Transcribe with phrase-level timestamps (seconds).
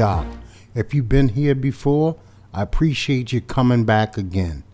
[0.00, 0.26] Doc.
[0.74, 2.16] If you've been here before,
[2.54, 4.64] I appreciate you coming back again.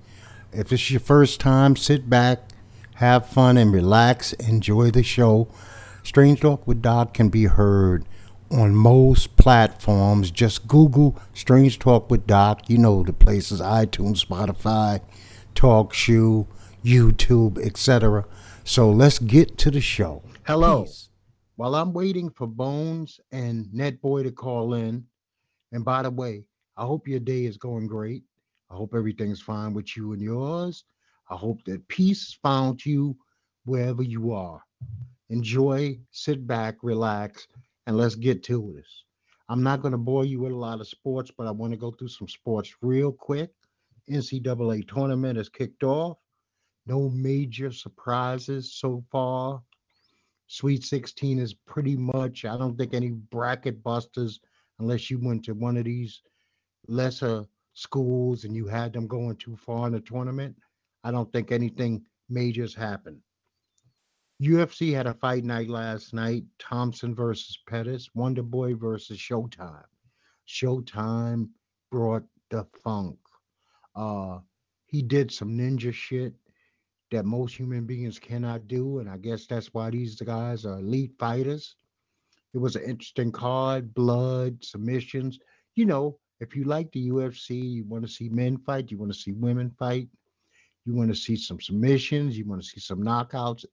[0.52, 2.50] If it's your first time, sit back,
[2.94, 4.34] have fun, and relax.
[4.34, 5.48] Enjoy the show.
[6.04, 8.04] Strange Talk with Doc can be heard
[8.52, 10.30] on most platforms.
[10.30, 12.70] Just Google Strange Talk with Doc.
[12.70, 15.00] You know the places iTunes, Spotify,
[15.56, 16.46] TalkShoe,
[16.84, 18.26] YouTube, etc.
[18.62, 20.22] So let's get to the show.
[20.44, 20.86] Hello.
[21.56, 25.06] While I'm waiting for Bones and Netboy to call in,
[25.76, 26.42] and by the way,
[26.78, 28.22] I hope your day is going great.
[28.70, 30.84] I hope everything's fine with you and yours.
[31.28, 33.14] I hope that peace found you
[33.66, 34.62] wherever you are.
[35.28, 37.46] Enjoy, sit back, relax,
[37.86, 39.04] and let's get to this.
[39.50, 41.76] I'm not going to bore you with a lot of sports, but I want to
[41.76, 43.50] go through some sports real quick.
[44.10, 46.16] NCAA tournament has kicked off.
[46.86, 49.60] No major surprises so far.
[50.46, 54.40] Sweet 16 is pretty much, I don't think any bracket busters,
[54.78, 56.22] unless you went to one of these
[56.88, 60.56] lesser schools and you had them going too far in the tournament.
[61.04, 63.20] I don't think anything major's happened.
[64.42, 69.84] UFC had a fight night last night Thompson versus Pettis, Wonder Boy versus Showtime.
[70.46, 71.48] Showtime
[71.90, 73.18] brought the funk.
[73.94, 74.40] Uh,
[74.86, 76.34] he did some ninja shit
[77.10, 78.98] that most human beings cannot do.
[78.98, 81.76] And I guess that's why these guys are elite fighters.
[82.56, 85.38] It was an interesting card, blood, submissions.
[85.74, 89.12] You know, if you like the UFC, you want to see men fight, you want
[89.12, 90.08] to see women fight,
[90.86, 93.66] you want to see some submissions, you want to see some knockouts,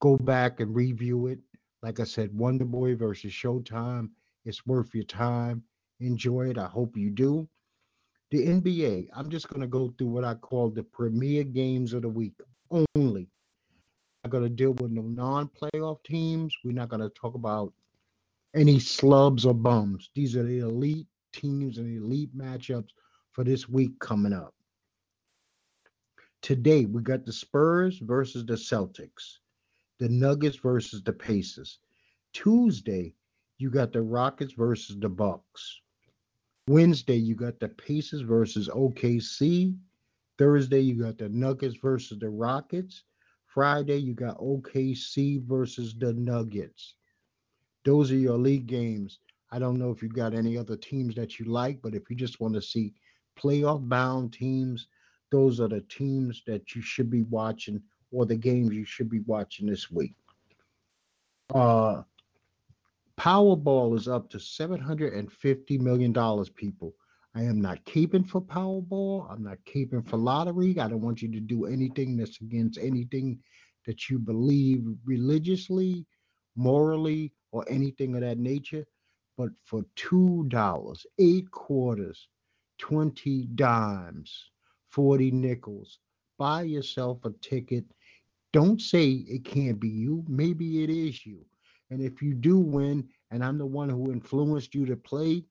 [0.00, 1.40] go back and review it.
[1.82, 4.08] Like I said, Wonder Boy versus Showtime.
[4.46, 5.62] It's worth your time.
[6.00, 6.56] Enjoy it.
[6.56, 7.46] I hope you do.
[8.30, 12.00] The NBA, I'm just going to go through what I call the premier games of
[12.00, 12.32] the week
[12.94, 13.28] only.
[14.24, 16.56] I'm going to deal with no non playoff teams.
[16.64, 17.74] We're not going to talk about
[18.56, 20.10] any slubs or bums.
[20.14, 22.88] These are the elite teams and elite matchups
[23.32, 24.54] for this week coming up.
[26.40, 29.38] Today, we got the Spurs versus the Celtics,
[29.98, 31.78] the Nuggets versus the Pacers.
[32.32, 33.14] Tuesday,
[33.58, 35.80] you got the Rockets versus the Bucks.
[36.68, 39.76] Wednesday, you got the Pacers versus OKC.
[40.38, 43.04] Thursday, you got the Nuggets versus the Rockets.
[43.46, 46.94] Friday, you got OKC versus the Nuggets.
[47.86, 49.20] Those are your league games.
[49.52, 52.16] I don't know if you got any other teams that you like, but if you
[52.16, 52.92] just want to see
[53.38, 54.88] playoff bound teams,
[55.30, 57.80] those are the teams that you should be watching
[58.10, 60.14] or the games you should be watching this week.
[61.54, 62.02] Uh
[63.16, 66.94] Powerball is up to $750 million, people.
[67.34, 69.30] I am not caping for Powerball.
[69.30, 70.78] I'm not caping for lottery.
[70.78, 73.38] I don't want you to do anything that's against anything
[73.86, 76.04] that you believe religiously,
[76.56, 78.86] morally, or anything of that nature.
[79.36, 82.28] But for $2, eight quarters,
[82.78, 84.50] 20 dimes,
[84.88, 85.98] 40 nickels,
[86.38, 87.84] buy yourself a ticket.
[88.52, 90.24] Don't say it can't be you.
[90.28, 91.44] Maybe it is you.
[91.90, 95.44] And if you do win, and I'm the one who influenced you to play,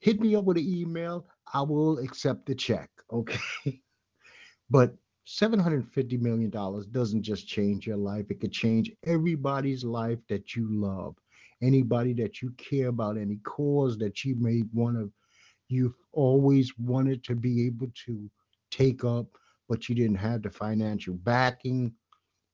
[0.00, 1.26] hit me up with an email.
[1.52, 2.90] I will accept the check.
[3.12, 3.40] Okay.
[4.70, 4.94] but
[5.26, 11.16] $750 million doesn't just change your life, it could change everybody's life that you love.
[11.62, 15.10] Anybody that you care about, any cause that you may want to,
[15.68, 18.30] you've always wanted to be able to
[18.70, 19.26] take up,
[19.68, 21.92] but you didn't have the financial backing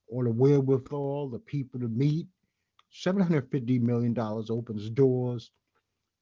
[0.06, 2.26] or the wherewithal, the people to meet.
[2.94, 5.50] $750 million opens doors.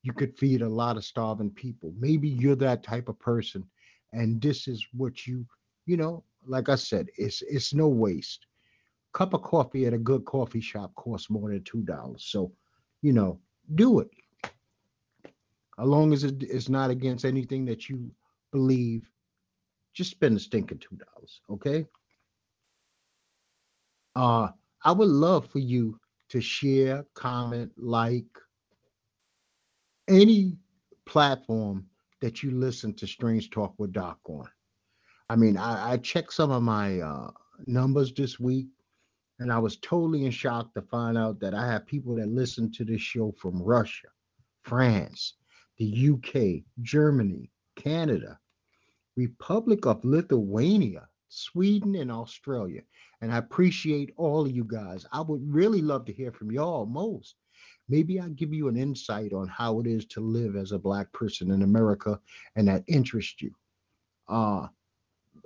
[0.02, 1.92] You could feed a lot of starving people.
[1.98, 3.64] Maybe you're that type of person.
[4.12, 5.44] And this is what you,
[5.86, 8.46] you know, like I said, it's it's no waste.
[9.12, 12.24] Cup of coffee at a good coffee shop costs more than two dollars.
[12.28, 12.52] So,
[13.02, 13.40] you know,
[13.74, 14.10] do it.
[15.78, 18.10] As long as it is not against anything that you
[18.52, 19.08] believe,
[19.94, 21.40] just spend a stinking two dollars.
[21.50, 21.86] Okay.
[24.16, 24.48] Uh,
[24.84, 25.98] I would love for you
[26.30, 28.26] to share, comment, like
[30.08, 30.56] any
[31.06, 31.86] platform
[32.20, 34.48] that you listen to Strange Talk with Doc on.
[35.30, 37.30] I mean, I, I checked some of my uh,
[37.66, 38.68] numbers this week,
[39.38, 42.72] and I was totally in shock to find out that I have people that listen
[42.72, 44.08] to this show from Russia,
[44.62, 45.34] France,
[45.76, 48.38] the UK, Germany, Canada,
[49.16, 52.80] Republic of Lithuania, Sweden, and Australia.
[53.20, 55.04] And I appreciate all of you guys.
[55.12, 57.34] I would really love to hear from y'all most.
[57.88, 61.12] Maybe I'll give you an insight on how it is to live as a black
[61.12, 62.18] person in America
[62.56, 63.52] and that interests you.
[64.28, 64.68] Uh,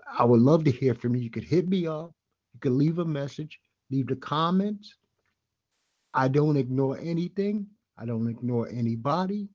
[0.06, 1.22] I would love to hear from you.
[1.22, 2.12] You could hit me up,
[2.54, 3.58] you could leave a message,
[3.90, 4.94] leave the comments.
[6.14, 7.66] I don't ignore anything,
[7.96, 9.48] I don't ignore anybody.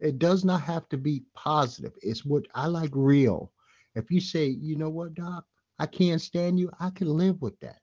[0.00, 1.92] It does not have to be positive.
[2.02, 3.52] It's what I like real.
[3.94, 5.44] If you say, you know what, Doc,
[5.78, 7.80] I can't stand you, I can live with that.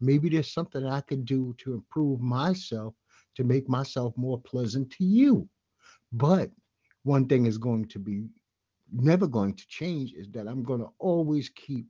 [0.00, 2.94] Maybe there's something I can do to improve myself
[3.36, 5.48] to make myself more pleasant to you.
[6.12, 6.50] But
[7.02, 8.28] one thing is going to be
[8.92, 11.86] never going to change is that I'm going to always keep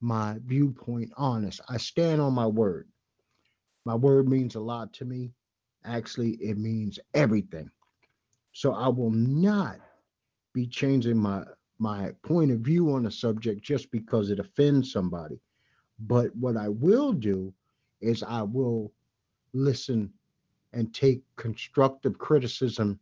[0.00, 1.60] my viewpoint honest.
[1.68, 2.88] I stand on my word.
[3.84, 5.32] My word means a lot to me.
[5.84, 7.70] Actually, it means everything.
[8.52, 9.78] So I will not
[10.52, 11.44] be changing my
[11.78, 15.38] my point of view on a subject just because it offends somebody.
[16.00, 17.52] But what I will do
[18.00, 18.92] is I will
[19.52, 20.10] listen
[20.72, 22.98] and take constructive criticism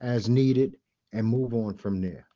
[0.00, 0.76] as needed
[1.12, 2.26] and move on from there.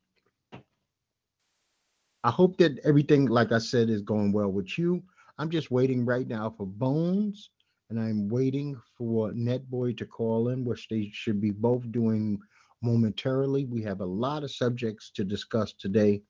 [2.24, 5.02] I hope that everything, like I said, is going well with you.
[5.38, 7.50] I'm just waiting right now for Bones,
[7.90, 12.38] and I'm waiting for Netboy to call in, which they should be both doing
[12.80, 13.64] momentarily.
[13.64, 16.22] We have a lot of subjects to discuss today.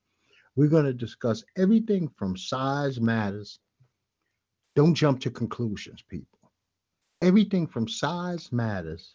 [0.57, 3.59] We're going to discuss everything from size matters.
[4.75, 6.39] Don't jump to conclusions, people.
[7.21, 9.15] Everything from size matters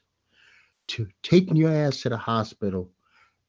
[0.89, 2.91] to taking your ass to the hospital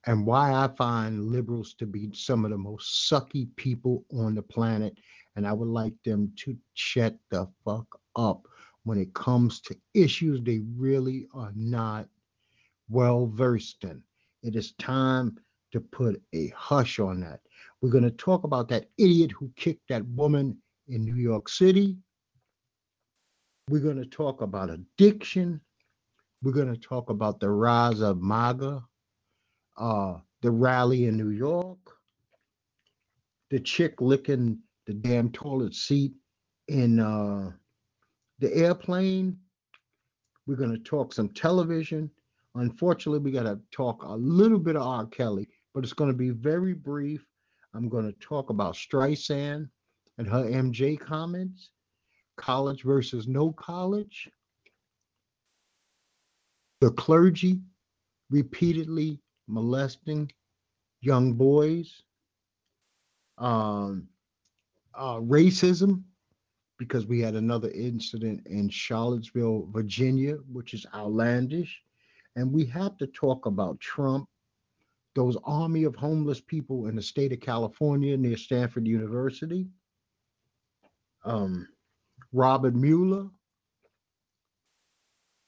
[0.07, 4.43] and why I find liberals to be some of the most sucky people on the
[4.43, 4.97] planet.
[5.37, 7.87] And I would like them to shut the fuck
[8.17, 8.47] up
[8.85, 12.09] when it comes to issues they really are not
[12.89, 14.03] well versed in.
[14.43, 15.37] It is time
[15.73, 17.41] to put a hush on that.
[17.81, 20.57] We're going to talk about that idiot who kicked that woman
[20.89, 21.97] in New York City.
[23.69, 25.61] We're going to talk about addiction.
[26.43, 28.83] We're going to talk about the rise of MAGA,
[29.79, 31.79] uh, the rally in New York,
[33.51, 36.13] the chick licking the damn toilet seat
[36.69, 37.51] in uh,
[38.39, 39.39] the airplane.
[40.47, 42.11] We're going to talk some television.
[42.55, 45.07] Unfortunately, we got to talk a little bit of R.
[45.07, 47.25] Kelly, but it's going to be very brief.
[47.75, 49.69] I'm going to talk about Streisand
[50.17, 51.71] and her MJ comments,
[52.37, 54.29] college versus no college,
[56.81, 57.61] the clergy
[58.31, 60.31] repeatedly molesting
[61.01, 62.03] young boys,
[63.39, 64.09] um,
[64.95, 66.03] uh, racism,
[66.79, 71.83] because we had another incident in Charlottesville, Virginia, which is outlandish.
[72.37, 74.29] And we have to talk about Trump,
[75.15, 79.67] those army of homeless people in the state of California near Stanford University,
[81.25, 81.67] um,
[82.33, 83.27] Robert Mueller.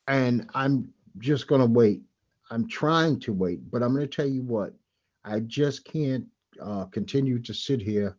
[0.09, 2.03] And I'm just going to wait.
[2.51, 4.73] I'm trying to wait, but I'm going to tell you what,
[5.25, 6.25] I just can't
[6.61, 8.17] uh, continue to sit here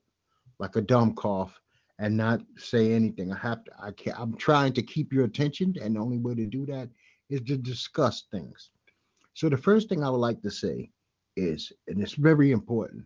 [0.60, 1.60] like a dumb cough
[2.00, 3.32] and not say anything.
[3.32, 6.36] I have to, I can't, I'm trying to keep your attention, and the only way
[6.36, 6.90] to do that
[7.30, 8.72] is to discuss things.
[9.34, 10.90] So the first thing I would like to say
[11.36, 13.06] is, and it's very important,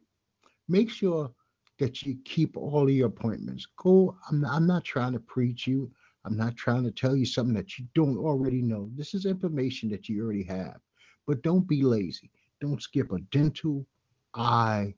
[0.68, 1.32] make sure
[1.80, 3.68] that you keep all your appointments.
[3.78, 4.16] Go.
[4.30, 5.92] I'm not, I'm not trying to preach you.
[6.24, 8.90] I'm not trying to tell you something that you don't already know.
[8.96, 10.80] This is information that you already have.
[11.28, 12.32] But don't be lazy.
[12.62, 13.86] Don't skip a dental,
[14.34, 14.94] eye,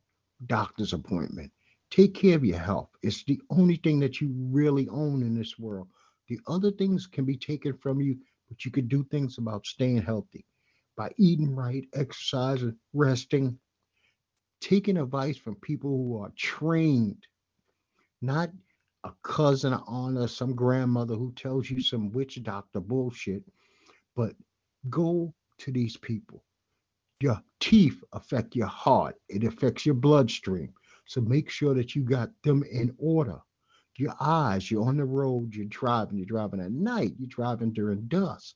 [0.45, 1.51] doctor's appointment.
[1.89, 2.89] Take care of your health.
[3.01, 5.87] It's the only thing that you really own in this world.
[6.27, 8.17] The other things can be taken from you
[8.49, 10.45] but you can do things about staying healthy
[10.95, 13.59] by eating right, exercising, resting,
[14.61, 17.27] taking advice from people who are trained,
[18.21, 18.49] not
[19.03, 23.43] a cousin, an aunt, or some grandmother who tells you some witch doctor bullshit,
[24.15, 24.33] but
[24.89, 26.43] go to these people.
[27.19, 30.73] Your teeth affect your heart, it affects your bloodstream.
[31.05, 33.41] So make sure that you got them in order
[33.97, 34.69] your eyes.
[34.69, 38.55] You're on the road, you're driving, you're driving at night, you're driving during dusk.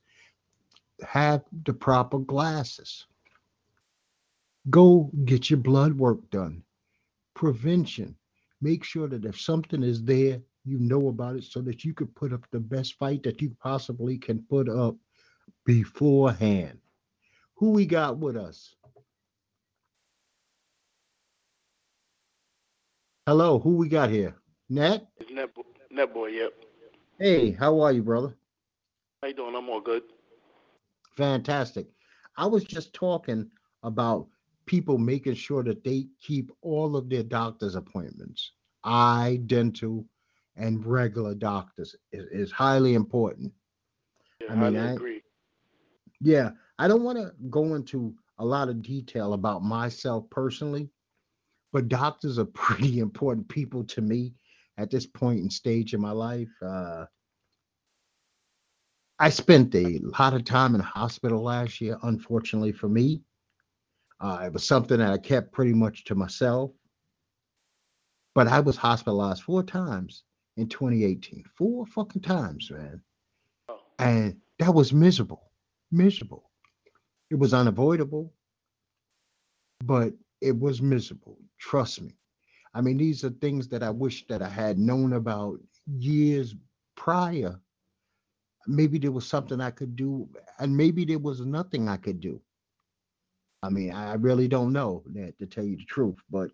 [1.07, 3.07] Have the proper glasses.
[4.69, 6.63] Go get your blood work done.
[7.33, 8.15] Prevention.
[8.61, 12.13] Make sure that if something is there, you know about it so that you could
[12.13, 14.95] put up the best fight that you possibly can put up
[15.65, 16.77] beforehand.
[17.61, 18.75] Who we got with us?
[23.27, 24.33] Hello, who we got here?
[24.67, 25.07] Net?
[25.31, 25.51] Net,
[25.91, 26.53] Net Boy, yep.
[27.19, 28.33] Hey, how are you, brother?
[29.21, 29.55] How you doing?
[29.55, 30.01] I'm all good.
[31.15, 31.85] Fantastic.
[32.35, 33.47] I was just talking
[33.83, 34.27] about
[34.65, 38.53] people making sure that they keep all of their doctor's appointments,
[38.83, 40.03] eye, dental,
[40.55, 43.53] and regular doctors is, is highly important.
[44.39, 45.21] Yeah, I mean, I I- agree.
[46.23, 50.89] Yeah, I don't want to go into a lot of detail about myself personally,
[51.71, 54.33] but doctors are pretty important people to me
[54.79, 56.49] at this point and stage in my life.
[56.59, 57.05] Uh,
[59.19, 63.21] I spent a lot of time in hospital last year, unfortunately for me.
[64.19, 66.71] Uh, it was something that I kept pretty much to myself.
[68.33, 70.23] But I was hospitalized four times
[70.57, 71.43] in 2018.
[71.55, 73.03] Four fucking times, man.
[73.69, 73.77] Oh.
[73.99, 75.51] And that was miserable
[75.91, 76.50] miserable.
[77.31, 78.33] It was unavoidable,
[79.85, 81.37] but it was miserable.
[81.57, 82.17] Trust me.
[82.73, 86.53] I mean, these are things that I wish that I had known about years
[86.97, 87.57] prior.
[88.67, 90.27] Maybe there was something I could do,
[90.59, 92.41] and maybe there was nothing I could do.
[93.63, 96.51] I mean, I really don't know that to tell you the truth, but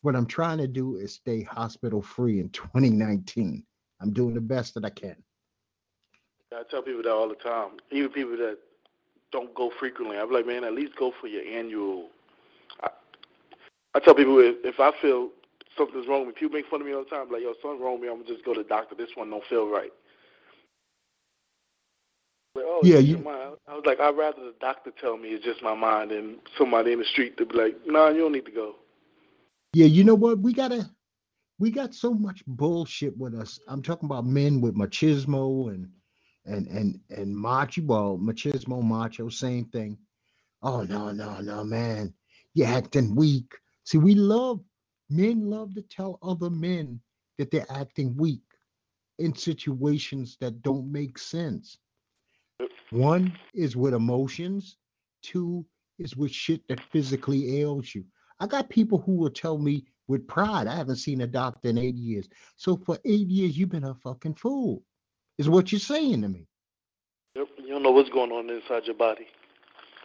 [0.00, 3.64] what I'm trying to do is stay hospital free in 2019.
[4.00, 5.16] I'm doing the best that I can.
[6.52, 7.78] I tell people that all the time.
[7.92, 8.58] Even people that
[9.32, 10.18] don't go frequently.
[10.18, 12.08] I'm like, man, at least go for your annual.
[12.82, 12.88] I,
[13.94, 15.30] I tell people if, if I feel
[15.76, 17.30] something's wrong with me, people make fun of me all the time.
[17.30, 18.08] Like, yo, something's wrong with me.
[18.08, 18.94] I'm gonna just go to the doctor.
[18.94, 19.92] This one don't feel right.
[22.54, 23.16] Like, oh, Yeah, you-.
[23.26, 26.92] I was like, I'd rather the doctor tell me it's just my mind than somebody
[26.92, 28.76] in the street to be like, nah, you don't need to go.
[29.74, 30.38] Yeah, you know what?
[30.38, 30.90] We gotta
[31.58, 33.58] we got so much bullshit with us.
[33.68, 35.88] I'm talking about men with machismo and
[36.44, 37.82] and and and macho.
[37.82, 39.98] Well, machismo, macho, same thing.
[40.62, 42.12] Oh no, no, no, man,
[42.54, 43.52] you're acting weak.
[43.84, 44.60] See, we love
[45.10, 47.00] men love to tell other men
[47.38, 48.42] that they're acting weak
[49.18, 51.78] in situations that don't make sense.
[52.90, 54.76] One is with emotions.
[55.22, 55.64] Two
[55.98, 58.04] is with shit that physically ails you.
[58.40, 61.78] I got people who will tell me with pride, I haven't seen a doctor in
[61.78, 62.28] eight years.
[62.56, 64.82] So for eight years, you've been a fucking fool,
[65.42, 66.46] is what you're saying to me.
[67.34, 69.26] Yep, you don't know what's going on inside your body.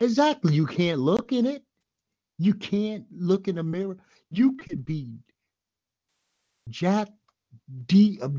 [0.02, 0.54] Exactly.
[0.56, 1.64] You can't look in it.
[2.40, 3.98] You can't look in the mirror.
[4.32, 5.20] You could be
[6.70, 7.10] Jack
[7.86, 8.30] D, uh,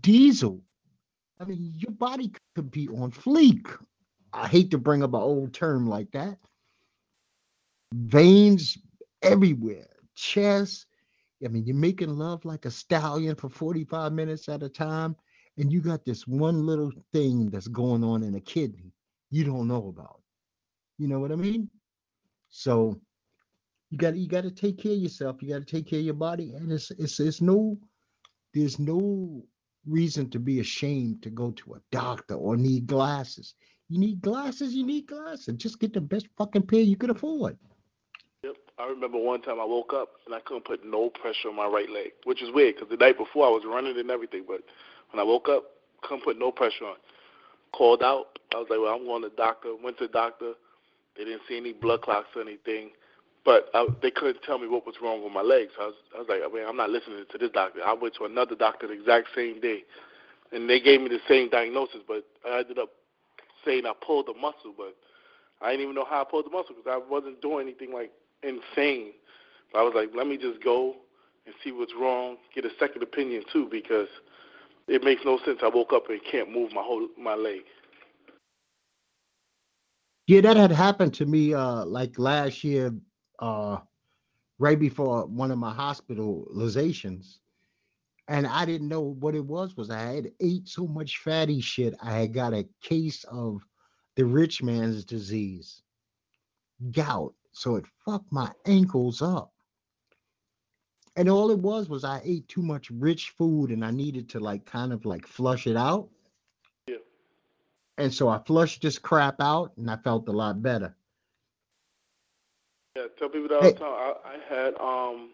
[0.00, 0.60] Diesel.
[1.40, 3.68] I mean, your body could be on fleek.
[4.32, 6.38] I hate to bring up an old term like that.
[7.94, 8.78] Veins
[9.22, 10.86] everywhere, chest.
[11.44, 15.16] I mean, you're making love like a stallion for 45 minutes at a time,
[15.58, 18.92] and you got this one little thing that's going on in a kidney
[19.32, 20.20] you don't know about.
[20.98, 21.68] You know what I mean?
[22.50, 23.00] So
[23.90, 25.42] you got you got to take care of yourself.
[25.42, 27.78] You got to take care of your body, and it's it's it's no
[28.54, 29.42] there's no
[29.86, 33.54] reason to be ashamed to go to a doctor or need glasses.
[33.88, 34.74] You need glasses.
[34.74, 35.54] You need glasses.
[35.56, 37.56] Just get the best fucking pair you could afford.
[38.44, 38.56] Yep.
[38.78, 41.66] I remember one time I woke up and I couldn't put no pressure on my
[41.66, 44.44] right leg, which is weird because the night before I was running and everything.
[44.46, 44.62] But
[45.12, 45.64] when I woke up,
[46.02, 46.96] couldn't put no pressure on.
[47.72, 48.38] Called out.
[48.54, 49.74] I was like, well, I'm going to the doctor.
[49.82, 50.52] Went to the doctor.
[51.16, 52.90] They didn't see any blood clots or anything.
[53.44, 55.72] But I, they couldn't tell me what was wrong with my legs.
[55.76, 57.80] So I was, I was like, I mean, I'm not listening to this doctor.
[57.84, 59.82] I went to another doctor the exact same day,
[60.52, 62.00] and they gave me the same diagnosis.
[62.06, 62.90] But I ended up
[63.64, 64.94] saying I pulled the muscle, but
[65.60, 68.12] I didn't even know how I pulled the muscle because I wasn't doing anything like
[68.42, 69.12] insane.
[69.72, 70.94] But I was like, let me just go
[71.46, 74.08] and see what's wrong, get a second opinion too, because
[74.88, 75.60] it makes no sense.
[75.62, 77.62] I woke up and can't move my whole my leg.
[80.26, 82.92] Yeah, that had happened to me uh like last year,
[83.38, 83.78] uh
[84.58, 87.38] right before one of my hospitalizations.
[88.28, 91.94] And I didn't know what it was was I had ate so much fatty shit.
[92.02, 93.60] I had got a case of
[94.16, 95.82] the rich man's disease,
[96.92, 97.34] gout.
[97.52, 99.51] So it fucked my ankles up.
[101.16, 104.40] And all it was was I ate too much rich food and I needed to
[104.40, 106.08] like kind of like flush it out.
[106.86, 106.96] Yeah.
[107.98, 110.94] And so I flushed this crap out and I felt a lot better.
[112.96, 113.72] Yeah, tell people that all Hey.
[113.72, 113.92] the time.
[113.92, 115.30] I, I had um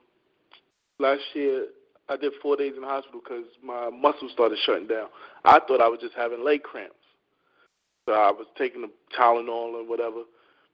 [0.99, 1.67] last year
[2.09, 5.09] I did four days in the hospital because my muscles started shutting down.
[5.45, 6.95] I thought I was just having leg cramps,
[8.09, 10.23] so I was taking the Tylenol and whatever.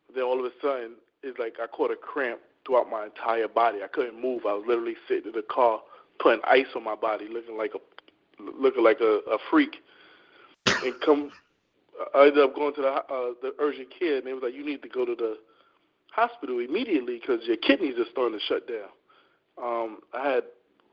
[0.07, 0.93] But then all of a sudden,
[1.23, 3.79] it's like I caught a cramp throughout my entire body.
[3.83, 4.43] I couldn't move.
[4.47, 5.81] I was literally sitting in the car
[6.21, 9.77] putting ice on my body, looking like a looking like a, a freak,
[10.67, 11.31] and come.
[12.15, 14.65] I ended up going to the uh, the urgent care, and they was like, "You
[14.65, 15.37] need to go to the
[16.13, 18.91] hospital immediately because your kidneys are starting to shut down."
[19.63, 20.45] Um, I had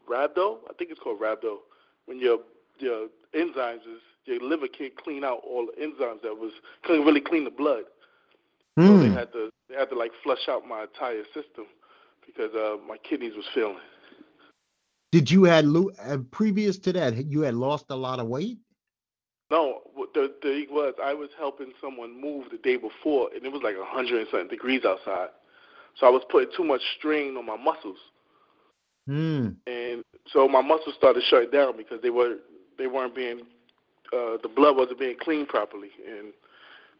[0.09, 0.57] rhabdo.
[0.69, 1.57] I think it's called rhabdo.
[2.05, 2.39] When your
[2.79, 6.51] your enzymes is your liver can't clean out all the enzymes that was
[6.83, 7.83] couldn't really clean the blood.
[8.79, 8.87] Mm.
[8.87, 9.13] So they Hmm.
[9.13, 11.65] had to they had to like flush out my entire system
[12.25, 13.77] because uh, my kidneys was failing.
[15.11, 18.57] Did you had lo- uh, previous to that you had lost a lot of weight?
[19.49, 19.81] No,
[20.13, 23.61] the the thing was I was helping someone move the day before, and it was
[23.61, 25.29] like a hundred and something degrees outside.
[25.97, 27.97] So I was putting too much strain on my muscles,
[29.07, 29.49] Hmm.
[29.67, 32.37] and so my muscles started shutting down because they were
[32.77, 33.41] they weren't being
[34.13, 36.31] uh, the blood wasn't being cleaned properly, and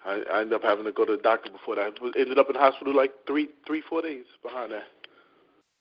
[0.06, 1.98] I, I ended up having to go to the doctor before that.
[2.18, 4.84] Ended up in the hospital like three three four days behind that.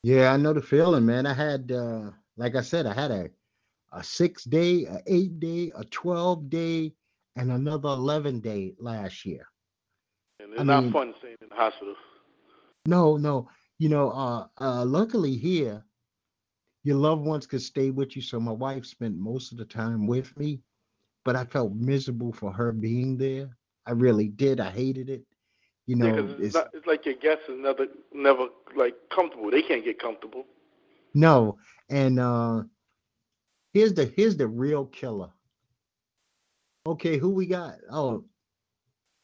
[0.02, 1.26] Yeah, I know the feeling, man.
[1.26, 3.30] I had, uh, like I said, I had a
[3.92, 6.94] a six day, a eight day, a twelve day,
[7.36, 9.46] and another eleven day last year.
[10.40, 11.94] And it's I not mean- fun staying in the hospital.
[12.86, 13.48] No, no.
[13.78, 15.84] You know, uh, uh, luckily here,
[16.82, 18.22] your loved ones could stay with you.
[18.22, 20.60] So my wife spent most of the time with me,
[21.24, 23.56] but I felt miserable for her being there.
[23.90, 24.60] I really did.
[24.60, 25.24] I hated it.
[25.86, 28.94] You know, Yeah, 'cause it's, it's, not, it's like your guests is never never like
[29.10, 29.50] comfortable.
[29.50, 30.46] They can't get comfortable.
[31.14, 31.58] no.
[31.88, 32.62] And uh,
[33.74, 35.30] here's the here's the real killer.
[36.86, 37.74] Okay, who we got?
[37.90, 38.24] Oh,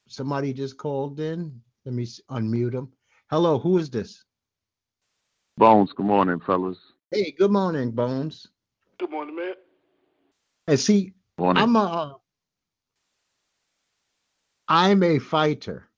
[0.08, 1.61] somebody just called in.
[1.85, 2.92] Let me unmute him.
[3.30, 4.25] Hello, who is this?
[5.58, 6.78] Bones, good morning, fellas.
[7.12, 8.49] Hey, good morning, Bones.
[8.99, 9.54] Good morning, man.
[10.66, 11.62] And see, Morning.
[11.62, 12.16] I'm a
[14.68, 15.88] I'm a fighter,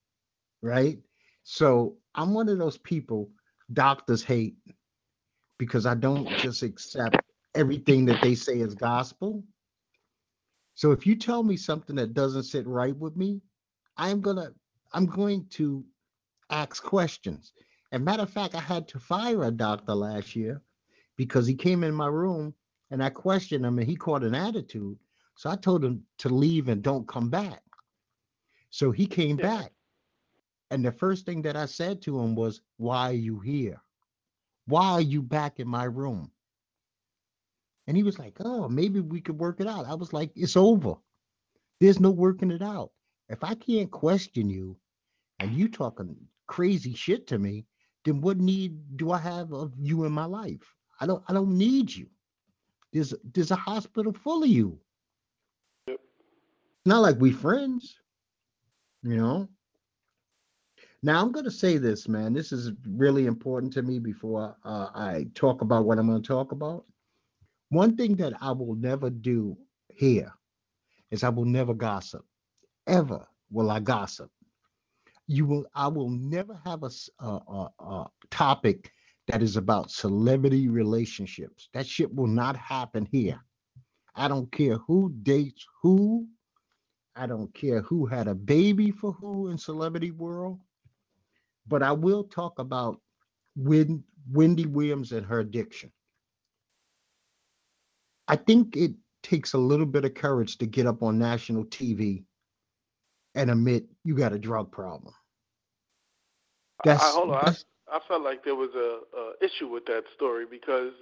[0.63, 0.99] right?
[1.43, 3.31] So I'm one of those people
[3.73, 4.57] doctors hate
[5.59, 7.19] because I don't just accept
[7.55, 9.45] everything that they say is gospel.
[10.75, 13.41] So if you tell me something that doesn't sit right with me,
[13.97, 14.51] I'm gonna
[14.93, 15.85] I'm going to
[16.51, 17.53] ask questions.
[17.93, 20.63] And matter of fact, I had to fire a doctor last year
[21.17, 22.55] because he came in my room
[22.91, 24.99] and I questioned him and he caught an attitude.
[25.37, 27.63] So I told him to leave and don't come back.
[28.71, 29.47] So he came Yeah.
[29.63, 29.73] back.
[30.71, 33.81] And the first thing that I said to him was, Why are you here?
[34.67, 36.31] Why are you back in my room?
[37.87, 39.87] And he was like, Oh, maybe we could work it out.
[39.87, 40.95] I was like, It's over.
[41.81, 42.93] There's no working it out.
[43.29, 44.77] If I can't question you
[45.39, 47.67] and you talking crazy shit to me,
[48.05, 50.75] then what need do I have of you in my life?
[51.01, 52.09] I don't I don't need you.
[52.93, 54.79] There's there's a hospital full of you.
[55.87, 56.01] Yep.
[56.87, 57.97] Not like we friends,
[59.09, 59.49] you know.
[61.03, 62.35] Now I'm gonna say this, man.
[62.35, 66.53] This is really important to me before uh, I talk about what I'm gonna talk
[66.53, 66.85] about.
[67.71, 69.57] One thing that I will never do
[69.89, 70.33] here
[71.11, 72.25] is I will never gossip.
[72.87, 74.31] Ever will I gossip.
[75.27, 75.67] You will.
[75.75, 76.91] I will never have a
[78.31, 78.93] topic
[79.29, 81.69] that is about celebrity relationships.
[81.73, 83.41] That shit will not happen here.
[84.15, 86.27] I don't care who dates who.
[87.19, 90.61] I don't care who had a baby for who in celebrity world.
[91.67, 93.01] But I will talk about
[93.57, 95.91] Win, Wendy Williams and her addiction.
[98.29, 102.25] I think it takes a little bit of courage to get up on national TV
[103.35, 105.15] and admit you got a drug problem.
[106.85, 107.49] I, I, That's, hold on.
[107.49, 110.93] I, I felt like there was a, a issue with that story because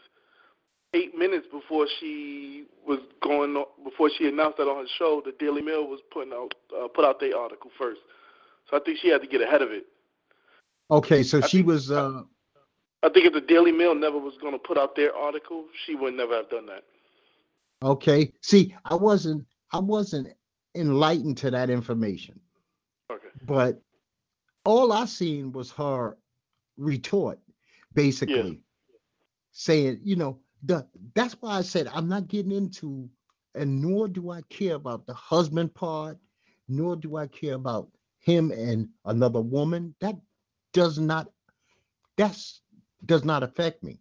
[0.94, 5.33] eight minutes before she was going, on, before she announced that on her show, the
[5.38, 8.01] Daily Mail was putting out uh, put out their article first.
[8.70, 9.87] So I think she had to get ahead of it.
[10.90, 11.22] okay.
[11.22, 11.90] So I she think- was.
[11.90, 12.22] Uh,
[13.03, 15.94] I think if the Daily Mail never was going to put out their article, she
[15.94, 16.83] would never have done that.
[17.83, 18.33] Okay.
[18.40, 20.29] See, I wasn't I wasn't
[20.75, 22.40] enlightened to that information.
[23.11, 23.29] Okay.
[23.42, 23.81] But
[24.64, 26.16] all I seen was her
[26.79, 27.38] retort,
[27.94, 28.61] basically
[29.53, 33.09] saying, you know, the that's why I said I'm not getting into
[33.55, 36.19] and nor do I care about the husband part,
[36.69, 37.88] nor do I care about
[38.21, 39.95] him and another woman.
[40.01, 40.16] That
[40.73, 41.29] does not
[42.16, 42.62] that's
[43.05, 44.01] does not affect me.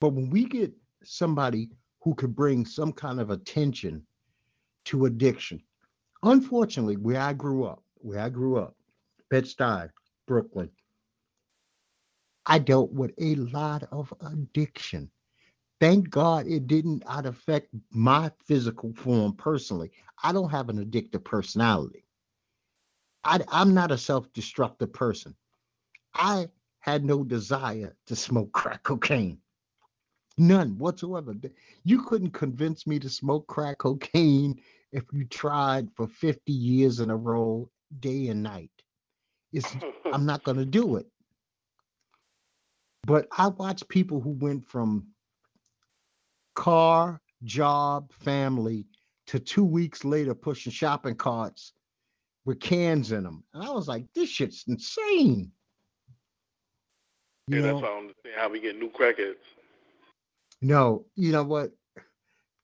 [0.00, 1.70] But when we get somebody
[2.02, 4.06] who could bring some kind of attention
[4.86, 5.62] to addiction,
[6.22, 8.76] unfortunately, where I grew up, where I grew up,
[9.30, 9.88] Bed-Stuy,
[10.26, 10.70] Brooklyn,
[12.46, 15.10] I dealt with a lot of addiction.
[15.84, 19.90] Thank God it didn't affect my physical form personally.
[20.22, 22.06] I don't have an addictive personality.
[23.22, 25.36] I, I'm not a self-destructive person.
[26.14, 26.48] I
[26.80, 29.36] had no desire to smoke crack cocaine.
[30.38, 31.34] None whatsoever.
[31.84, 37.10] You couldn't convince me to smoke crack cocaine if you tried for 50 years in
[37.10, 37.68] a row,
[38.00, 38.70] day and night.
[39.52, 39.76] It's,
[40.14, 41.04] I'm not going to do it.
[43.06, 45.08] But I watch people who went from
[46.54, 48.86] car, job, family
[49.26, 51.72] to two weeks later pushing shopping carts
[52.44, 53.42] with cans in them.
[53.54, 55.50] And I was like, this shit's insane.
[57.48, 57.72] You yeah, know?
[57.74, 59.36] that's why I understand how we get new crackheads.
[60.62, 61.72] No, you know what?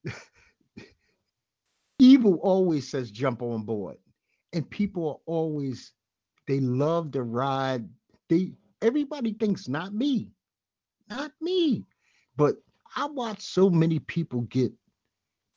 [1.99, 3.97] Evil always says jump on board.
[4.53, 5.93] And people are always
[6.49, 7.89] they love to ride.
[8.29, 10.31] They everybody thinks not me.
[11.09, 11.85] Not me.
[12.37, 12.57] But
[12.97, 14.73] I watch so many people get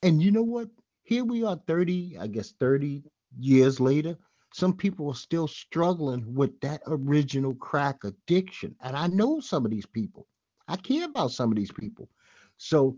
[0.04, 0.68] and you know what?
[1.04, 3.04] Here we are 30, I guess 30
[3.40, 4.18] years later.
[4.54, 8.76] Some people are still struggling with that original crack addiction.
[8.82, 10.28] And I know some of these people.
[10.68, 12.10] I care about some of these people.
[12.58, 12.98] So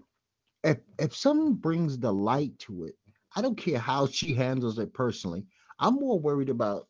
[0.63, 2.95] if if someone brings the light to it,
[3.35, 5.45] I don't care how she handles it personally.
[5.79, 6.87] I'm more worried about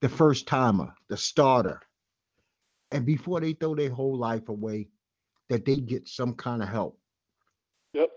[0.00, 1.80] the first timer, the starter.
[2.92, 4.88] And before they throw their whole life away,
[5.50, 6.98] that they get some kind of help.
[7.92, 8.08] Yep.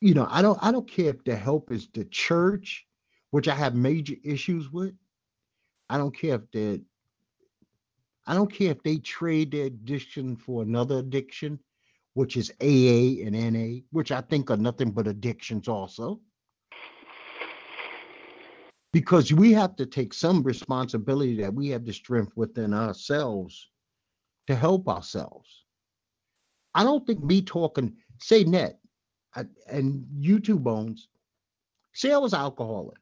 [0.00, 2.86] You know, I don't I don't care if the help is the church,
[3.30, 4.92] which I have major issues with.
[5.88, 6.82] I don't care if they
[8.26, 11.58] I don't care if they trade their addiction for another addiction
[12.14, 16.18] which is AA and NA, which I think are nothing but addictions also.
[18.90, 23.68] Because we have to take some responsibility that we have the strength within ourselves
[24.46, 25.65] to help ourselves.
[26.76, 28.78] I don't think me talking, say net,
[29.34, 31.08] uh, and you two bones,
[31.94, 32.98] say I was alcoholic.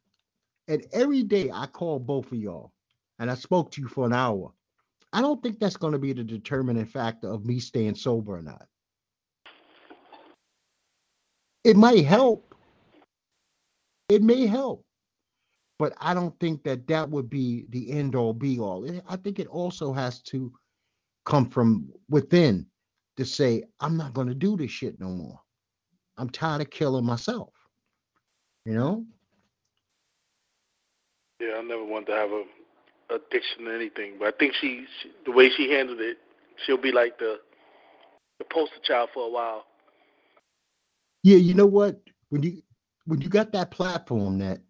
[0.68, 2.72] And every day I call both of y'all
[3.18, 4.52] and I spoke to you for an hour.
[5.12, 8.42] I don't think that's going to be the determining factor of me staying sober or
[8.42, 8.66] not.
[11.64, 12.54] It might help.
[14.08, 14.84] It may help.
[15.80, 18.88] But I don't think that that would be the end all be all.
[19.08, 20.52] I think it also has to
[21.24, 22.66] come from within
[23.16, 25.40] to say, I'm not going to do this shit no more.
[26.16, 27.50] I'm tired of killing myself.
[28.64, 29.05] You know?
[31.40, 32.44] Yeah, I never wanted to have a
[33.11, 36.18] addiction to anything, but I think she, she the way she handled it,
[36.64, 37.40] she'll be like the
[38.38, 39.64] the poster child for a while.
[41.22, 42.00] Yeah, you know what?
[42.31, 42.62] When you
[43.07, 44.61] when you got that platform that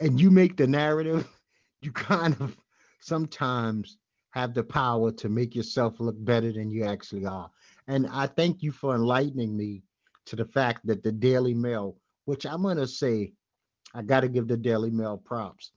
[0.00, 1.28] and you make the narrative,
[1.82, 2.56] you kind of
[3.00, 3.98] sometimes
[4.32, 7.50] have the power to make yourself look better than you actually are.
[7.86, 9.82] And I thank you for enlightening me
[10.26, 13.32] to the fact that the Daily Mail, which I'm going to say,
[13.94, 15.72] I got to give the Daily Mail props.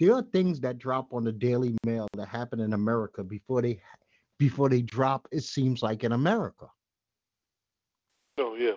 [0.00, 3.80] There are things that drop on the Daily Mail that happen in America before they
[4.38, 5.28] before they drop.
[5.30, 6.66] It seems like in America.
[8.38, 8.72] Oh yeah.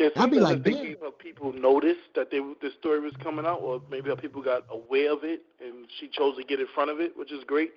[0.00, 0.96] Yeah, I'd be like, damn.
[1.18, 5.24] people noticed that they the story was coming out, or maybe people got aware of
[5.24, 7.72] it, and she chose to get in front of it, which is great,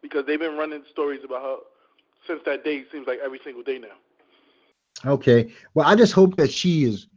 [0.00, 1.56] because they've been running stories about her
[2.26, 2.86] since that day.
[2.90, 5.10] Seems like every single day now.
[5.10, 7.08] Okay, well, I just hope that she is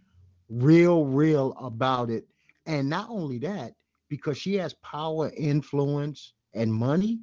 [0.50, 2.28] real, real about it,
[2.66, 3.72] and not only that,
[4.10, 7.22] because she has power, influence, and money.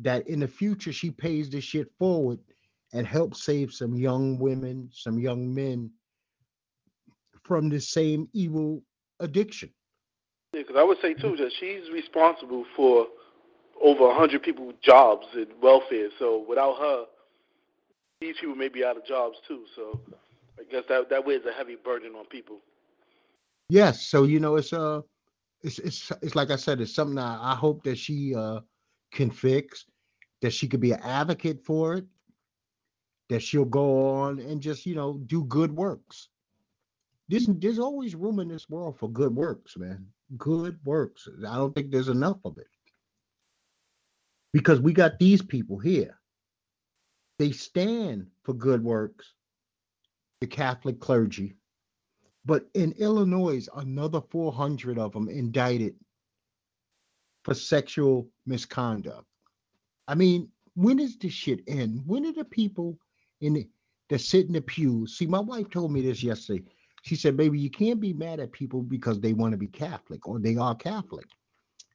[0.00, 2.38] That in the future she pays this shit forward
[2.92, 5.90] and helps save some young women, some young men
[7.48, 8.82] from the same evil
[9.18, 9.70] addiction.
[10.52, 13.06] Yeah, because I would say too that she's responsible for
[13.82, 16.08] over a hundred people jobs and welfare.
[16.18, 17.04] So without her,
[18.20, 19.64] these people may be out of jobs too.
[19.74, 20.00] So
[20.58, 22.58] I guess that that weighs a heavy burden on people.
[23.68, 24.06] Yes.
[24.06, 25.00] So you know, it's uh,
[25.62, 28.60] it's it's it's like I said, it's something I, I hope that she uh
[29.12, 29.86] can fix,
[30.42, 32.04] that she could be an advocate for it,
[33.28, 36.28] that she'll go on and just you know do good works
[37.28, 40.06] there's there's always room in this world for good works, man.
[40.36, 41.28] Good works.
[41.46, 42.66] I don't think there's enough of it.
[44.52, 46.18] Because we got these people here.
[47.38, 49.34] They stand for good works,
[50.40, 51.54] the Catholic clergy.
[52.44, 55.94] But in Illinois, another 400 of them indicted
[57.44, 59.26] for sexual misconduct.
[60.08, 62.02] I mean, when does this shit end?
[62.06, 62.98] When are the people
[63.40, 63.68] in the,
[64.08, 65.18] that sit in the pews?
[65.18, 66.64] See, my wife told me this yesterday.
[67.02, 70.26] She said, Baby, you can't be mad at people because they want to be Catholic
[70.26, 71.26] or they are Catholic.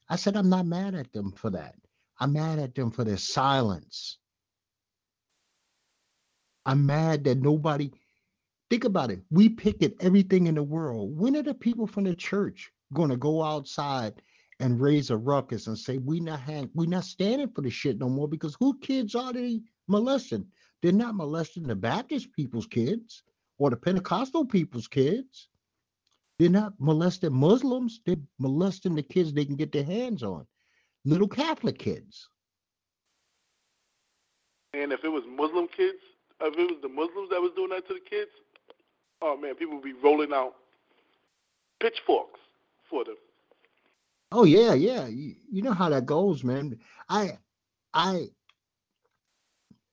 [0.08, 1.74] I said, I'm not mad at them for that.
[2.20, 4.18] I'm mad at them for their silence.
[6.66, 7.90] I'm mad that nobody,
[8.70, 9.20] think about it.
[9.30, 11.18] We picket everything in the world.
[11.18, 14.22] When are the people from the church going to go outside
[14.60, 16.40] and raise a ruckus and say, we not
[16.74, 20.46] we not standing for the shit no more because who kids are they molesting?
[20.80, 23.22] They're not molesting the Baptist people's kids
[23.58, 25.48] or the Pentecostal people's kids.
[26.38, 28.00] They're not molesting Muslims.
[28.04, 30.46] They're molesting the kids they can get their hands on.
[31.04, 32.28] Little Catholic kids.
[34.72, 35.98] And if it was Muslim kids,
[36.40, 38.30] if it was the Muslims that was doing that to the kids,
[39.22, 40.54] oh man, people would be rolling out
[41.80, 42.40] pitchforks
[42.90, 43.16] for them.
[44.32, 45.06] Oh yeah, yeah.
[45.06, 46.76] You, you know how that goes, man.
[47.08, 47.38] I
[47.92, 48.30] I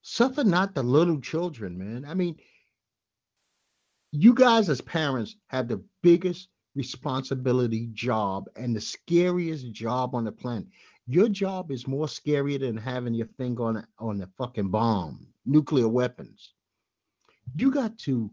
[0.02, 2.06] suffer not the little children, man.
[2.10, 2.38] I mean,
[4.12, 10.32] you guys as parents have the biggest responsibility job and the scariest job on the
[10.32, 10.68] planet.
[11.08, 15.88] Your job is more scarier than having your finger on on the fucking bomb, nuclear
[15.88, 16.54] weapons.
[17.56, 18.32] You got to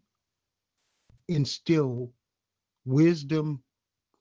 [1.28, 2.12] instill
[2.84, 3.62] wisdom,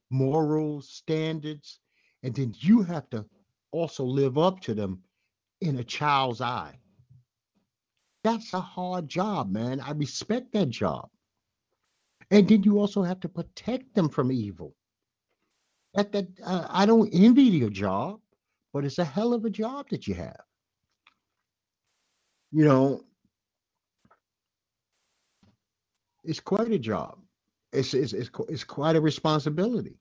[0.09, 1.79] morals, standards,
[2.23, 3.25] and then you have to
[3.71, 5.01] also live up to them
[5.61, 6.77] in a child's eye.
[8.23, 9.79] That's a hard job, man.
[9.79, 11.09] I respect that job.
[12.31, 14.75] And then you also have to protect them from evil.
[15.93, 18.19] That, that uh, I don't envy your job,
[18.73, 20.41] but it's a hell of a job that you have.
[22.51, 23.01] You know,
[26.23, 27.19] it's quite a job.
[27.73, 29.97] It's it's it's, it's quite a responsibility.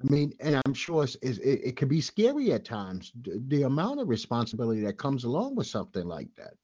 [0.00, 3.12] I mean, and I'm sure it's, it's, it, it can be scary at times.
[3.22, 6.54] The, the amount of responsibility that comes along with something like that.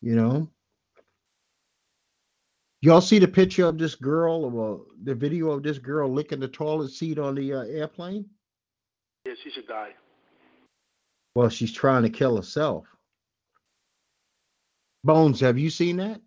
[0.00, 0.50] You know,
[2.82, 6.48] y'all see the picture of this girl or the video of this girl licking the
[6.48, 8.26] toilet seat on the uh, airplane?
[9.24, 9.92] Yeah, she should die.
[11.34, 12.84] Well, she's trying to kill herself.
[15.04, 16.20] Bones, have you seen that?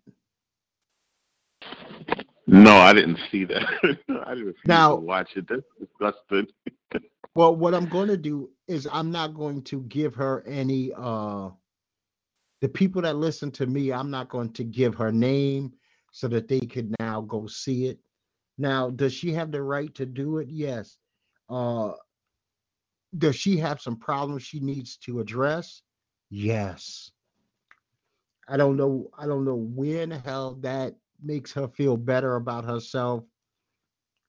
[2.48, 3.64] No, I didn't see that.
[4.26, 5.46] I didn't Now- watch it.
[5.48, 6.48] That's disgusting.
[7.34, 11.50] Well, what I'm going to do is I'm not going to give her any uh
[12.62, 15.74] the people that listen to me, I'm not going to give her name
[16.16, 17.98] so that they could now go see it.
[18.56, 20.48] Now, does she have the right to do it?
[20.48, 20.96] Yes.
[21.50, 21.92] Uh
[23.18, 25.82] does she have some problems she needs to address?
[26.30, 27.10] Yes.
[28.48, 32.64] I don't know I don't know when the hell that makes her feel better about
[32.64, 33.24] herself.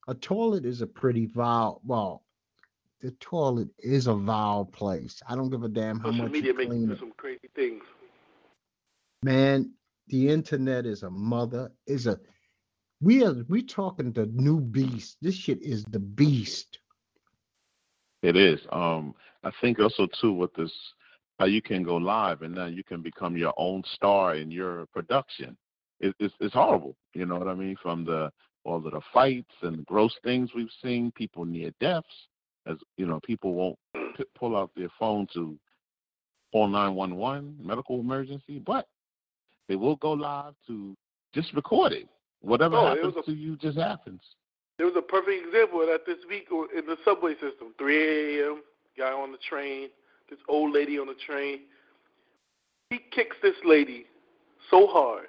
[0.09, 2.25] A toilet is a pretty vile well,
[2.99, 5.21] the toilet is a vile place.
[5.29, 6.99] I don't give a damn how Social much media you makes clean do it.
[6.99, 7.83] some crazy things.
[9.23, 9.71] Man,
[10.07, 12.19] the internet is a mother, is a
[13.01, 15.17] we are we talking the new beast.
[15.21, 16.79] This shit is the beast.
[18.23, 18.59] It is.
[18.71, 20.71] Um, I think also too with this,
[21.37, 24.87] how you can go live and now you can become your own star in your
[24.87, 25.55] production.
[25.99, 26.95] It, it's it's horrible.
[27.13, 27.75] You know what I mean?
[27.81, 28.31] From the
[28.63, 32.27] all of the fights and gross things we've seen, people near deaths,
[32.65, 33.79] as you know, people won't
[34.17, 35.57] p- pull out their phone to
[36.51, 38.87] call 911 medical emergency, but
[39.67, 40.95] they will go live to
[41.33, 42.07] just record it.
[42.41, 44.21] Whatever Oh, happens was a- to you just happens.
[44.77, 47.73] There was a perfect example of that this week in the subway system.
[47.77, 48.63] 3 a.m.
[48.97, 49.89] Guy on the train.
[50.29, 51.61] This old lady on the train.
[52.89, 54.05] He kicks this lady
[54.69, 55.27] so hard,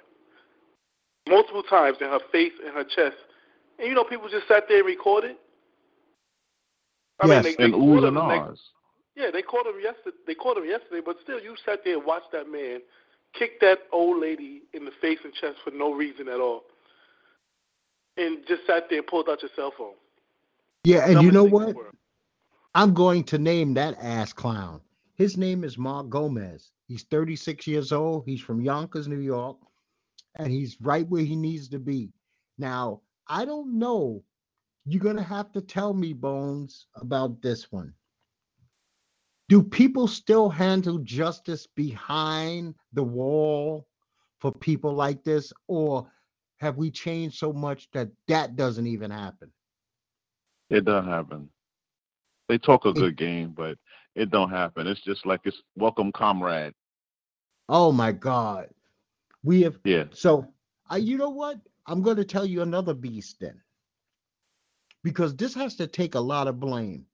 [1.27, 3.17] multiple times in her face and her chest.
[3.79, 5.35] And you know, people just sat there and recorded.
[7.19, 8.59] I Yes, mean, they, And they oohs and him, ahs.
[9.15, 10.17] yeah, they caught him yesterday.
[10.27, 12.81] They caught him yesterday, but still, you sat there and watched that man
[13.33, 16.63] kick that old lady in the face and chest for no reason at all,
[18.17, 19.93] and just sat there and pulled out your cell phone.
[20.83, 21.85] Yeah, and you know thing in the what?
[22.75, 24.81] I'm going to name that ass clown.
[25.15, 26.71] His name is Mark Gomez.
[26.87, 28.23] He's 36 years old.
[28.25, 29.57] He's from Yonkers, New York,
[30.35, 32.11] and he's right where he needs to be.
[32.57, 34.23] Now, I don't know.
[34.85, 37.93] You're going to have to tell me, Bones, about this one.
[39.49, 43.87] Do people still handle justice behind the wall
[44.37, 46.07] for people like this, or
[46.57, 49.51] have we changed so much that that doesn't even happen?
[50.69, 51.49] It doesn't happen.
[52.47, 53.79] They talk a good game, but
[54.13, 54.85] it don't happen.
[54.85, 56.75] It's just like it's welcome comrade.
[57.67, 58.69] Oh my God.
[59.41, 60.05] We have Yeah.
[60.11, 60.47] So,
[60.87, 61.57] I, you know what?
[61.87, 63.59] I'm going to tell you another beast then,
[65.03, 67.05] because this has to take a lot of blame.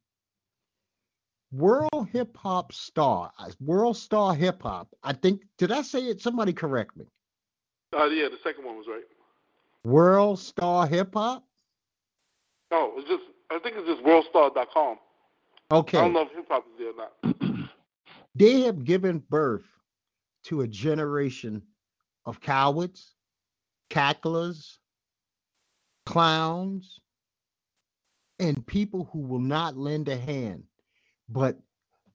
[1.52, 4.90] World hip hop star, uh, world star hip hop.
[5.04, 6.22] I think, did I say it?
[6.22, 7.06] Somebody correct me.
[7.96, 9.04] Uh, yeah, the second one was right.
[9.84, 11.46] World star hip hop.
[12.72, 14.98] No, it's just I think it's just worldstar.com.
[15.72, 15.98] Okay.
[15.98, 17.60] I don't know if hip hop is there or not.
[18.38, 19.64] They have given birth
[20.44, 21.62] to a generation
[22.26, 23.16] of cowards,
[23.90, 24.78] cacklers,
[26.06, 27.00] clowns,
[28.40, 30.64] and people who will not lend a hand.
[31.30, 31.58] But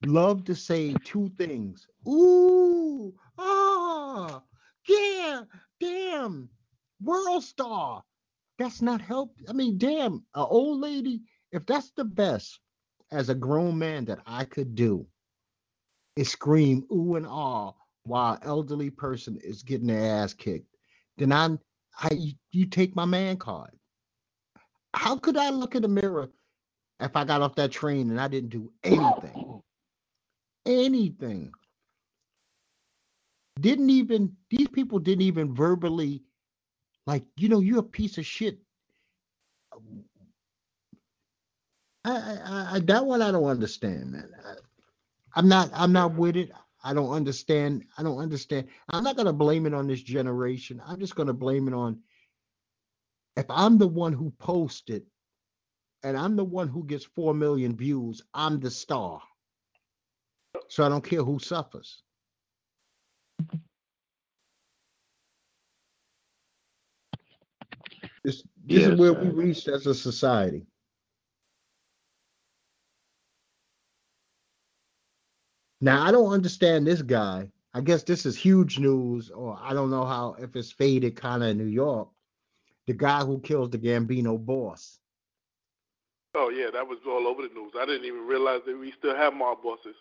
[0.05, 1.87] love to say two things.
[2.07, 4.41] Ooh, ah,
[4.87, 5.43] yeah,
[5.79, 6.49] damn,
[7.01, 8.03] world star.
[8.57, 9.35] That's not help.
[9.49, 11.21] I mean, damn, an old lady.
[11.51, 12.59] If that's the best
[13.11, 15.05] as a grown man that I could do,
[16.15, 20.75] is scream ooh and ah while elderly person is getting their ass kicked,
[21.17, 21.59] then I'm
[21.99, 23.71] I you take my man card.
[24.93, 26.29] How could I look in the mirror
[27.01, 29.61] if I got off that train and I didn't do anything?
[30.65, 31.51] Anything.
[33.59, 36.23] Didn't even these people didn't even verbally
[37.07, 38.59] like, you know, you're a piece of shit.
[42.05, 44.29] I, I, I that one I don't understand, man.
[44.45, 44.53] I,
[45.35, 46.51] I'm not I'm not with it.
[46.83, 47.85] I don't understand.
[47.97, 48.67] I don't understand.
[48.89, 50.81] I'm not to blame it on this generation.
[50.85, 51.99] I'm just to blame it on
[53.37, 55.03] if I'm the one who posted
[56.03, 59.21] and I'm the one who gets 4 million views, I'm the star.
[60.67, 62.03] So I don't care who suffers.
[68.23, 70.65] This, this yes, is where we reached as a society.
[75.81, 77.49] Now I don't understand this guy.
[77.73, 81.41] I guess this is huge news, or I don't know how if it's faded kind
[81.41, 82.09] of in New York.
[82.85, 84.99] The guy who kills the Gambino boss.
[86.33, 87.73] Oh yeah, that was all over the news.
[87.77, 89.95] I didn't even realize that we still have mob bosses.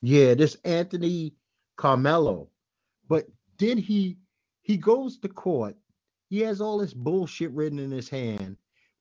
[0.00, 1.34] Yeah, this Anthony
[1.78, 2.48] Comello.
[3.08, 3.26] But
[3.58, 4.16] did he
[4.62, 5.76] he goes to court.
[6.30, 8.56] He has all this bullshit written in his hand,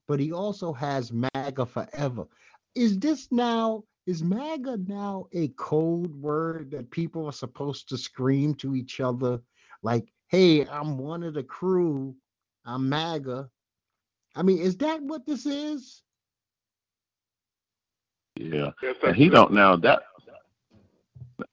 [0.07, 2.25] but he also has MAGA forever.
[2.75, 8.53] Is this now is MAGA now a code word that people are supposed to scream
[8.55, 9.39] to each other?
[9.81, 12.15] Like, hey, I'm one of the crew.
[12.65, 13.49] I'm MAGA.
[14.35, 16.03] I mean, is that what this is?
[18.35, 18.71] Yeah.
[19.03, 20.03] And he don't now that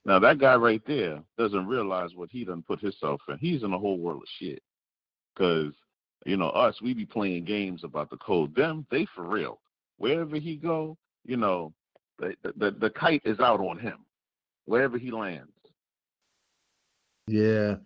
[0.04, 3.38] now that guy right there doesn't realize what he done put himself in.
[3.38, 4.62] He's in a whole world of shit.
[5.36, 5.72] Cause,
[6.26, 8.54] you know, us, we be playing games about the code.
[8.54, 9.60] Them, they for real.
[9.96, 11.72] Wherever he go, you know,
[12.18, 13.98] the, the, the kite is out on him
[14.66, 15.50] wherever he lands.
[17.26, 17.76] Yeah.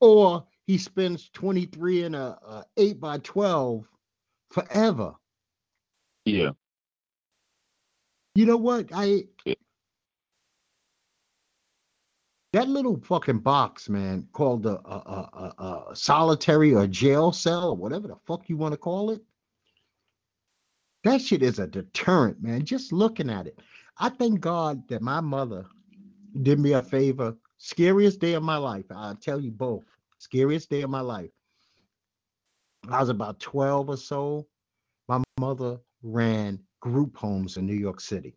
[0.00, 3.84] Or he spends 23 in a, a 8 by 12
[4.50, 5.14] forever.
[6.24, 6.50] Yeah.
[8.34, 8.88] You know what?
[8.92, 9.26] I
[12.52, 17.76] that little fucking box, man, called a, a, a, a solitary or jail cell or
[17.76, 19.20] whatever the fuck you want to call it.
[21.02, 22.64] That shit is a deterrent, man.
[22.64, 23.58] Just looking at it.
[23.98, 25.66] I thank God that my mother
[26.42, 27.36] did me a favor.
[27.58, 28.84] Scariest day of my life.
[28.90, 29.84] I'll tell you both.
[30.18, 31.30] Scariest day of my life.
[32.88, 34.46] I was about 12 or so.
[35.08, 38.36] My mother ran group homes in New York City.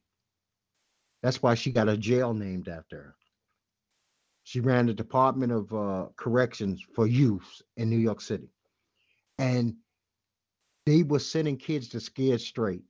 [1.21, 3.15] That's why she got a jail named after her.
[4.45, 8.49] She ran the Department of uh, Corrections for youth in New York City.
[9.38, 9.75] And
[10.86, 12.83] they were sending kids to Scared Straight.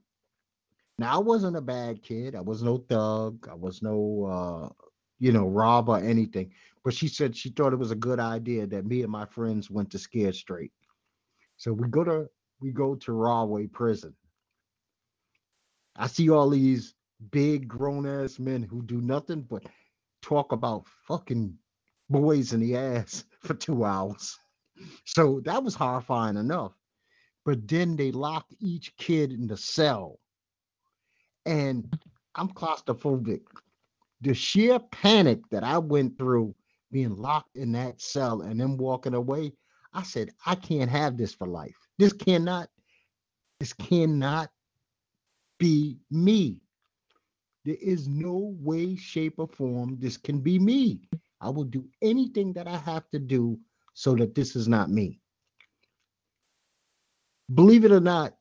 [1.00, 2.36] Now I wasn't a bad kid.
[2.36, 3.48] I was no thug.
[3.50, 4.86] I was no uh,
[5.18, 6.52] you know, robber or anything.
[6.84, 9.72] But she said she thought it was a good idea that me and my friends
[9.72, 10.72] went to Scared Straight.
[11.58, 12.28] So we go to
[12.62, 14.14] we go to Rahway prison.
[15.98, 16.94] I see all these
[17.32, 19.64] big grown ass men who do nothing but
[20.22, 21.58] talk about fucking
[22.10, 24.38] boys in the ass for two hours.
[25.06, 26.74] So that was horrifying enough
[27.48, 30.20] but then they locked each kid in the cell.
[31.46, 31.98] And
[32.36, 33.40] I'm claustrophobic.
[34.20, 36.54] The sheer panic that I went through
[36.92, 39.54] being locked in that cell and then walking away,
[39.94, 41.78] I said, I can't have this for life.
[41.98, 42.68] This cannot,
[43.62, 44.50] this cannot
[45.58, 46.62] be me.
[47.66, 51.02] There is no way, shape, or form this can be me.
[51.42, 53.60] I will do anything that I have to do
[53.94, 55.20] so that this is not me
[57.54, 58.34] believe it or not,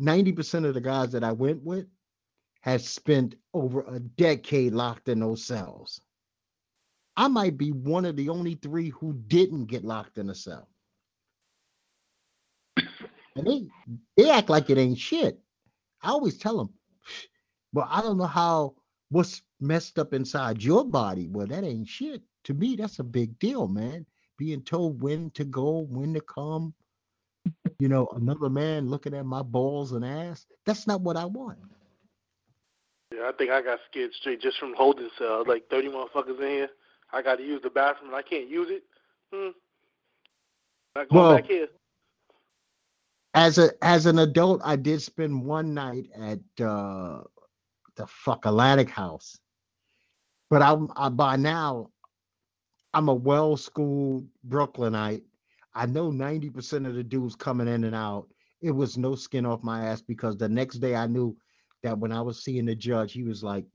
[0.00, 1.86] 90% of the guys that I went with
[2.60, 6.00] had spent over a decade locked in those cells.
[7.16, 10.68] I might be one of the only three who didn't get locked in a cell.
[13.36, 13.66] And they
[14.16, 15.38] they act like it ain't shit.
[16.04, 16.70] I always tell them,
[17.72, 18.74] well, I don't know how
[19.10, 21.28] what's messed up inside your body.
[21.28, 22.22] Well, that ain't shit.
[22.44, 24.06] To me, that's a big deal, man.
[24.36, 26.74] Being told when to go, when to come,
[27.78, 30.46] you know, another man looking at my balls and ass.
[30.66, 31.58] That's not what I want.
[33.14, 35.44] Yeah, I think I got scared straight just from holding cell.
[35.46, 36.68] Like 30 motherfuckers in here.
[37.12, 38.82] I got to use the bathroom and I can't use it.
[39.32, 39.50] Hmm.
[40.96, 41.68] Not going well, back here.
[43.34, 47.22] As a as an adult, I did spend one night at uh,
[47.96, 49.38] the fuck Atlantic House,
[50.50, 51.90] But I'm I, by now,
[52.92, 55.24] I'm a well-schooled Brooklynite.
[55.74, 58.28] I know 90% of the dudes coming in and out.
[58.62, 61.36] It was no skin off my ass because the next day I knew
[61.82, 63.66] that when I was seeing the judge, he was like,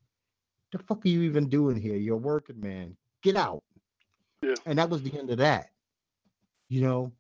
[0.71, 1.97] "The fuck are you even doing here?
[1.97, 2.95] You're working man.
[3.23, 3.63] Get out."
[4.41, 4.55] Yeah.
[4.65, 5.67] And that was the end of that.
[6.69, 7.13] You know.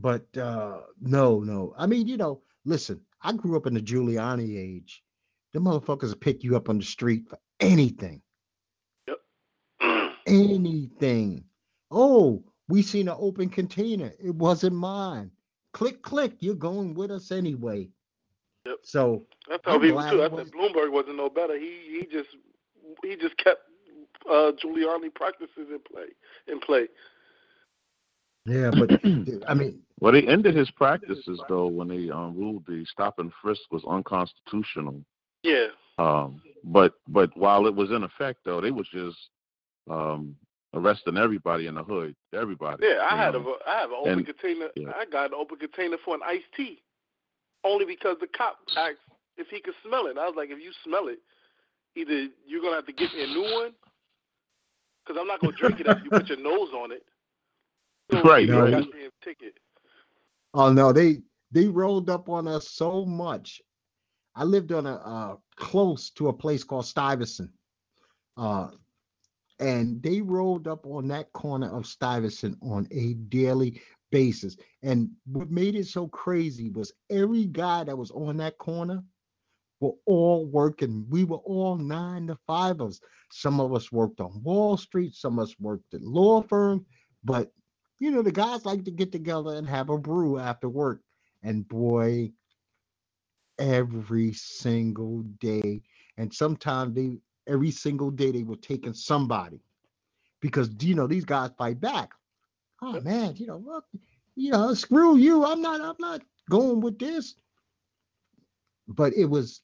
[0.00, 1.74] But uh no, no.
[1.76, 5.02] I mean, you know, listen, I grew up in the Giuliani age.
[5.52, 8.22] The motherfuckers will pick you up on the street for anything.
[9.08, 9.18] Yep.
[10.26, 11.44] anything.
[11.90, 14.12] Oh, we seen an open container.
[14.22, 15.30] It wasn't mine.
[15.72, 16.34] Click, click.
[16.40, 17.88] You're going with us anyway.
[18.66, 18.76] Yep.
[18.82, 20.22] So thought I'm people too.
[20.22, 21.58] I it Bloomberg wasn't no better.
[21.58, 22.36] He he just
[23.02, 23.62] he just kept
[24.28, 26.06] uh Giuliani practices in play
[26.46, 26.88] in play.
[28.44, 29.00] yeah, but
[29.48, 33.32] I mean, Well, they ended his practices though when they um, ruled the stop and
[33.42, 35.02] frisk was unconstitutional.
[35.42, 35.66] Yeah.
[35.98, 39.16] Um, but but while it was in effect though, they was just
[39.90, 40.36] um,
[40.74, 42.14] arresting everybody in the hood.
[42.32, 42.86] Everybody.
[42.86, 43.56] Yeah, I had know.
[43.66, 44.68] a I have an open And- container.
[44.76, 44.92] yeah.
[44.96, 46.80] I got an open container for an iced tea,
[47.64, 48.98] only because the cop asked
[49.36, 50.16] if he could smell it.
[50.18, 51.18] I was like, if you smell it,
[51.96, 53.72] either you're gonna have to get me a new one,
[55.04, 57.02] because I'm not gonna drink it after you put your nose on it.
[58.12, 58.84] So Right, give me a right.
[59.24, 59.54] ticket.
[60.54, 61.18] Oh no, they
[61.50, 63.60] they rolled up on us so much.
[64.34, 67.50] I lived on a uh, close to a place called Stuyvesant,
[68.36, 68.68] uh,
[69.58, 73.80] and they rolled up on that corner of Stuyvesant on a daily
[74.10, 74.56] basis.
[74.82, 79.02] And what made it so crazy was every guy that was on that corner
[79.80, 81.06] were all working.
[81.08, 83.00] We were all nine to fivers.
[83.30, 86.82] Some of us worked on Wall Street, some of us worked at law firms,
[87.24, 87.52] but
[87.98, 91.00] you know, the guys like to get together and have a brew after work.
[91.42, 92.32] And boy,
[93.58, 95.82] every single day,
[96.16, 99.60] and sometimes they every single day they were taking somebody
[100.40, 102.10] because you know these guys fight back.
[102.82, 103.84] Oh man, you know, look,
[104.36, 105.44] you know, screw you.
[105.44, 107.34] I'm not, I'm not going with this.
[108.86, 109.62] But it was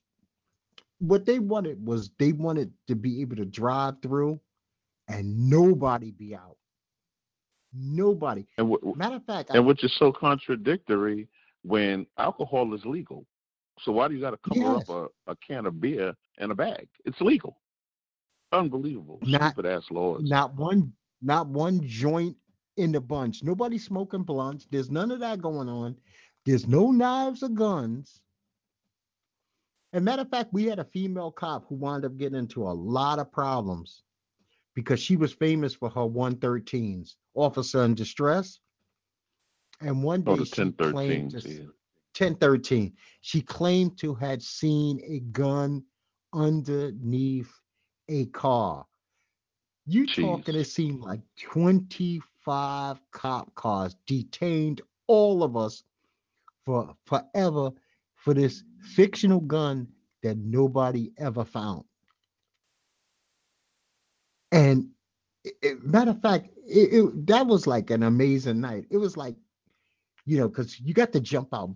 [0.99, 4.41] what they wanted was they wanted to be able to drive through
[5.09, 6.57] and nobody be out.
[7.75, 8.47] Nobody.
[8.59, 11.29] And, w- Matter of fact, I- and which is so contradictory
[11.62, 13.27] when alcohol is legal.
[13.81, 14.89] So why do you got to cover Yes.
[14.89, 16.87] up a, a can of beer in a bag?
[17.05, 17.59] It's legal.
[18.53, 19.18] Unbelievable.
[19.22, 20.22] Not- Stupid ass laws.
[20.22, 22.37] not one not one joint
[22.77, 25.97] in the bunch nobody smoking blunts there's none of that going on
[26.45, 28.20] there's no knives or guns
[29.93, 32.70] and matter of fact we had a female cop who wound up getting into a
[32.72, 34.03] lot of problems
[34.75, 38.61] because she was famous for her 113s officer in distress
[39.80, 40.93] and one day oh, she 1013.
[40.93, 41.59] claimed to, yeah.
[42.16, 45.82] 1013 she claimed to had seen a gun
[46.32, 47.53] underneath
[48.09, 48.87] a car
[49.87, 55.82] you talking it seemed like 25 cop cars detained all of us
[56.64, 57.70] for forever
[58.14, 58.62] for this
[58.95, 59.87] fictional gun
[60.22, 61.85] that nobody ever found
[64.53, 64.89] and
[65.45, 69.36] it- it- matter of fact it, that was like an amazing night it was like
[70.26, 71.70] you know because you got to jump out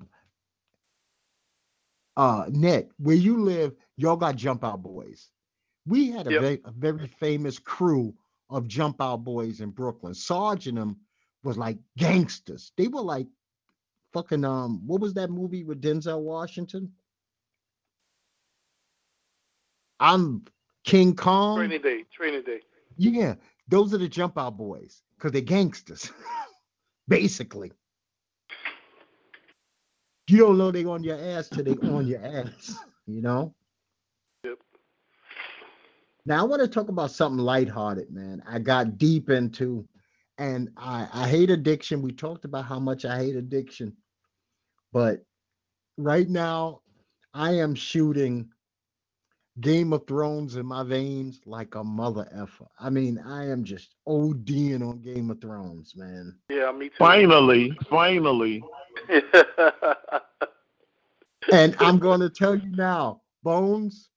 [2.16, 5.30] uh Nick, where you live, y'all got jump out boys.
[5.86, 6.40] We had a, Yep.
[6.40, 8.14] very, a very famous crew
[8.50, 10.14] of jump out boys in Brooklyn.
[10.14, 10.96] Sarge and them
[11.44, 12.72] was like gangsters.
[12.76, 13.26] They were like
[14.12, 16.92] fucking um, what was that movie with Denzel Washington?
[20.00, 20.44] I'm
[20.84, 21.58] King Kong.
[21.58, 22.60] Training day, training day.
[22.96, 23.34] Yeah,
[23.68, 26.10] those are the jump out boys because they're gangsters,
[27.08, 27.72] basically.
[30.28, 33.54] You don't know they on your ass till they on your ass, you know?
[34.44, 34.58] Yep.
[36.26, 38.42] Now I want to talk about something lighthearted, man.
[38.46, 39.86] I got deep into,
[40.36, 42.02] and I, I hate addiction.
[42.02, 43.96] We talked about how much I hate addiction,
[44.92, 45.24] but
[45.96, 46.82] right now
[47.32, 48.50] I am shooting
[49.60, 52.66] Game of Thrones in my veins like a mother effer.
[52.78, 56.36] I mean, I am just ODing on Game of Thrones, man.
[56.48, 56.94] Yeah, me too.
[56.98, 58.62] Finally, finally.
[61.52, 64.10] And I'm going to tell you now, Bones,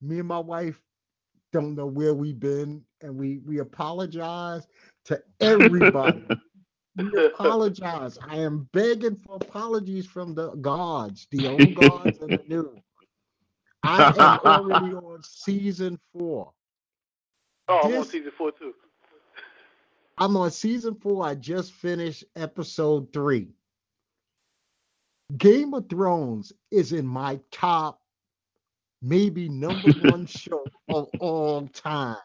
[0.00, 0.80] me and my wife
[1.52, 4.66] don't know where we've been, and we we apologize
[5.06, 6.24] to everybody.
[6.96, 8.18] we apologize.
[8.28, 12.76] I am begging for apologies from the gods, the old gods and the new.
[13.82, 16.52] I am already on season four.
[17.68, 18.74] oh, I'm on season four too.
[20.18, 21.24] I'm on season four.
[21.24, 23.48] I just finished episode three.
[25.36, 28.00] Game of Thrones is in my top
[29.00, 32.16] maybe number one show of all time.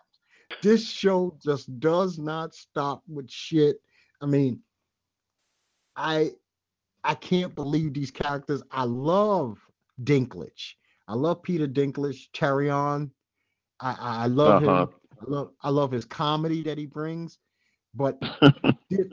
[0.62, 3.78] This show just does not stop with shit.
[4.22, 4.62] I mean,
[5.96, 6.32] I
[7.04, 8.62] I can't believe these characters.
[8.72, 9.60] I love
[10.02, 10.74] Dinklage.
[11.08, 13.12] I love Peter Dinklage, Tyrion.
[13.80, 14.62] I, I, I love Uh-huh.
[14.62, 14.90] him.
[15.22, 17.40] I love I love his comedy that he brings.
[17.94, 18.20] But
[18.90, 19.12] the,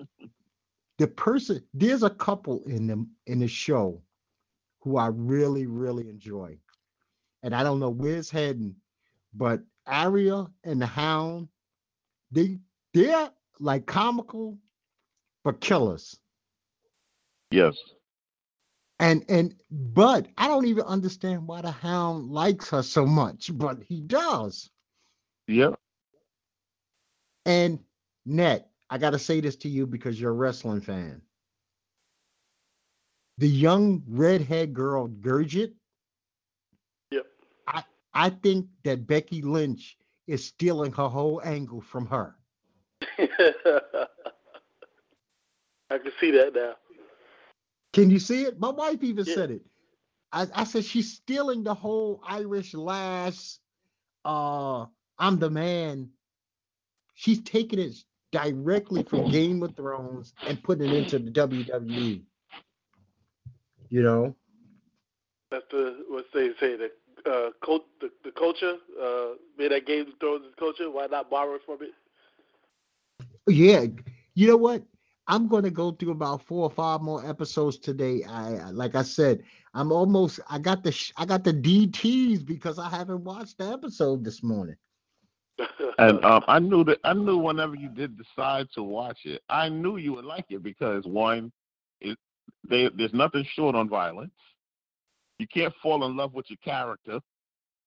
[0.99, 4.03] the person there's a couple in them in the show
[4.81, 6.59] who I really, really enjoy.
[7.43, 8.77] And I don't know where it's heading,
[9.35, 11.49] but Arya and the Hound,
[12.31, 12.59] they
[12.93, 13.31] they're
[13.61, 14.59] like comical
[15.45, 16.19] but killers.
[17.51, 17.75] yes.
[19.05, 23.83] And and but I don't even understand why the Hound likes her so much, but
[23.83, 24.71] he does.
[25.47, 25.79] Yep.
[27.45, 27.81] And
[28.25, 31.21] Net, I gotta say this to you because you're a wrestling fan.
[33.37, 35.75] The young redhead girl Gurgit,
[37.11, 37.27] Yep.
[37.69, 37.85] I
[38.15, 42.37] I think that Becky Lynch is stealing her whole angle from her.
[43.19, 43.29] I
[45.91, 46.77] can see that now.
[47.95, 48.61] Can you see it?
[48.61, 49.37] My wife even Yeah.
[49.37, 49.63] said it.
[50.33, 53.61] I, I said she's stealing the whole Irish lass.
[54.25, 54.87] Uh,
[55.19, 56.11] I'm the man.
[57.15, 57.95] She's taking it
[58.33, 62.27] directly from Game of Thrones and putting it into the WWE.
[63.91, 64.37] You know,
[65.51, 66.91] That's the what they say the
[67.27, 70.91] uh cult, the, the culture uh made that Game of Thrones culture.
[70.91, 71.95] Why not borrow from it?
[73.47, 73.87] yeah.
[74.35, 74.83] You know what?
[75.27, 78.23] I'm going to go through about four or five more episodes today.
[78.25, 79.43] I I- like I said,
[79.75, 80.41] I'm almost.
[80.49, 84.43] I got the sh- I got the DTS because I haven't watched the episode this
[84.43, 84.77] morning.
[85.99, 89.69] And um, I knew that I knew whenever you did decide to watch it, I
[89.69, 91.53] knew you would like it because one,
[92.01, 92.19] it
[92.69, 94.33] they, there's nothing short on violence.
[95.39, 97.21] You can't fall in love with your character.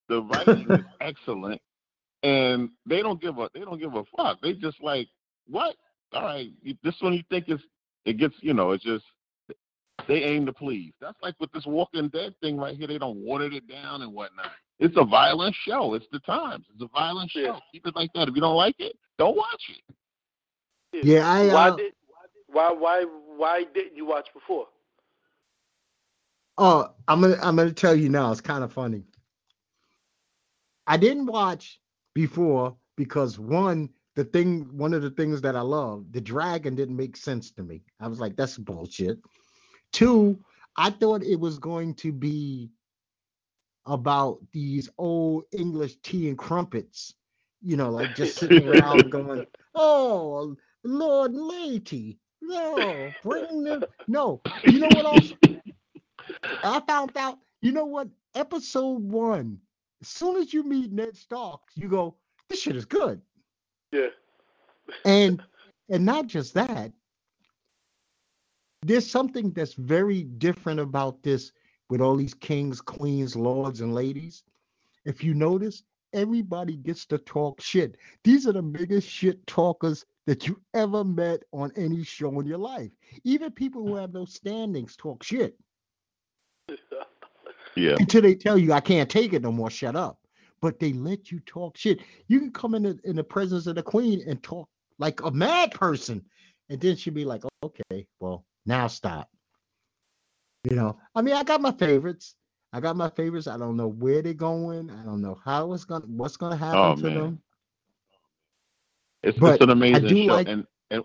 [0.09, 1.61] The writing is excellent,
[2.23, 4.41] and they don't give a they don't give a fuck.
[4.41, 5.07] They just like
[5.47, 5.75] what?
[6.13, 6.49] All right,
[6.83, 7.59] this one you think is
[8.05, 9.03] it gets you know it's just
[10.07, 10.93] they aim to please.
[11.01, 12.87] That's like with this Walking Dead thing right here.
[12.87, 14.51] They don't water it down and whatnot.
[14.79, 15.95] It's a violent show.
[15.95, 16.65] It's the times.
[16.73, 17.41] It's a violent show.
[17.41, 17.59] Yeah.
[17.71, 18.27] Keep it like that.
[18.27, 21.03] If you don't like it, don't watch it.
[21.03, 21.93] Yeah, I, why uh, did
[22.47, 23.05] why why
[23.35, 24.67] why didn't you watch before?
[26.57, 28.31] Oh, I'm gonna I'm gonna tell you now.
[28.31, 29.03] It's kind of funny.
[30.85, 31.79] I didn't watch
[32.15, 36.97] before because one, the thing, one of the things that I love, the dragon didn't
[36.97, 37.83] make sense to me.
[37.99, 39.19] I was like, that's bullshit.
[39.93, 40.39] Two,
[40.75, 42.71] I thought it was going to be
[43.85, 47.13] about these old English tea and crumpets,
[47.61, 49.45] you know, like just sitting around going,
[49.75, 53.83] oh, Lord Lady, no, bring them.
[54.07, 55.33] No, you know what else?
[56.63, 58.07] I found out, you know what?
[58.33, 59.59] Episode one,
[60.01, 62.15] as soon as you meet Ned Stark, you go,
[62.49, 63.21] this shit is good.
[63.91, 64.07] Yeah.
[65.05, 65.41] And
[65.89, 66.91] and not just that,
[68.81, 71.51] there's something that's very different about this
[71.89, 74.43] with all these kings, queens, lords, and ladies.
[75.05, 75.83] If you notice,
[76.13, 77.95] everybody gets to talk shit.
[78.23, 82.57] These are the biggest shit talkers that you ever met on any show in your
[82.57, 82.91] life.
[83.23, 85.55] Even people who have no standings talk shit.
[87.75, 87.95] Yeah.
[87.99, 90.17] until they tell you I can't take it no more, shut up.
[90.61, 91.99] But they let you talk shit.
[92.27, 95.29] You can come in the, in the presence of the queen and talk like a
[95.31, 96.23] mad person,
[96.69, 99.29] and then she'd be like, "Okay, well now stop."
[100.69, 102.35] You know, I mean, I got my favorites.
[102.73, 103.47] I got my favorites.
[103.47, 104.89] I don't know where they're going.
[104.89, 107.13] I don't know how it's gonna, what's gonna happen Oh, to man.
[107.13, 107.41] them.
[109.23, 111.03] It's, But it's an amazing show, like- and, and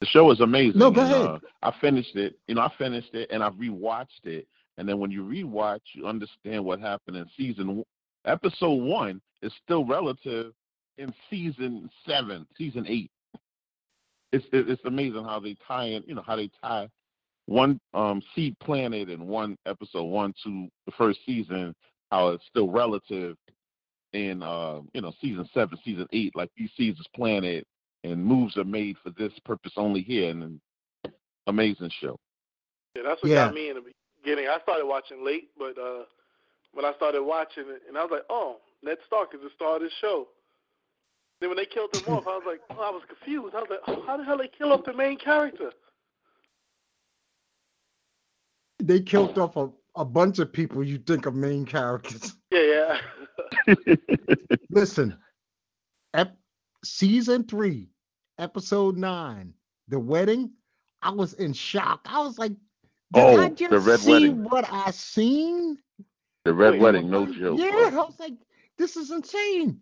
[0.00, 0.78] the show is amazing.
[0.78, 1.26] No, go and, ahead.
[1.26, 2.38] uh, I finished it.
[2.48, 4.48] You know, I finished it, and I rewatched it.
[4.78, 7.84] And then when you rewatch, you understand what happened in season w-
[8.26, 10.52] episode one is still relative
[10.98, 13.10] in season seven, season eight.
[14.32, 16.02] It's it's amazing how they tie in.
[16.06, 16.88] You know how they tie
[17.46, 21.74] one um seed planet and one episode one to the first season.
[22.10, 23.36] How it's still relative
[24.12, 27.66] in uh, you know season seven, season eight, like he sees this planet
[28.04, 30.60] and moves are made for this purpose only here, and then
[31.46, 32.18] amazing show.
[32.94, 33.46] Yeah, that's what Yeah.
[33.46, 33.82] got me in the
[34.22, 34.48] beginning.
[34.48, 36.04] I started watching late, but uh
[36.72, 39.76] when I started watching it, and I was like, oh, Ned Stark is the star
[39.76, 40.28] of this show.
[41.40, 43.54] Then when they killed him off, I was like, oh, I was confused.
[43.54, 45.72] I was like, oh, how the hell they kill off the main character?
[48.82, 52.36] They killed off a, a bunch of people you think are main characters.
[52.50, 52.98] Yeah,
[53.66, 53.74] yeah.
[54.70, 55.16] Listen,
[56.14, 56.36] ep-
[56.84, 57.88] season three,
[58.38, 59.52] episode nine,
[59.88, 60.50] the wedding.
[61.02, 62.06] I was in shock.
[62.06, 62.60] I was like, did
[63.14, 64.44] Oh, I the red see wedding.
[64.44, 65.78] what I seen?
[66.44, 67.58] The Red Wait, Wedding, no joke.
[67.60, 67.66] Yeah.
[67.70, 68.34] I was like,
[68.78, 69.80] this is insane.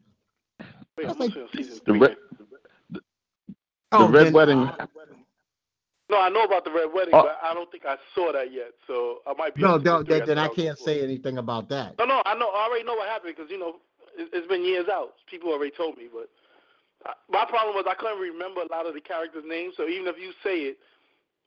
[0.96, 1.98] Wait, I was like, listening to season The three.
[1.98, 2.16] Red,
[2.90, 3.02] then.
[3.92, 4.58] Oh, the Red then, Wedding.
[4.60, 4.86] uh,
[6.10, 7.22] No, I know about the Red Wedding, Oh.
[7.22, 8.72] but I don't think I saw that yet.
[8.86, 9.62] So I might be.
[9.62, 10.86] no, on season no, then, then I can't before.
[10.86, 11.98] say anything about that.
[11.98, 12.50] No, no, I know.
[12.50, 13.76] I already know what happened because you know
[14.18, 15.14] it, it's been years out.
[15.26, 16.28] People already told me, but
[17.06, 19.74] I, my problem was I couldn't remember a lot of the characters' names.
[19.76, 20.78] So even if you say it,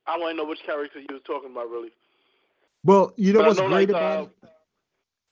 [0.06, 1.90] I want to know which character you was talking about, really.
[2.84, 4.30] Well, you know But what's know, great like, about uh, it?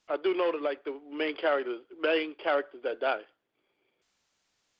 [0.08, 3.22] I do know that like the main characters, main characters that die.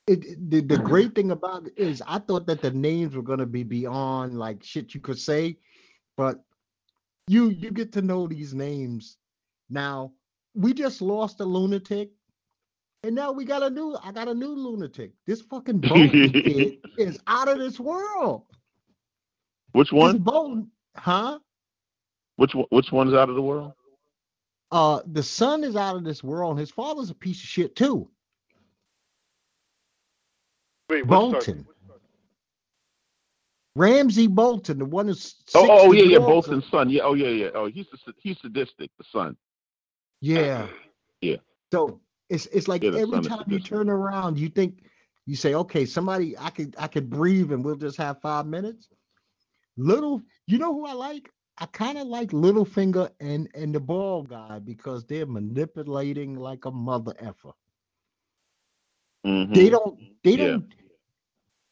[0.06, 3.46] it, the, the great thing about it is I thought that the names were gonna
[3.46, 5.58] be beyond like shit you could say,
[6.16, 6.42] but
[7.28, 9.16] you you get to know these names.
[9.70, 10.12] Now
[10.54, 12.10] we just lost a lunatic,
[13.04, 15.12] and now we got a new I got a new lunatic.
[15.26, 18.44] This fucking kid is out of this world.
[19.72, 20.18] Which This one?
[20.18, 21.38] Bolton, huh?
[22.36, 22.66] Which one?
[22.70, 23.72] Which one's out of the world?
[24.70, 27.76] Uh the son is out of this world, and his father's a piece of shit
[27.76, 28.10] too.
[30.88, 31.66] Wait, Bolton.
[33.74, 36.90] Ramsay Bolton, the one who's oh, the yeah, yeah, Bolton's son.
[36.90, 37.48] Yeah, oh yeah, yeah.
[37.54, 39.36] Oh, he's the, he's sadistic, the son.
[40.20, 40.66] Yeah.
[41.22, 41.36] Yeah.
[41.72, 44.84] So it's it's like Yeah, every time you turn around, you think
[45.26, 48.88] you say, okay, somebody I could I could breathe and we'll just have five minutes.
[49.76, 51.30] Little, you know who I like?
[51.58, 56.70] I kind of like Littlefinger and and the ball guy because they're manipulating like a
[56.70, 57.52] mother effer.
[59.26, 59.54] Mhm.
[59.54, 60.44] They don't they Yeah.
[60.52, 60.74] don't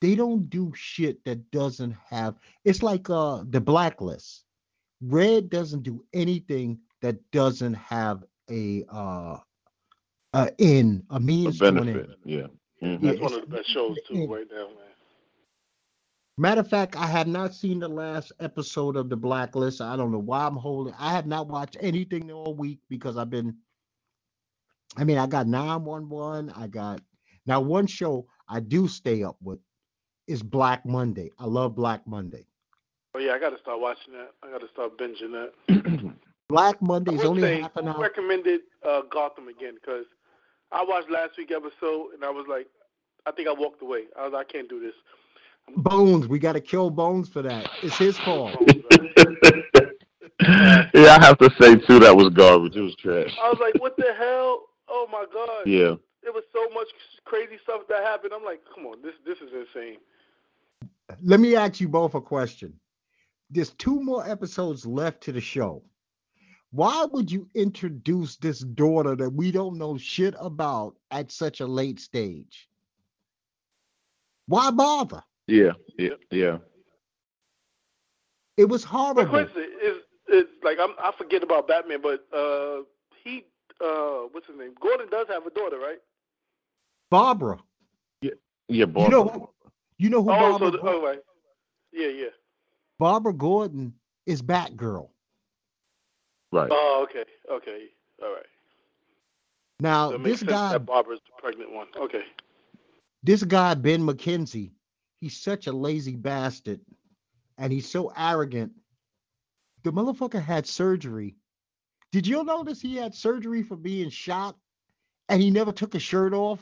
[0.01, 4.45] they don't do shit that doesn't have it's like uh the blacklist.
[5.01, 9.39] Red doesn't do anything that doesn't have a uh
[10.35, 12.07] a in a a means to an benefit.
[12.11, 12.17] end.
[12.25, 12.47] Yeah.
[12.83, 13.03] Mhm.
[13.03, 14.90] Yeah, That's one of the best shows too, right now, man.
[16.39, 19.81] Matter of fact, I have not seen the last episode of the Blacklist.
[19.81, 20.95] I don't know why I'm holding.
[20.99, 23.57] I have not watched anything all week because I've been.
[24.97, 26.51] I mean, I got 911.
[26.51, 27.01] I got
[27.47, 29.61] now one show I do stay up with
[30.27, 31.31] is Black Monday.
[31.39, 32.47] I love Black Monday.
[33.15, 34.31] Oh yeah, I got to start watching that.
[34.43, 36.15] I got to start binging that.
[36.49, 38.01] Black Monday is only say half an hour.
[38.01, 40.05] recommended uh, Gotham again because
[40.73, 42.67] I watched last week episode and I was like,
[43.27, 44.05] I think I walked away.
[44.19, 44.95] I was, I can't do this.
[45.77, 47.69] Bones, we got to kill Bones for that.
[47.83, 48.57] It's his fault.
[50.95, 52.77] yeah, I have to say too that was garbage.
[52.77, 53.37] It was trash.
[53.43, 54.67] I was like, what the hell?
[54.89, 55.67] Oh my god!
[55.67, 55.95] Yeah.
[56.23, 56.89] It was so much
[57.25, 58.33] crazy stuff that happened.
[58.35, 59.99] I'm like, come on, this this is insane.
[61.23, 62.75] Let me ask you both a question.
[63.51, 65.83] There's two more episodes left to the show.
[66.73, 71.67] Why would you introduce this daughter that we don't know shit about at such a
[71.67, 72.69] late stage?
[74.47, 75.23] Why bother?
[75.51, 75.73] Yeah.
[75.99, 76.15] Yeah.
[76.31, 76.59] Yeah.
[78.57, 78.85] It was
[79.15, 79.31] But horrible.
[79.31, 79.97] Quincy is
[80.29, 82.83] is like I'm I forget about Batman, but uh
[83.25, 83.45] he
[83.81, 84.75] uh what's his name?
[84.81, 85.99] Gordon does have a daughter, right?
[87.11, 87.59] Barbara.
[88.23, 88.33] Yeah.
[88.69, 89.19] You Barbara.
[89.19, 89.49] You know who,
[89.99, 91.21] you know who Oh, Barbara, so the, Gor- oh right.
[91.93, 92.29] Yeah, yeah.
[92.99, 93.95] Barbara Gordon
[94.27, 95.09] is Batgirl.
[96.53, 96.69] Right.
[96.71, 97.89] Oh, okay, okay,
[98.23, 98.47] all right.
[99.81, 101.89] Now So this guy that Barbara's the pregnant one.
[101.97, 102.23] Okay.
[103.23, 104.73] this guy Ben McKenzie,
[105.21, 106.81] he's such a lazy bastard,
[107.59, 108.73] and he's so arrogant.
[109.85, 111.37] The motherfucker had surgery.
[112.13, 114.57] Did you notice he had surgery for being shot,
[115.29, 116.61] and he never took his shirt off?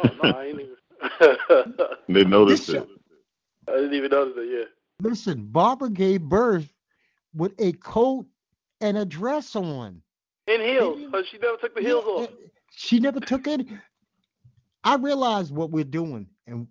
[0.00, 0.76] Oh no, I ain't even.
[1.02, 1.64] I
[2.08, 2.88] They noticed This it.
[3.68, 4.48] I didn't even notice it.
[4.50, 5.08] Yeah.
[5.08, 6.72] Listen, Barbara gave birth
[7.34, 8.26] with a coat
[8.80, 10.02] and a dress on.
[10.46, 12.30] In heels, but she never took the heels Yeah, off.
[12.72, 13.66] She never took it.
[14.84, 16.66] I realize what we're doing, and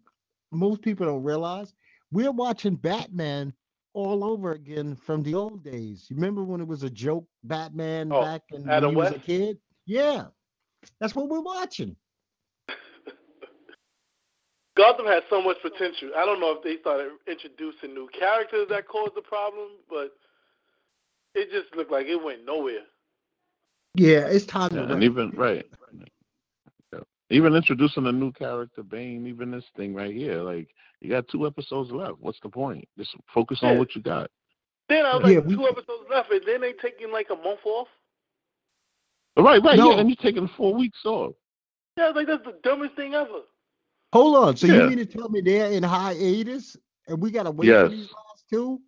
[0.51, 1.73] most people don't realize
[2.11, 3.53] we're watching Batman
[3.93, 6.07] all over again from the old days.
[6.09, 9.11] You remember when it was a joke Batman Oh, back in when Adam he was
[9.11, 9.57] a kid?
[9.85, 10.25] Yeah.
[10.99, 11.95] That's what we're watching.
[14.77, 16.11] Gotham has so much potential.
[16.15, 20.11] I don't know if they started introducing new characters that caused the problem, but
[21.35, 22.83] it just looked like it went nowhere.
[23.95, 25.65] Yeah, it's time to Yeah, and even right.
[27.29, 27.37] Yeah.
[27.37, 30.67] Even introducing a new character, Bane, even this thing right here, like
[31.01, 32.15] you got two episodes left.
[32.19, 32.87] What's the point?
[32.97, 34.29] Just focus on what you got.
[34.87, 37.35] Then I was like, Yeah, we- two episodes left, and then they taking like a
[37.35, 37.87] month off.
[39.37, 39.91] Right, right, No.
[39.93, 41.33] yeah, and you're taking four weeks off.
[41.97, 43.41] Yeah, like that's the dumbest thing ever.
[44.11, 44.57] Hold on.
[44.57, 44.83] So Yeah.
[44.83, 46.75] you mean to tell me they're in hiatus
[47.07, 47.83] and we gotta wait Yes.
[47.83, 48.81] for these last two?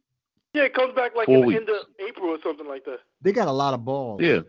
[0.53, 1.59] Yeah, it comes back like Four in the weeks.
[1.61, 2.99] end of April or something like that.
[3.21, 4.19] They got a lot of balls.
[4.21, 4.41] Yeah.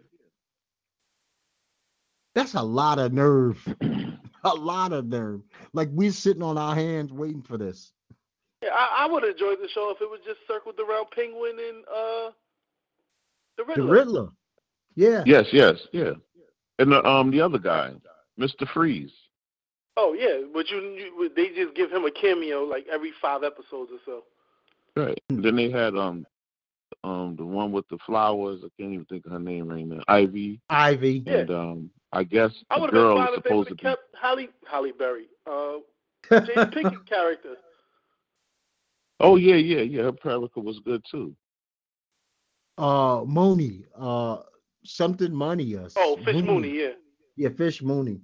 [2.35, 3.59] That's a lot of nerve.
[4.45, 5.43] a lot of nerve.
[5.73, 7.93] Like we're sitting on our hands waiting for this.
[8.63, 11.85] Yeah, I, I would enjoy the show if it was just circled around Penguin and
[11.85, 12.31] uh
[13.59, 13.75] The Riddler.
[13.75, 14.21] The Riddler.
[14.23, 14.29] Riddler.
[14.95, 15.23] Yeah.
[15.27, 16.13] Yes, yes, yeah.
[16.79, 17.93] And the um the other guy,
[18.39, 18.69] Mr.
[18.69, 19.13] Freeze.
[19.97, 23.91] Oh yeah, but you, you they just give him a cameo like every five episodes
[23.93, 24.23] or so.
[24.97, 25.19] Right.
[25.29, 26.27] And then they had um
[27.05, 28.61] um the one with the flowers.
[28.65, 30.03] I can't even think of her name right now.
[30.09, 30.61] Ivy.
[30.71, 31.23] Ivy.
[31.27, 31.33] Yeah.
[31.33, 33.69] And um I guess I the would have been girl fine is if they supposed
[33.69, 33.83] to have be.
[33.83, 35.79] kept Halle Halle Berry, uh,
[36.31, 37.57] Jada Pinkett character.
[39.21, 40.03] Oh yeah, yeah, yeah.
[40.03, 41.35] Her Perica was good too.
[42.79, 43.85] Uh, Mooney.
[43.97, 44.39] Uh,
[44.85, 45.75] something money.
[45.77, 46.91] Or Oh, Fish Mooney, yeah.
[47.37, 48.21] Yeah, Fish Mooney.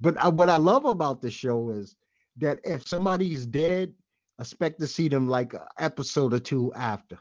[0.00, 1.96] But I, what I love about the show is
[2.38, 3.92] that if somebody's dead,
[4.38, 7.18] expect to see them like a episode or two after.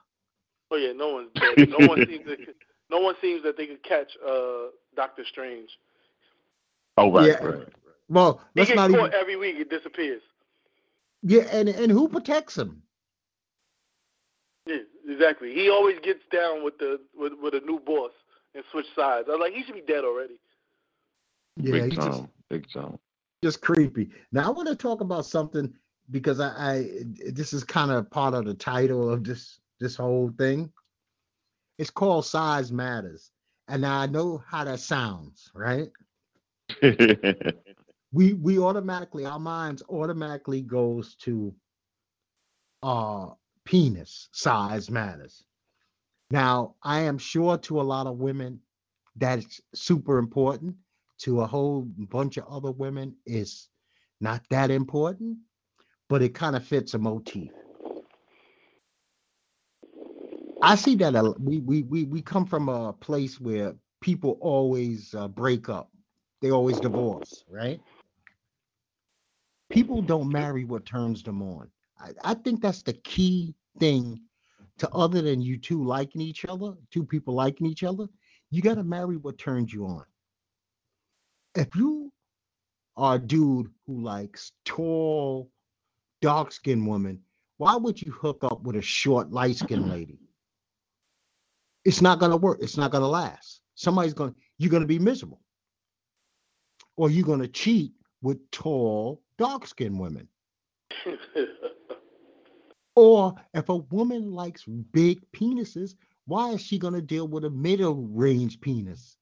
[0.72, 1.70] Oh yeah, no one's dead.
[1.70, 2.54] No one seems that no
[3.06, 5.70] one seems that they could catch uh Doctor Strange.
[6.98, 7.44] Oh right, Yeah.
[7.46, 7.68] right.
[8.10, 9.14] Well, He let's gets not caught even.
[9.20, 9.56] every week.
[9.58, 10.22] It disappears.
[11.24, 12.82] Yeah, and and who protects him?
[14.68, 14.78] Yeah,
[15.08, 15.54] exactly.
[15.54, 18.12] He always gets down with the with with a new boss
[18.54, 19.28] and switch sides.
[19.28, 20.40] I was like, he should be dead already.
[21.58, 22.12] Yeah, Big he's time.
[22.12, 22.98] just Big time.
[23.44, 24.10] just creepy.
[24.32, 25.74] Now I want to talk about something
[26.12, 26.90] because I, I
[27.32, 30.72] this is kind of part of the title of this this whole thing.
[31.78, 33.32] It's called Size Matters,
[33.68, 35.90] and now I know how that sounds, right?
[38.12, 41.54] we we automatically our minds automatically goes to
[42.84, 43.28] uh
[43.66, 45.44] penis size matters.
[46.32, 48.60] Now i am sure to a lot of women
[49.16, 50.76] that's super important.
[51.20, 53.70] To a whole bunch of other women is
[54.20, 55.38] not that important
[56.10, 57.52] but it kind of fits a motif
[60.66, 65.16] i see that a, we, we we we come from a place where people always
[65.16, 65.90] uh, break up
[66.46, 67.82] they always divorce, right?
[69.72, 71.70] People don't marry what turns them on.
[72.00, 74.22] I, I think that's the key thing
[74.78, 78.06] to other than you two liking each other, two people liking each other,
[78.52, 80.06] you got to marry what turns you on.
[81.56, 82.12] If you
[82.98, 85.50] are a dude who likes tall,
[86.22, 87.22] dark skinned women,
[87.58, 90.20] why would you hook up with a short, light skinned lady?
[91.86, 92.58] It's not going to work.
[92.62, 93.62] It's not going to last.
[93.76, 95.42] Somebody's going to, you're going to be miserable
[96.98, 100.28] or you're going to cheat with tall, dark skinned women.
[102.96, 107.50] Or if a woman likes big penises, why is she going to deal with a
[107.50, 109.18] middle range penis?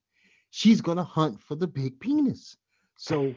[0.52, 2.56] She's going to hunt for the big penis.
[2.98, 3.34] So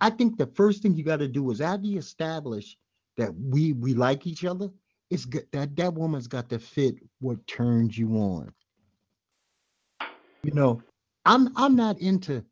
[0.00, 2.76] I think the first thing you got to do is after you establish
[3.16, 4.68] that we we like each other,
[5.12, 8.50] it's good that that woman's got to fit what turns you on.
[10.42, 10.82] You know,
[11.26, 12.42] I'm I'm not into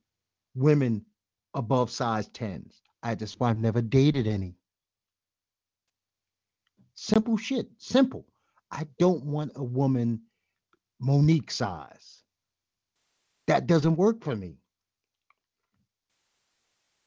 [0.55, 1.07] women
[1.55, 2.75] above size 10s.
[3.03, 4.57] I just why I've never dated any.
[6.95, 7.67] Simple shit.
[7.79, 8.27] Simple.
[8.71, 10.21] I don't want a woman
[11.01, 12.23] Mo'Nique size.
[13.47, 14.59] That doesn't work for me.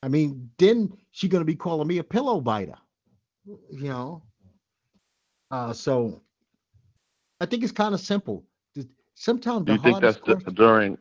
[0.02, 2.80] I mean, then she gonna be calling me a pillow biter.
[3.46, 4.24] You know.
[5.54, 6.22] Uh so
[7.42, 8.44] I think it's kind of simple.
[9.16, 10.96] Sometimes Do you think that's the, during?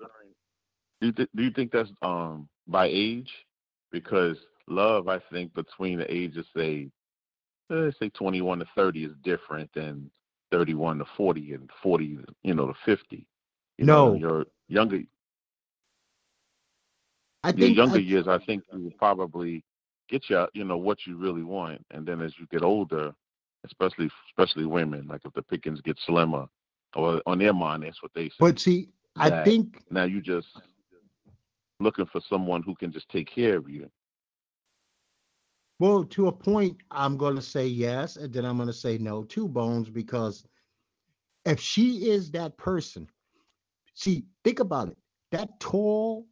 [1.01, 3.33] Do you, th- do you think that's um by age?
[3.91, 4.39] Because
[4.69, 6.91] love, I think, between the ages say,
[7.71, 10.11] say twenty one to thirty is different than
[10.51, 13.27] thirty one to forty and forty, you know, to fifty.
[13.79, 14.15] You know, No.
[14.15, 15.03] your younger
[17.45, 19.65] I your think younger I- years, I think you will probably
[20.09, 23.15] get you, you know, what you really want, and then as you get older,
[23.65, 26.47] especially especially women, like if the pickings get slimmer,
[26.95, 28.37] or on their mind, that's what they say.
[28.39, 30.49] But see, I that think now you just
[31.81, 33.91] looking for someone who can just take care of you.
[35.79, 38.99] Well, to a point, I'm going to say yes, and then I'm going to say
[38.99, 40.47] no too, Bones, because
[41.45, 43.09] if she is that person,
[43.95, 44.99] see, think about it.
[45.33, 46.27] That tall,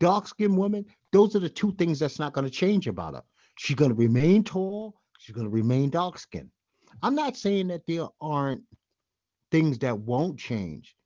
[0.00, 3.22] dark skinned woman, those are the two things that's not going to change about her.
[3.56, 6.50] She's going to remain tall, she's going to remain dark skinned.
[7.02, 8.62] I'm not saying that there aren't
[9.50, 10.96] things that won't change.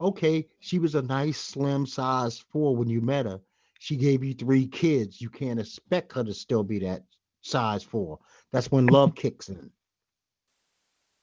[0.00, 3.40] Okay, she was a nice, slim size four when you met her.
[3.80, 5.20] She gave you three kids.
[5.20, 7.02] You can't expect her to still be that
[7.42, 8.18] size four.
[8.52, 9.70] That's when love kicks in.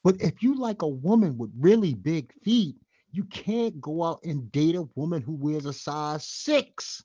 [0.04, 2.76] But if you like a woman with really big feet,
[3.10, 7.02] you can't go out and date a woman who wears a size six.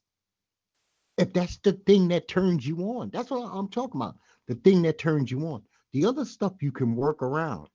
[1.18, 4.16] If that's the thing that turns you on, that's what I'm talking about.
[4.48, 5.64] The thing that turns you on.
[5.94, 7.68] The other stuff you can work around.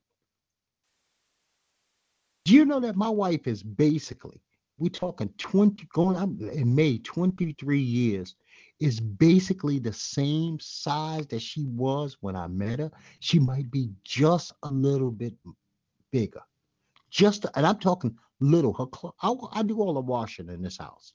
[2.45, 4.41] Do you know that my wife is basically,
[4.79, 8.37] we're talking 20, going on in May, 23 years,
[8.79, 12.91] is basically the same size that she was when I met her.
[13.21, 15.35] She might be just a little bit
[16.13, 16.43] bigger.
[17.11, 18.73] Just and I'm talking little.
[18.75, 21.15] Her clo- I, I do all the washing in this house.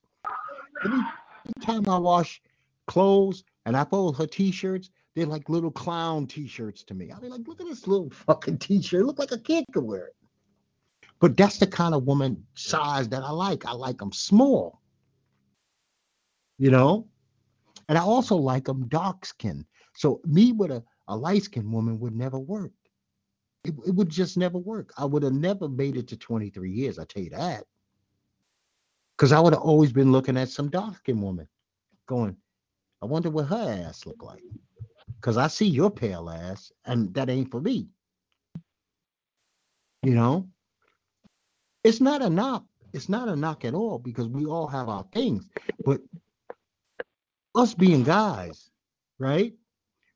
[0.83, 2.41] Every, every time I wash
[2.87, 7.11] clothes and I fold her t-shirts, they're like little clown t-shirts to me.
[7.11, 9.05] I mean, like, look at this little fucking t-shirt.
[9.05, 10.15] Look like a kid could wear it.
[11.19, 13.65] But that's the kind of woman size that I like.
[13.65, 14.81] I like them small.
[16.57, 17.07] You know?
[17.89, 19.65] And I also like them dark skinned.
[19.95, 22.71] So me with a, a light skinned woman would never work.
[23.65, 24.93] It, it would just never work.
[24.97, 27.65] I would have never made it to 23 years, I tell you that.
[29.17, 31.47] Because I would have always been looking at some dark skinned woman
[32.07, 32.37] going,
[33.03, 34.41] I wonder what her ass look like.
[35.19, 37.87] Because I see your pale ass, and that ain't for me.
[40.03, 40.49] You know?
[41.83, 42.65] It's not a knock.
[42.93, 45.47] It's not a knock at all because we all have our things.
[45.85, 46.01] But
[47.55, 48.69] us being guys,
[49.19, 49.53] right?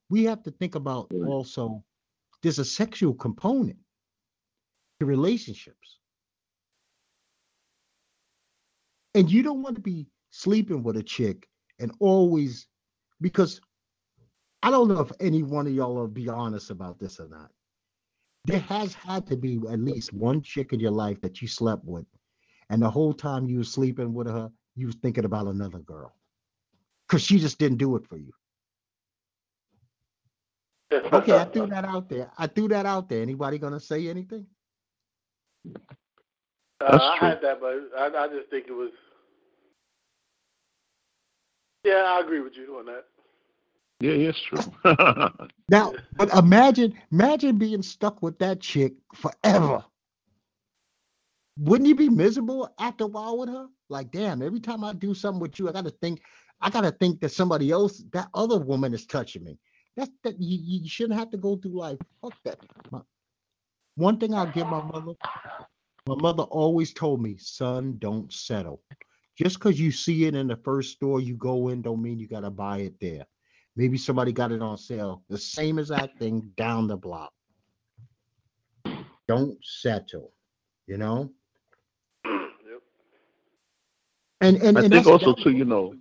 [0.10, 1.84] We have to think about also
[2.44, 3.78] there's a sexual component
[5.00, 6.00] to relationships.
[9.16, 11.48] And you don't want to be sleeping with a chick
[11.80, 12.68] and always
[13.22, 13.62] because
[14.66, 17.52] I don't know if any one of y'all will be honest about this or not.
[18.46, 21.86] There has had to be at least one chick in your life that you slept
[21.86, 22.08] with,
[22.72, 26.16] and the whole time you were sleeping with her, you was thinking about another girl.
[27.08, 28.34] Cause she just didn't do it for you.
[30.92, 32.32] Okay, I threw that out there.
[32.36, 33.22] I threw that out there.
[33.22, 34.48] Anybody gonna say anything?
[36.82, 38.90] Uh, I had that, but I, I just think it was.
[41.84, 43.06] Yeah, I agree with you on that.
[44.00, 44.60] Yeah, it's true.
[45.70, 49.84] Now, but imagine, imagine being stuck with that chick forever.
[51.58, 53.68] Wouldn't you be miserable after a while with her?
[53.90, 56.22] Like, damn, every time I do something with you, I gotta think,
[56.62, 59.58] I gotta think that somebody else, that other woman is touching me.
[59.98, 61.98] That's that you, you shouldn't have to go through life.
[62.22, 62.60] Fuck that.
[62.92, 63.02] My-
[63.96, 65.14] one thing I'll give my mother,
[66.08, 68.84] my mother always told me, son, don't settle.
[69.38, 72.28] Just because you see it in the first store you go in, don't mean you
[72.28, 73.26] gotta buy it there.
[73.76, 75.24] Maybe somebody got it on sale.
[75.30, 77.34] The same exact thing down the block.
[79.28, 80.32] Don't settle,
[80.88, 81.32] you know?
[82.26, 82.82] yep.
[84.42, 85.94] And and, I and think also that- too, you know,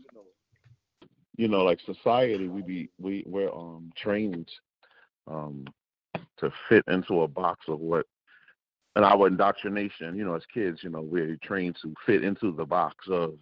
[1.37, 4.49] you know, like society, we be we we're um trained
[5.27, 5.65] um
[6.37, 8.07] to fit into a box of what
[8.95, 12.65] and our indoctrination, you know, as kids, you know, we're trained to fit into the
[12.65, 13.35] box of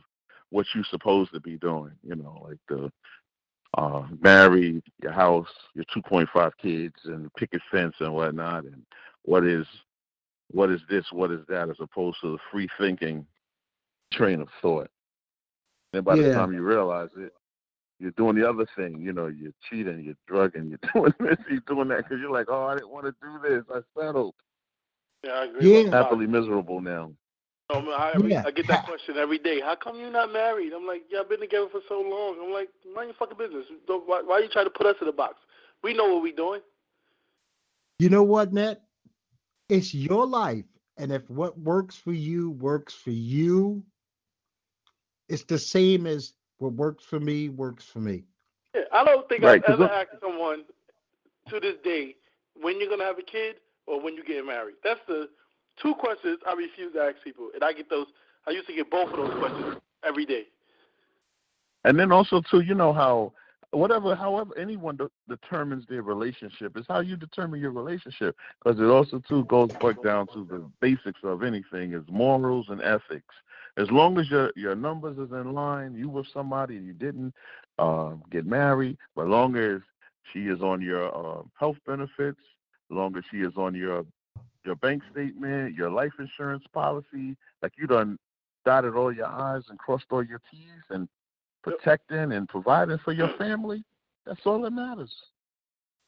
[0.48, 2.90] what you're supposed to be doing, you know, like the
[3.78, 8.82] uh married, your house, your two point five kids and picket fence and whatnot and
[9.22, 9.66] what is
[10.50, 13.26] what is this, what is that, as opposed to the free thinking
[14.12, 14.90] train of thought.
[15.94, 17.32] And by the time you realize it,
[17.98, 19.00] you're doing the other thing.
[19.00, 22.46] You know, you're cheating, you're drugging, you're doing this, you're doing that because you're like,
[22.48, 23.64] oh, I didn't want to do this.
[23.72, 24.34] I settled.
[25.24, 25.72] Yeah, I agree.
[25.72, 25.82] Yeah.
[25.84, 26.04] with Bob.
[26.04, 27.12] Happily miserable now.
[27.80, 28.42] Man, I, every- Yeah.
[28.46, 29.60] I get that question every day.
[29.60, 30.72] How come you're not married?
[30.72, 32.36] I'm like, yeah, I've been together for so long.
[32.44, 33.66] I'm like, mind your fucking business.
[33.86, 35.36] Don't, why, why you trying to put us in a box?
[35.82, 36.60] We know what we're doing.
[37.98, 38.82] you know what, Net?
[39.68, 40.64] It's your life.
[40.98, 43.82] And if what works for you works for you,
[45.28, 48.24] it's the same as what works for me works for me.
[48.74, 50.64] Yeah, I don't think Right, I've ever asked someone
[51.48, 52.16] to this day
[52.60, 53.56] when you're gonna have a kid
[53.86, 54.76] or when you get married.
[54.84, 55.28] That's the
[55.82, 58.06] two questions I refuse to ask people, and I get those.
[58.46, 59.76] I used to get both of those questions
[60.06, 60.44] every day.
[61.84, 63.32] And then also too, you know how
[63.72, 68.36] whatever, however anyone de- determines their relationship is how you determine your relationship.
[68.62, 72.80] Because it also too goes back down to the basics of anything is morals and
[72.82, 73.34] ethics.
[73.76, 77.34] As long as your your numbers is in line, you with somebody you didn't
[77.78, 79.80] uh, get married, but long as
[80.32, 82.40] she is on your uh, health benefits,
[82.90, 84.04] long as she is on your
[84.64, 88.18] your bank statement, your life insurance policy, like you done
[88.64, 91.08] dotted all your I's and crossed all your T's and
[91.62, 93.84] protecting and providing for your family,
[94.26, 95.14] that's all that matters.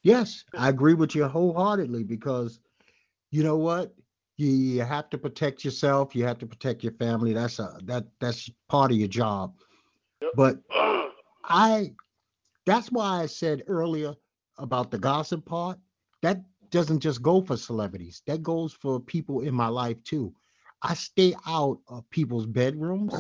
[0.02, 2.61] Yes, I agree with you wholeheartedly because
[3.30, 3.94] you know what?
[4.36, 7.32] You, you have to protect yourself, you have to protect your family.
[7.32, 9.55] That's a that that's part of your job.
[10.20, 10.30] Yep.
[10.36, 10.59] But
[11.44, 11.92] I
[12.66, 14.14] that's why I said earlier
[14.59, 15.78] about the gossip part.
[16.22, 16.42] That
[16.75, 18.20] doesn't just go for celebrities.
[18.27, 20.35] That goes for people in my life too.
[20.83, 23.14] I stay out of people's bedrooms.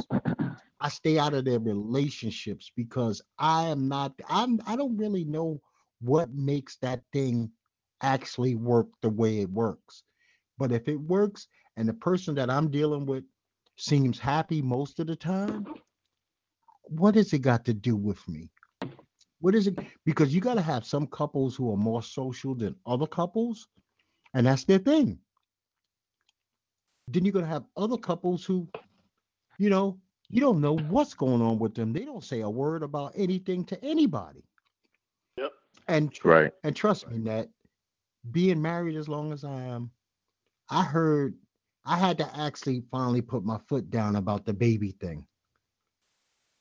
[0.80, 5.60] I stay out of their relationships because I am not I'm I don't really know
[6.00, 7.52] what makes that thing
[8.02, 10.02] actually work the way it works.
[10.58, 11.46] But if it works
[11.76, 13.22] and the person that I'm dealing with
[13.76, 15.64] seems happy most of the time,
[16.82, 18.50] what has it got to do with me?
[19.44, 19.78] What is it?
[20.06, 23.68] Because you got to have some couples who are more social than other couples,
[24.32, 25.18] and that's their thing.
[27.08, 28.66] then you're gonna have other couples who,
[29.58, 31.92] you know, you don't know what's going on with them.
[31.92, 34.44] They don't say a word about anything to anybody.
[35.36, 35.52] Yep.
[35.88, 36.52] And tr- Right.
[36.64, 37.50] and trust me, that
[38.30, 39.90] being married as long as I am,
[40.70, 41.38] I heard
[41.84, 45.26] I had to actually finally put my foot down about the baby thing.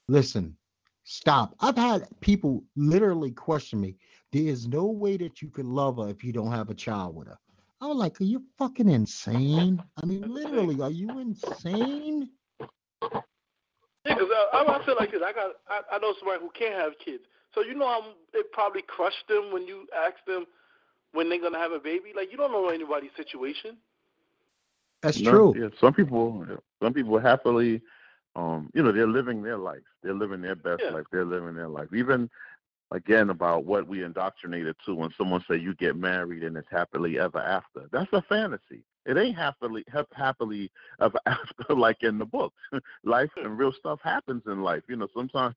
[0.10, 0.58] Listen,
[1.04, 1.56] stop.
[1.60, 3.96] I've had people literally question me.
[4.32, 7.16] There is no way that you can love her if you don't have a child
[7.16, 7.38] with her.
[7.82, 9.84] I was like, are you fucking insane?
[10.02, 12.30] I mean, literally, are you insane?
[14.06, 15.22] Yeah, because I, uh, I I feel like this.
[15.24, 17.24] I got I, I know somebody who can't have kids,
[17.54, 20.46] so you know how it probably crushed them when you ask them
[21.14, 22.12] when they're gonna have a baby.
[22.16, 23.78] Like you don't know anybody's situation.
[25.02, 25.54] That's No, true.
[25.58, 26.46] Yeah, some people,
[26.82, 27.82] some people happily,
[28.36, 29.84] um, you know, they're living their life.
[30.02, 30.92] They're living their best Yeah.
[30.92, 31.06] life.
[31.12, 31.94] They're living their life.
[31.94, 32.30] Even
[32.92, 37.20] again about what we indoctrinated to when someone say you get married and it's happily
[37.20, 37.88] ever after.
[37.92, 38.84] That's a fantasy.
[39.06, 40.72] It ain't happily hap- happily
[41.02, 42.56] ever after like in the books.
[43.04, 44.84] life and real stuff happens in life.
[44.88, 45.56] You know, sometimes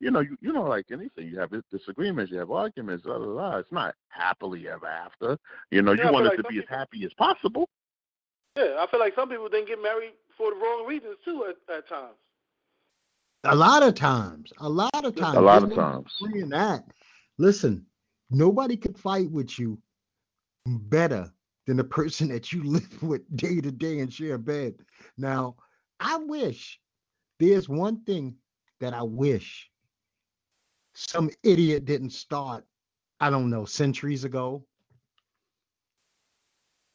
[0.00, 3.26] you know, you, you know, like anything, you have disagreements, you have arguments, blah, blah,
[3.26, 3.56] blah.
[3.58, 5.38] It's not happily ever after.
[5.70, 7.68] You know, Yeah, you want it like to be as happy as possible.
[8.56, 11.76] Yeah, I feel like some people didn't get married for the wrong reasons too at,
[11.76, 12.16] at times.
[13.44, 16.12] A lot of times, a lot of times, A lot of times.
[16.20, 16.84] Saying that,
[17.38, 17.86] listen,
[18.30, 19.78] nobody could fight with you
[20.66, 21.30] better
[21.66, 24.74] than the person that you live with day to day and share a bed.
[25.16, 25.56] Now,
[26.00, 26.80] I wish
[27.38, 28.36] there's one thing
[28.80, 29.70] that I wish
[30.94, 32.64] some idiot didn't start.
[33.20, 34.64] I don't know, centuries ago.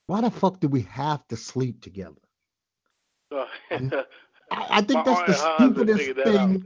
[0.07, 2.21] Why the fuck do we have to sleep together?
[3.31, 3.45] So,
[4.51, 6.49] I, I think that's the aunt and her husband stupidest figured that out.
[6.49, 6.65] thing.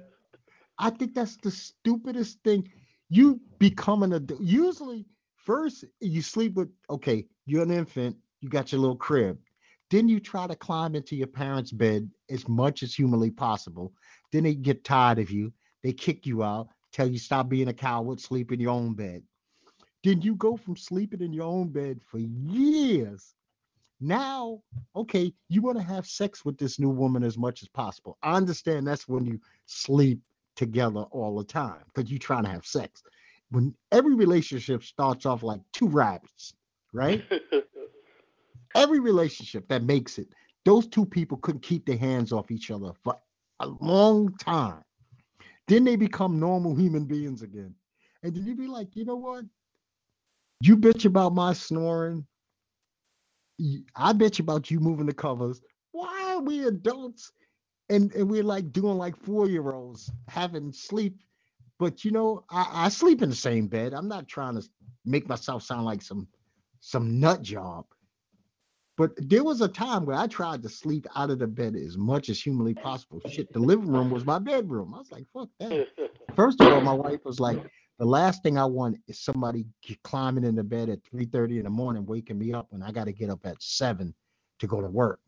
[0.80, 2.70] I think that's the stupidest thing.
[3.10, 4.42] You become an adult.
[4.42, 5.06] Usually,
[5.36, 9.38] first you sleep with okay, you're an infant, you got your little crib.
[9.92, 13.94] Then you try to climb into your parents' bed as much as humanly possible.
[14.32, 15.54] Then they get tired of you.
[15.84, 19.22] They kick you out, tell you stop being a coward, sleep in your own bed.
[20.04, 23.36] Then you go from sleeping in your own bed for years.
[24.02, 24.62] Now,
[24.96, 28.18] okay, you want to have sex with this new woman as much as possible.
[28.22, 30.20] I understand that's when you sleep
[30.56, 33.04] together all the time because you're trying to have sex.
[33.52, 36.54] When every relationship starts off like two rabbits,
[36.94, 37.24] right?
[38.76, 40.28] every relationship that makes it,
[40.66, 43.18] those two people couldn't keep their hands off each other for
[43.62, 44.84] a long time.
[45.68, 47.74] Then they become normal human beings again.
[48.24, 49.46] And then you be like, you know what?
[50.62, 52.26] You bitch about my snoring.
[53.96, 55.62] I you about you moving the covers.
[55.92, 57.32] Why are we adults
[57.90, 61.18] and, and we're like doing like four year olds having sleep?
[61.80, 63.94] But you know, I, I sleep in the same bed.
[63.94, 64.68] I'm not trying to
[65.06, 66.28] make myself sound like some
[66.80, 67.86] some nut job.
[68.98, 71.98] But there was a time where I tried to sleep out of the bed as
[71.98, 73.22] much as humanly possible.
[73.28, 74.94] Shit, the living room was my bedroom.
[74.94, 75.88] I was like, fuck that.
[76.36, 77.60] First of all, my wife was like,
[77.98, 79.66] the last thing I want is somebody
[80.04, 83.06] climbing in the bed at 3:30 in the morning, waking me up when I got
[83.06, 84.14] to get up at seven
[84.60, 85.20] to go to work.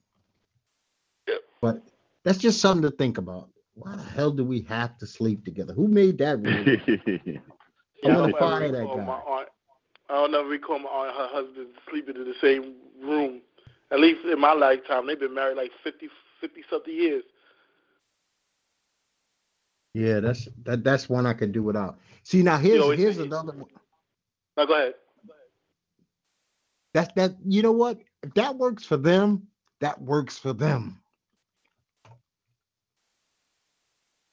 [1.28, 1.40] Yep.
[1.62, 1.82] But
[2.24, 3.50] that's just something to think about.
[3.76, 5.74] Why the hell do we have to sleep together?
[5.74, 7.40] Who made that rule?
[8.04, 9.06] I'm gonna fire that guy.
[9.06, 9.50] My aunt,
[10.10, 13.42] I don't ever recall my aunt and her husband sleeping in the same room.
[13.92, 16.10] At least in my lifetime, they've been married like 50,
[16.42, 17.24] 50 something years.
[19.94, 21.98] Yeah, that's that, that's one I could do without.
[22.28, 23.70] See, now here's always here's another one.
[24.58, 24.96] Now go ahead.
[26.94, 28.00] That that you know what?
[28.22, 29.48] If that works for them,
[29.80, 31.00] that works for them.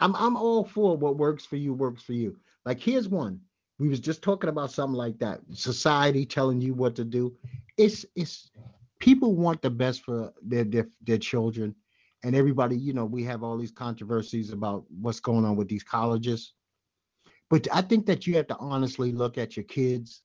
[0.01, 2.37] I'm I'm all for what works for you works for you.
[2.65, 3.39] Like here's one.
[3.79, 5.43] We was just talking about something like that.
[5.53, 7.37] Society telling you what to do.
[7.77, 8.51] It's it's
[8.99, 11.77] people want the best for their their, their children
[12.25, 15.85] and everybody, you know, we have all these controversies about what's going on with these
[15.85, 16.55] colleges.
[17.51, 20.23] But I think that you have to honestly look at your kids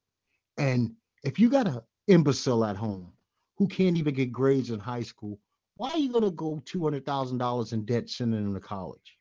[0.58, 0.94] and
[1.24, 3.12] if you got a imbecile at home
[3.58, 5.40] who can't even get grades in high school,
[5.78, 8.60] why are you going to go two hundred thousand dollars in debt sending them to
[8.60, 9.18] college?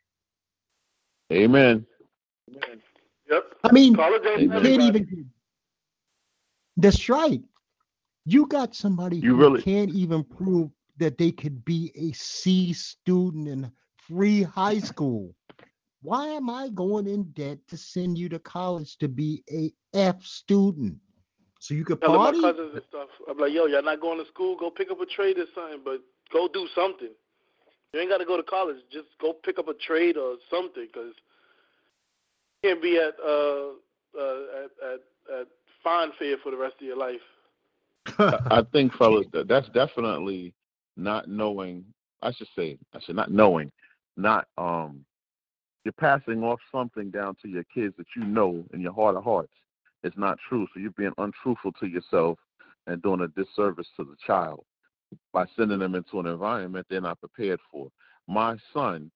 [1.32, 1.84] Amen.
[2.50, 2.80] Amen.
[3.30, 3.54] Yep.
[3.64, 5.30] I mean, College ain't you can't even.
[6.78, 7.42] That's right.
[8.24, 12.72] You got somebody You who really- can't even prove that they could be a C
[12.72, 15.34] student in free high school.
[16.02, 20.22] Why am I going in debt to send you to college to be a F
[20.22, 20.96] student?
[21.60, 22.40] So you could Telling my party?
[22.40, 23.08] cousins and stuff.
[23.28, 24.56] I'm like, yo, y'all not going to school?
[24.56, 26.00] Go pick up a trade or something, but
[26.32, 27.10] go do something.
[27.92, 28.76] You ain't got to go to college.
[28.92, 31.14] Just go pick up a trade or something, because
[32.62, 33.70] you can't be at uh
[34.16, 35.46] uh at at, at
[35.82, 37.20] Fine Fare for the rest of your life.
[38.18, 40.54] I I think, fellas, that that's definitely
[40.96, 41.84] not knowing.
[42.22, 43.72] I should say, I should not knowing,
[44.16, 45.04] not um.
[45.84, 49.24] You're passing off something down to your kids that you know in your heart of
[49.24, 49.52] hearts
[50.04, 50.66] is not true.
[50.72, 52.38] So you're being untruthful to yourself
[52.86, 54.64] and doing a disservice to the child
[55.32, 57.88] by sending them into an environment they're not prepared for.
[58.26, 59.10] My son,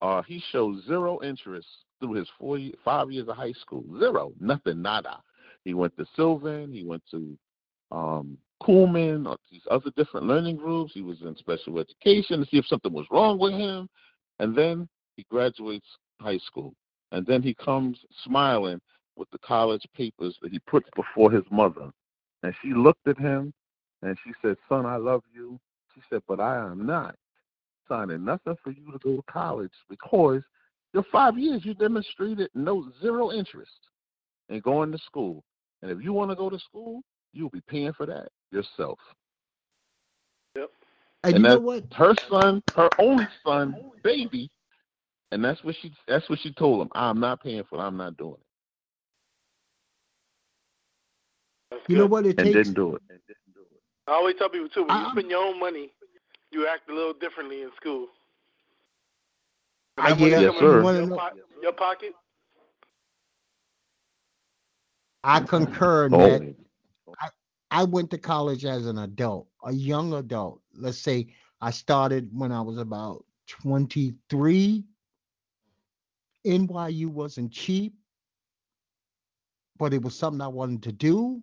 [0.00, 1.68] uh, he shows zero interest
[2.00, 3.84] through his four, five years of high school.
[3.98, 5.20] Zero, nothing, nada.
[5.64, 6.72] He went to Sylvan.
[6.72, 7.38] He went to
[7.90, 10.92] um, Kumon or these other different learning groups.
[10.92, 13.88] He was in special education to see if something was wrong with him.
[14.38, 15.86] And then he graduates
[16.20, 16.74] high school.
[17.10, 18.80] And then he comes smiling
[19.16, 21.90] with the college papers that he puts before his mother.
[22.42, 23.52] And she looked at him
[24.02, 25.60] and she said, Son, I love you.
[25.94, 27.14] She said, But I am not
[27.88, 30.42] signing nothing for you to go to college because
[30.94, 33.72] your five years you demonstrated no zero interest
[34.48, 35.44] in going to school.
[35.82, 37.02] And if you want to go to school,
[37.32, 38.98] you'll be paying for that yourself.
[40.54, 40.70] Yep.
[41.24, 41.84] And, And you know what?
[41.92, 44.50] Her son, her only son, baby,
[45.32, 46.90] and that's what she that's what she told him.
[46.94, 47.82] I'm not paying for it.
[47.82, 48.36] I'm not doing
[51.72, 51.80] it.
[51.88, 52.58] You know what it And takes?
[52.58, 53.02] didn't do it.
[53.10, 53.80] And didn't do it.
[54.08, 55.90] I always tell people too, when you spend your own money,
[56.52, 58.08] you act a little differently in school.
[59.98, 60.82] I That money yeah, Yes, sir.
[60.94, 62.12] Your, know- po- your pocket.
[65.24, 66.40] I concur in that.
[66.40, 66.56] Only.
[67.70, 70.60] I went to college as an adult, a young adult.
[70.74, 71.28] Let's say
[71.60, 74.84] I started when I was about 23.
[76.46, 77.94] NYU wasn't cheap,
[79.78, 81.42] but it was something I wanted to do.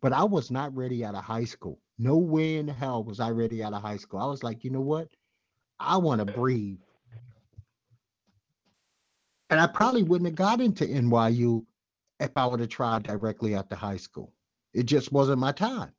[0.00, 1.78] But I was not ready out of high school.
[1.98, 4.20] No way in hell was I ready out of high school.
[4.20, 5.08] I was like, you know what?
[5.78, 6.80] I want to breathe.
[9.50, 11.64] And I probably wouldn't have got into NYU
[12.18, 14.32] if I would have tried directly after high school.
[14.72, 15.92] It just wasn't my time.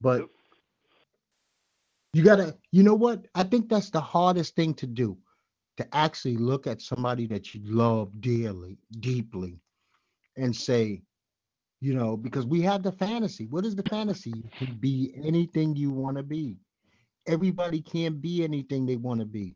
[0.00, 0.28] But
[2.14, 3.26] you gotta, you know what?
[3.34, 5.18] I think that's the hardest thing to do
[5.78, 9.60] to actually look at somebody that you love dearly, deeply,
[10.36, 11.00] and say,
[11.80, 13.46] you know, because we have the fantasy.
[13.46, 14.30] What is the fantasy?
[14.30, 16.56] You can be anything you want to be.
[17.28, 19.54] Everybody can't be anything they want to be.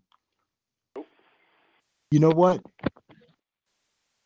[2.13, 2.63] You know what?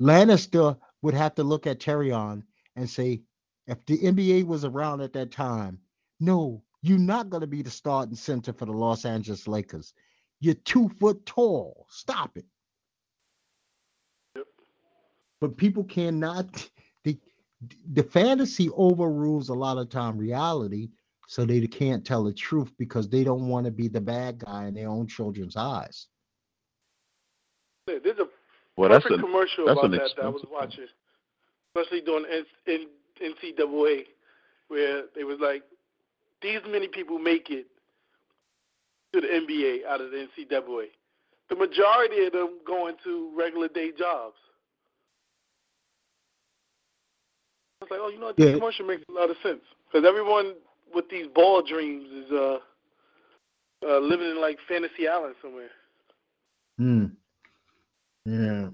[0.03, 2.42] Lannister would have to look at Tyrion
[2.76, 3.22] and say,
[3.66, 5.78] if the NBA was around at that time,
[6.20, 9.94] no, you're not going to be the starting center for the Los Angeles Lakers.
[10.41, 11.87] You're two foot tall.
[11.91, 12.45] Stop it.
[14.37, 14.47] Yep.
[15.41, 16.68] But people cannot.
[17.05, 17.18] The
[17.93, 20.91] the fantasy overrules a lot of time reality,
[21.26, 24.66] so they can't tell the truth because they don't want to be the bad guy
[24.66, 26.07] in their own children's eyes.
[27.89, 28.28] Yeah, There's a
[28.76, 30.62] Well, that's perfect a commercial that's about an that that I was expensive one.
[30.62, 30.87] watching,
[31.74, 32.89] especially during N- N-
[33.32, 34.05] NCAA,
[34.68, 35.62] where they was like,
[36.43, 37.66] these many people make it
[39.12, 40.86] to the NBA out of the NCAA.
[41.48, 44.36] The majority of them going to regular day jobs.
[47.80, 48.36] I was like, oh, you know what?
[48.36, 48.59] This Yeah.
[48.59, 50.54] commercial makes a lot of sense because everyone
[50.94, 52.59] with these ball dreams is uh,
[53.86, 55.70] uh living in like fantasy island somewhere.
[56.78, 57.07] Hmm.
[58.24, 58.70] Yeah.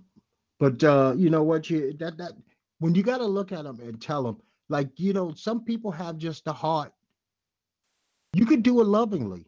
[0.59, 2.33] But uh, you know what you that that
[2.79, 5.91] when you got to look at them and tell them like you know some people
[5.91, 6.93] have just the heart.
[8.33, 9.45] You could do it lovingly.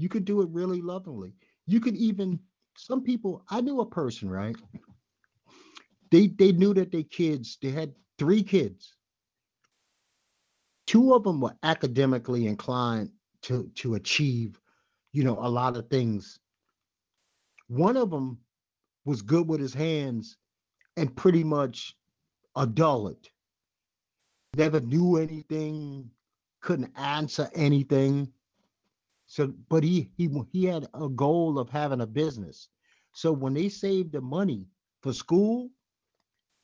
[0.00, 1.34] You could do it really lovingly.
[1.66, 2.40] You could even
[2.76, 3.44] some people.
[3.50, 4.56] I knew a person right.
[6.10, 8.94] They they knew that their kids they had three kids.
[10.86, 13.10] Two of them were academically inclined
[13.42, 14.60] to to achieve,
[15.12, 16.40] you know, a lot of things
[17.68, 18.38] one of them
[19.04, 20.36] was good with his hands
[20.96, 21.96] and pretty much
[22.56, 23.28] a dullard.
[24.56, 26.10] Never knew anything,
[26.60, 28.32] couldn't answer anything.
[29.30, 32.68] So, but he he he had a goal of having a business.
[33.12, 34.66] So when they saved the money
[35.02, 35.70] for school,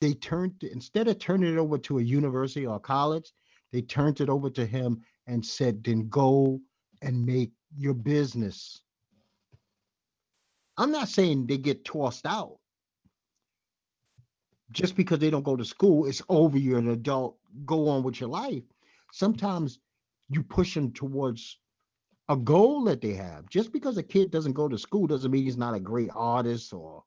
[0.01, 3.33] they turned instead of turning it over to a university or college,
[3.71, 6.61] they turned it over to him and said, "Then go
[7.03, 8.83] and make your business."
[10.77, 12.59] I'm not saying they get tossed out.
[14.73, 16.59] Just because they don't go to school, it's over.
[16.59, 17.39] You're an adult.
[17.65, 18.65] Go on with your life.
[19.13, 19.79] Sometimes
[20.31, 21.61] you push them towards
[22.29, 23.49] a goal that they have.
[23.49, 26.73] Just because a kid doesn't go to school doesn't mean he's not a great artist
[26.73, 27.05] or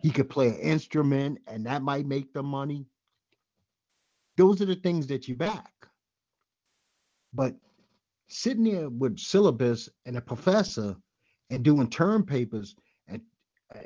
[0.00, 2.86] he could play an instrument and that might make them money.
[4.36, 5.72] Those are the things that you back.
[7.32, 7.56] But
[8.28, 10.96] sitting there with syllabus and a professor
[11.50, 12.76] and doing term papers
[13.08, 13.20] and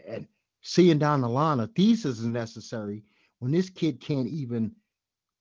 [0.06, 0.26] and
[0.62, 3.02] seeing down the line a thesis is necessary
[3.40, 4.72] when this kid can't even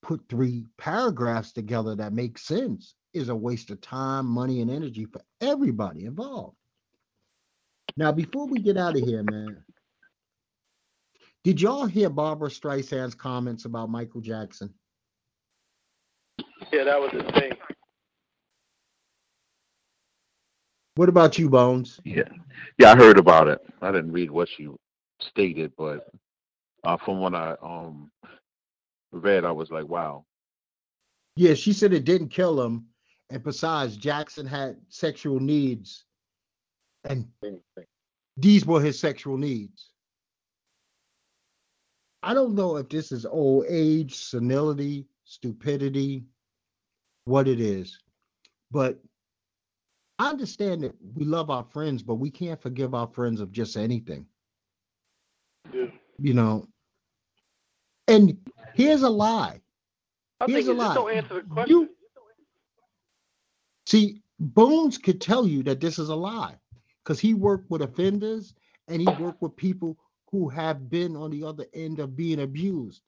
[0.01, 2.95] put three paragraphs together that make sense.
[3.13, 6.55] Is a waste of time, money, and energy for everybody involved.
[7.97, 9.63] Now, before we get out of here, man,
[11.43, 14.73] did y'all hear Barbara Streisand's comments about Michael Jackson?
[16.71, 17.51] Yeah, that was the thing.
[20.95, 21.99] What about you, Bones?
[22.05, 22.29] Yeah,
[22.77, 23.59] yeah, I heard about it.
[23.81, 24.67] I didn't read what she
[25.19, 26.07] stated, but
[26.83, 28.11] uh, from what I um
[29.11, 30.25] read, I was like, wow.
[31.35, 32.85] Yeah, she said it didn't kill him,
[33.31, 36.03] and besides, Jackson had sexual needs,
[37.05, 37.25] and
[38.35, 39.91] these were his sexual needs.
[42.21, 46.25] I don't know if this is old age, senility, stupidity,
[47.23, 47.97] what it is,
[48.69, 48.99] but
[50.19, 53.77] I understand that we love our friends, but we can't forgive our friends of just
[53.77, 54.25] anything.
[55.73, 55.85] Yeah.
[56.19, 56.67] You know.
[58.07, 58.37] And
[58.75, 59.61] here's a lie.
[60.41, 60.93] I Here's think a lie.
[60.93, 61.75] don't answer the question.
[61.75, 61.89] You
[63.85, 66.55] see, Bones could tell you that this is a lie
[67.03, 68.55] because he worked with offenders
[68.87, 69.97] and he worked with people
[70.31, 73.03] who have been on the other end of being abused.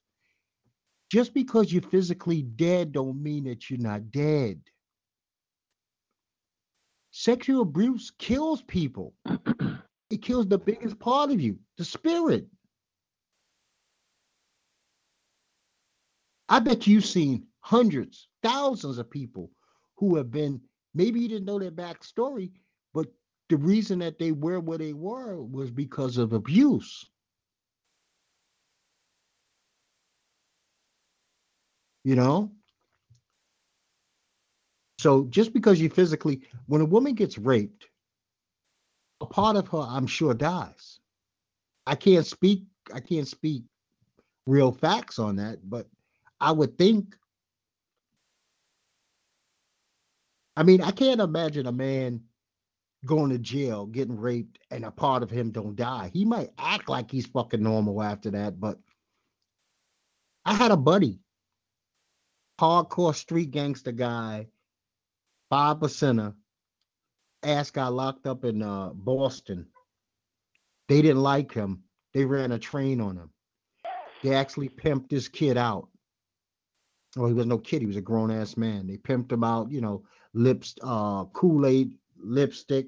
[1.12, 4.62] Just because you're physically dead don't mean that you're not dead.
[7.10, 9.16] Sexual abuse kills people.
[10.12, 12.46] it kills the biggest part of you, the spirit.
[16.48, 19.50] I bet you've seen hundreds, thousands of people
[20.04, 20.60] who have been,
[20.94, 22.52] maybe you didn't know their backstory,
[22.94, 23.08] but
[23.48, 27.10] the reason that they were where they were was because of abuse.
[32.04, 32.52] You know?
[35.00, 37.88] So just because you physically, when a woman gets raped,
[39.22, 41.00] a part of her, I'm sure, dies.
[41.88, 42.64] I can't speak,
[42.94, 43.64] I can't speak
[44.48, 45.88] real facts on that, but
[46.42, 47.16] I would think.
[50.56, 52.22] I mean, I can't imagine a man
[53.06, 56.10] going to jail, getting raped, and a part of him don't die.
[56.14, 58.80] He might act like he's fucking normal after that, but
[60.46, 61.20] I had a buddy,
[62.60, 64.48] hardcore street gangster guy,
[65.50, 66.34] five percenter,
[67.42, 69.68] ass got locked up in uh, Boston.
[70.88, 71.84] They didn't like him.
[72.14, 73.30] They ran a train on him.
[74.22, 75.90] They actually pimped this kid out.
[77.16, 77.82] Well, he was no kid.
[77.82, 78.88] He was a grown ass man.
[78.88, 80.04] They pimped him out, you know,
[80.34, 82.88] lips, uh, Kool Aid, lipstick,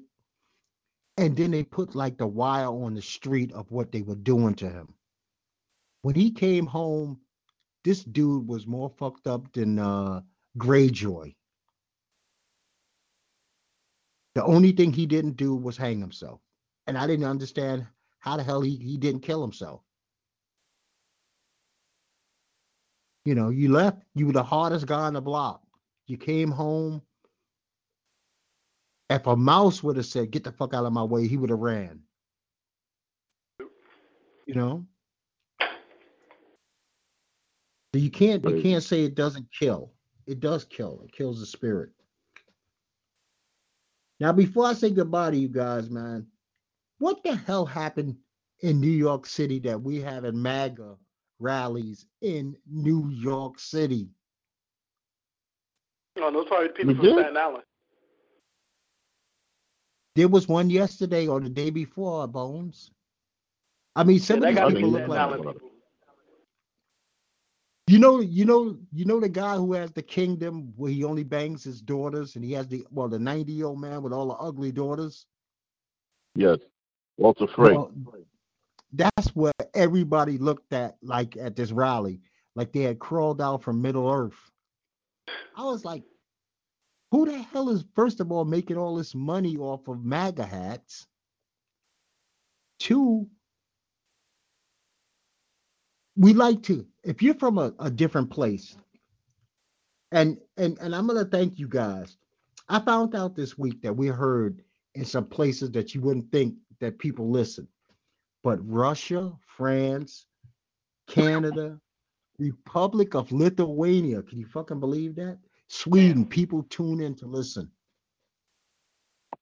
[1.16, 4.54] and then they put like the wire on the street of what they were doing
[4.56, 4.94] to him.
[6.02, 7.20] When he came home,
[7.84, 10.20] this dude was more fucked up than uh,
[10.58, 11.34] Greyjoy.
[14.34, 16.40] The only thing he didn't do was hang himself,
[16.86, 17.86] and I didn't understand
[18.18, 19.80] how the hell he, he didn't kill himself.
[23.24, 25.62] You know, you left, you were the hardest guy on the block.
[26.06, 27.02] You came home.
[29.08, 31.50] If a mouse would have said, get the fuck out of my way, he would
[31.50, 32.00] have ran.
[34.46, 34.86] You know?
[37.94, 39.92] So you can't you can't say it doesn't kill.
[40.26, 41.00] It does kill.
[41.04, 41.90] It kills the spirit.
[44.18, 46.26] Now, before I say goodbye to you guys, man,
[46.98, 48.16] what the hell happened
[48.60, 50.96] in New York City that we having MAGA
[51.38, 54.08] rallies in New York City?
[56.18, 57.18] No, those probably people We from did?
[57.18, 57.64] Staten Island.
[60.16, 62.90] There was one yesterday or the day before, Bones.
[63.94, 65.54] I mean, some yeah, of these people look like people.
[67.86, 71.22] you know, you know, you know the guy who has the kingdom where he only
[71.22, 74.28] bangs his daughters, and he has the well, the ninety year old man with all
[74.28, 75.26] the ugly daughters.
[76.34, 76.58] Yes,
[77.18, 77.74] Walder Frey.
[77.74, 77.92] Well,
[78.94, 82.20] that's what everybody looked at like at this rally,
[82.54, 84.50] like they had crawled out from Middle Earth.
[85.56, 86.04] I was like,
[87.10, 91.06] who the hell is first of all making all this money off of MAGA hats?
[92.78, 93.28] Two,
[96.16, 98.76] we like to, if you're from a, a different place,
[100.12, 102.16] and and and I'm gonna thank you guys.
[102.68, 104.62] I found out this week that we heard
[104.94, 107.68] in some places that you wouldn't think that people listen.
[108.42, 110.26] But Russia, France,
[111.08, 111.78] Canada,
[112.38, 115.38] Republic of Lithuania, can you fucking believe that?
[115.68, 117.70] Sweden, people tune in to listen.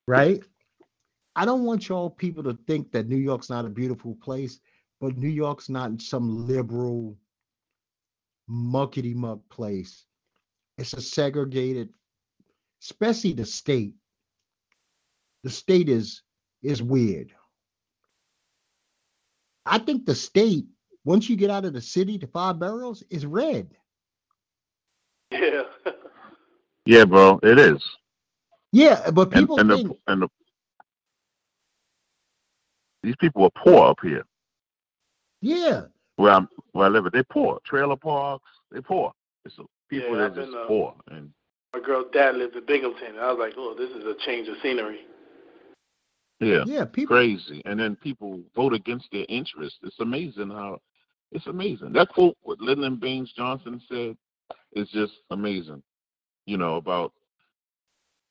[0.07, 0.43] Right?
[1.37, 4.61] I don't want y'all people to think that New York's not a beautiful place,
[5.01, 7.17] but New York's not some liberal,
[8.49, 10.05] muckety muck place.
[10.79, 11.91] It's a segregated,
[12.83, 13.95] especially the state.
[15.43, 16.23] The state is
[16.63, 17.33] is weird.
[19.67, 20.67] I think the state,
[21.05, 23.77] once you get out of the city, the five boroughs, is red.
[25.31, 25.65] Yeah.
[26.87, 27.83] Yeah, bro, it is.
[28.73, 30.29] Yeah, but people and, and think the, and the,
[33.03, 34.25] these people are poor up here.
[35.41, 35.83] yeah,
[36.17, 37.61] Where I'm where I live, they're poor.
[37.65, 39.13] Trailer parks, they're poor.
[39.45, 39.55] It's
[39.89, 40.95] people Yeah, that are just been, uh, poor.
[41.11, 41.31] And
[41.75, 44.49] My girl's dad lives in Binghamton, and I was like, oh, this is a change
[44.49, 45.01] of scenery.
[46.41, 47.63] yeah, yeah, people crazy.
[47.65, 49.79] And then people vote against their interests.
[49.83, 50.79] It's amazing how
[51.33, 51.93] it's amazing.
[51.93, 54.17] That quote what Lyndon Baines Johnson said
[54.73, 55.83] is just amazing.
[56.47, 57.13] You know, about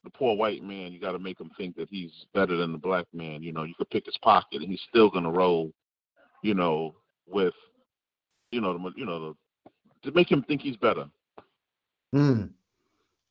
[0.04, 2.78] the poor white man, you got to make him think that he's better than the
[2.78, 3.42] black man.
[3.42, 5.74] You know, you could pick his pocket, and he's still gonna roll.
[6.44, 6.96] You know,
[7.28, 7.54] with
[8.52, 9.36] you know the you know the,
[10.04, 11.08] to make him think he's better
[12.14, 12.52] Mm.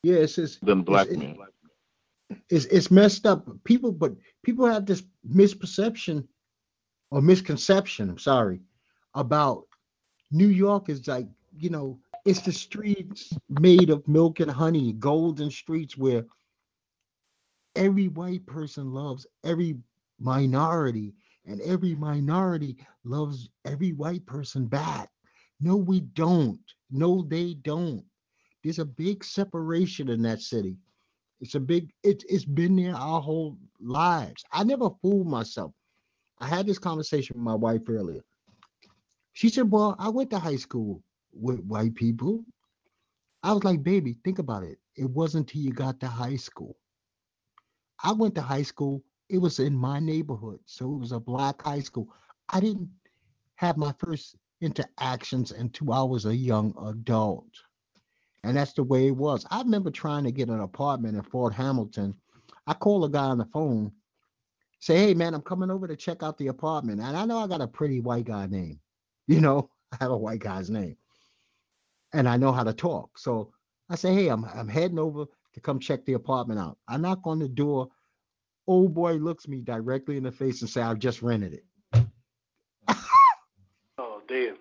[0.02, 1.36] Yeah, it's just than black it's, man.
[2.50, 3.46] it's it's messed up.
[3.64, 6.26] People, but people have this misperception
[7.10, 8.10] or misconception.
[8.10, 8.60] I'm sorry
[9.14, 9.66] about
[10.32, 15.50] New York is like you know it's the streets made of milk and honey, golden
[15.50, 16.24] streets where
[17.74, 19.76] every white person loves every
[20.20, 21.14] minority,
[21.46, 25.10] and every minority loves every white person back.
[25.60, 26.60] No, we don't.
[26.90, 28.04] No, they don't.
[28.62, 30.76] There's a big separation in that city.
[31.40, 34.44] It's a big, it, it's been there our whole lives.
[34.52, 35.72] I never fooled myself.
[36.38, 38.22] I had this conversation with my wife earlier.
[39.32, 42.44] She said, Well, I went to high school with white people.
[43.42, 44.78] I was like, Baby, think about it.
[44.96, 46.76] It wasn't till you got to high school.
[48.02, 50.60] I went to high school, it was in my neighborhood.
[50.66, 52.08] So it was a black high school.
[52.48, 52.90] I didn't
[53.56, 57.48] have my first interactions until I was a young adult.
[58.44, 59.46] And that's the way it was.
[59.50, 62.14] I remember trying to get an apartment in Fort Hamilton.
[62.66, 63.92] I call a guy on the phone,
[64.80, 67.00] say, hey man, I'm coming over to check out the apartment.
[67.00, 68.78] And I know I got a pretty white guy name.
[69.28, 70.96] You know, I have a white guy's name.
[72.12, 73.18] And I know how to talk.
[73.18, 73.52] So
[73.88, 76.78] I say, hey, I'm I'm heading over to come check the apartment out.
[76.88, 77.88] I knock on the door.
[78.66, 81.64] Old boy looks me directly in the face and say, I've just rented it.
[83.98, 84.56] Oh, damn.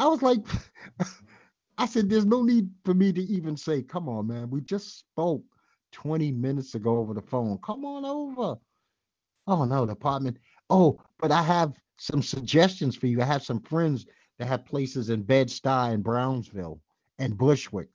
[0.00, 0.40] I was like,
[1.78, 4.50] I said, there's no need for me to even say, come on, man.
[4.50, 5.44] We just spoke
[5.92, 7.58] 20 minutes ago over the phone.
[7.64, 8.58] Come on over.
[9.46, 10.38] Oh, no, the apartment.
[10.70, 13.22] Oh, but I have some suggestions for you.
[13.22, 14.06] I have some friends
[14.38, 16.80] that have places in Bed-Stuy and Brownsville
[17.18, 17.88] and Bushwick.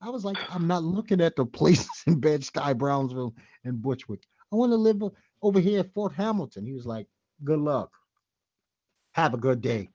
[0.00, 3.34] I was like, I'm not looking at the places in Bed-Stuy, Brownsville,
[3.64, 4.22] and Bushwick.
[4.52, 5.02] I want to live
[5.42, 6.66] over here at Fort Hamilton.
[6.66, 7.06] He was like,
[7.44, 7.90] good luck.
[9.12, 9.90] Have a good day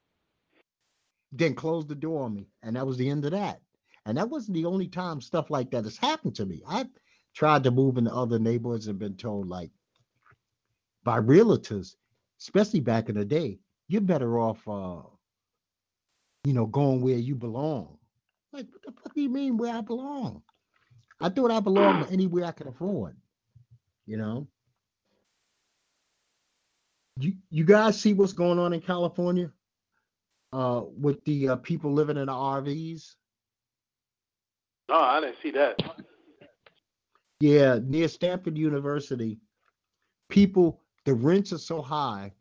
[1.32, 3.60] then closed the door on me and that was the end of that
[4.06, 6.88] and that wasn't the only time stuff like that has happened to me i've
[7.36, 9.72] tried to move into other neighborhoods and been told like
[11.04, 11.96] by realtors
[12.40, 15.02] especially back in the day you're better off uh
[16.44, 17.98] you know going where you belong
[18.54, 20.42] like what the fuck do you mean where i belong
[21.22, 23.16] i thought i belonged anywhere i could afford
[24.06, 24.48] you know
[27.20, 29.52] you you guys see what's going on in california
[30.54, 33.16] uh with the uh, people living in the RVs.
[34.90, 35.80] No, I didn't see that.
[37.40, 39.40] Yeah, near Stanford University,
[40.30, 42.32] people the rents are so high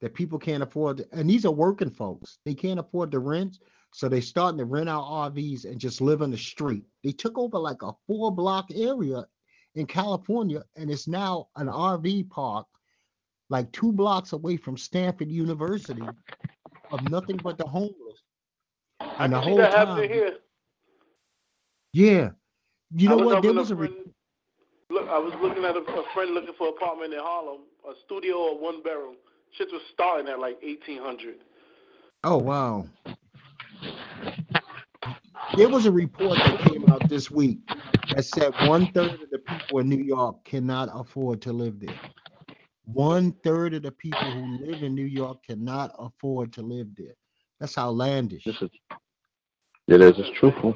[0.00, 2.38] that people can't afford and these are working folks.
[2.44, 3.58] They can't afford the rent,
[3.92, 6.84] so they starting to rent out RVs and just live on the street.
[7.02, 9.24] They took over like a four block area
[9.74, 12.66] in California and it's now an RV park
[13.50, 16.02] like two blocks away from Stanford University
[16.90, 18.22] of nothing but the homeless.
[19.00, 20.36] I And the whole time, here.
[21.92, 22.30] yeah.
[22.96, 23.42] You know what?
[23.42, 23.90] There a was a re-
[24.90, 27.92] Look, I was looking at a, a friend looking for an apartment in Harlem, a
[28.04, 29.16] studio or one bedroom.
[29.56, 31.36] Shit was starting at like eighteen hundred.
[32.24, 32.86] oh wow.
[35.56, 37.58] There was a report that came out this week
[38.14, 41.94] that said one third of the people in New York cannot afford to live there.
[42.86, 47.14] One third of the people who live in New York cannot afford to live there.
[47.60, 48.44] That's outlandish.
[48.44, 48.70] This is
[49.86, 50.74] it is it's truthful.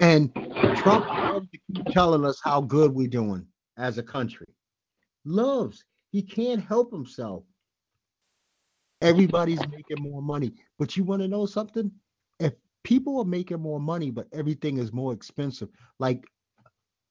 [0.00, 0.34] And
[0.76, 3.46] Trump loves to keep telling us how good we're doing
[3.78, 4.48] as a country.
[5.24, 5.84] Loves.
[6.10, 7.44] He can't help himself.
[9.00, 10.52] Everybody's making more money.
[10.78, 11.90] But you want to know something?
[12.38, 12.54] If
[12.84, 15.68] people are making more money, but everything is more expensive,
[15.98, 16.24] like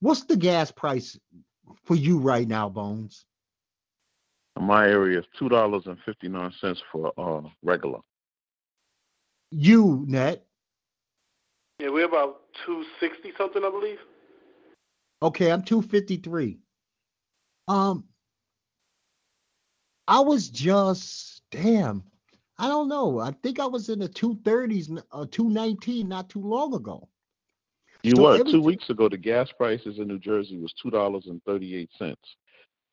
[0.00, 1.18] what's the gas price
[1.84, 3.24] for you right now, Bones?
[4.56, 8.00] In my area is two dollars and fifty nine cents for uh regular.
[9.50, 10.44] You, Net.
[11.80, 13.98] Yeah, we're about two sixty something, I believe.
[15.22, 16.58] Okay, I'm 253.
[17.68, 18.04] Um,
[20.10, 22.02] I was just damn.
[22.58, 23.20] I don't know.
[23.20, 27.08] I think I was in the 230s, n- uh, 219 not too long ago.
[28.02, 29.08] You So were every two weeks ago.
[29.08, 32.36] The gas prices in New Jersey was two dollars and thirty eight cents,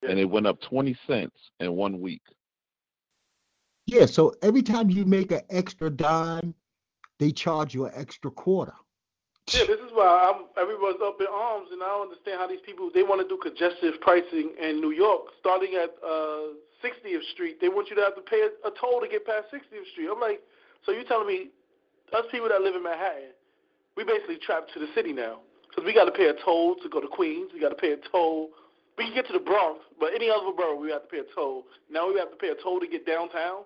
[0.07, 2.21] and it went up twenty cents in one week.
[3.85, 6.53] Yeah, so every time you make an extra dime,
[7.19, 8.73] they charge you an extra quarter.
[9.53, 12.59] Yeah, this is why I'm, everyone's up in arms, and I don't understand how these
[12.65, 16.51] people they want to do congestive pricing in New York, starting at uh,
[16.83, 17.59] 60th Street.
[17.61, 20.09] They want you to have to pay a, a toll to get past 60th Street.
[20.11, 20.41] I'm like,
[20.85, 21.49] so you're telling me
[22.13, 23.33] us people that live in Manhattan,
[23.95, 25.39] we basically trapped to the city now
[25.69, 27.51] because we got to pay a toll to go to Queens.
[27.53, 28.49] We got to pay a toll.
[28.97, 31.35] We can get to the Bronx, but any other borough we have to pay a
[31.35, 31.65] toll.
[31.89, 33.63] Now we have to pay a toll to get downtown.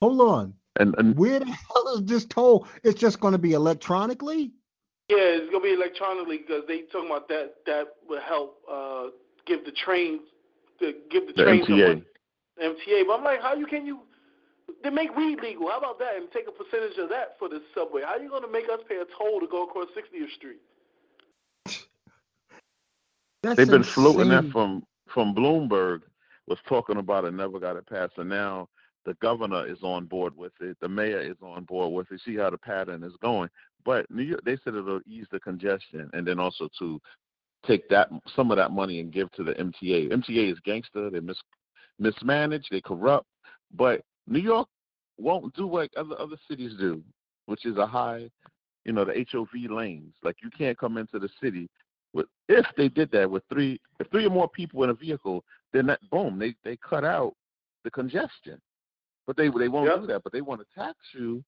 [0.00, 0.54] Hold on.
[0.78, 2.66] And and Where the hell is this toll?
[2.82, 4.52] It's just going to be electronically?
[5.08, 7.56] Yeah, it's gonna be electronically because they talking about that.
[7.66, 9.08] That would help uh,
[9.46, 10.22] give the trains,
[10.82, 11.88] to give the, the trains MTA.
[11.88, 12.04] money.
[12.62, 13.06] MTA.
[13.06, 14.00] But I'm like, how you can you?
[14.82, 15.68] They make weed legal.
[15.68, 16.16] How about that?
[16.16, 18.02] And take a percentage of that for the subway.
[18.02, 20.60] How are you gonna make us pay a toll to go across 60th Street?
[23.42, 26.02] That's They've been floating that from from Bloomberg
[26.46, 28.68] was talking about it, never got it passed, and now
[29.04, 30.76] the governor is on board with it.
[30.80, 32.20] The mayor is on board with it.
[32.24, 33.48] See how the pattern is going.
[33.84, 37.00] But New York, they said it'll ease the congestion, and then also to
[37.66, 40.10] take that some of that money and give to the MTA.
[40.10, 41.10] MTA is gangster.
[41.10, 41.38] They mis
[41.98, 42.68] mismanaged.
[42.70, 43.26] They corrupt.
[43.74, 44.68] But New York
[45.18, 47.02] won't do what other other cities do,
[47.46, 48.30] which is a high,
[48.84, 50.12] you know, the HOV lanes.
[50.22, 51.68] Like you can't come into the city
[52.12, 55.44] with if they did that with three if three or more people in a vehicle,
[55.72, 57.34] then that boom, they they cut out
[57.84, 58.60] the congestion.
[59.26, 60.00] But they they won't Yep.
[60.00, 60.22] do that.
[60.24, 61.42] But they want to tax you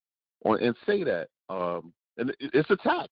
[0.45, 1.29] on and say that.
[1.49, 3.09] Um and it, it's a tax.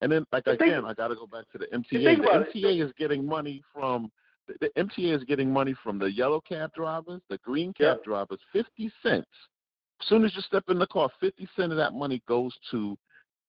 [0.00, 2.16] And then like But again, I gotta go back to the MTA.
[2.18, 2.58] The.
[2.60, 4.10] MTA is getting money from
[4.46, 8.04] the, MTA is getting money from the yellow cab drivers, the green cab Yep.
[8.04, 9.26] drivers, fifty cents.
[10.00, 12.96] As soon as you step in the car, fifty cent of that money goes to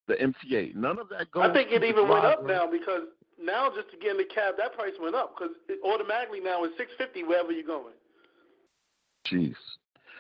[0.07, 0.73] the MTA.
[0.73, 1.43] None of that goes.
[1.43, 3.03] I think to it even went up now because
[3.39, 6.63] now just to get in the cab, that price went up because it automatically now
[6.63, 7.93] is 650 wherever you're going.
[9.25, 9.55] Jeez,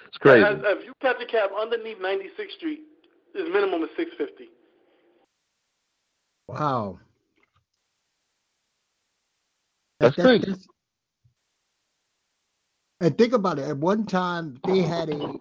[0.07, 0.43] it's crazy.
[0.45, 2.81] As- If you catch a cab underneath 96th Street,
[3.33, 4.49] its minimum is 650.
[6.47, 6.99] Wow.
[9.99, 10.39] That's crazy.
[10.45, 10.67] that's-
[12.99, 13.67] and think about it.
[13.67, 15.33] At one time, they had a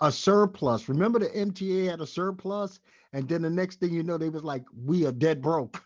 [0.00, 0.88] a surplus.
[0.90, 2.80] Remember, the MTA had a surplus,
[3.14, 5.82] and then the next thing you know, they was like, "We are dead broke."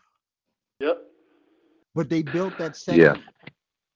[0.79, 1.01] Yep.
[1.95, 3.01] But they built that second.
[3.01, 3.17] Yeah.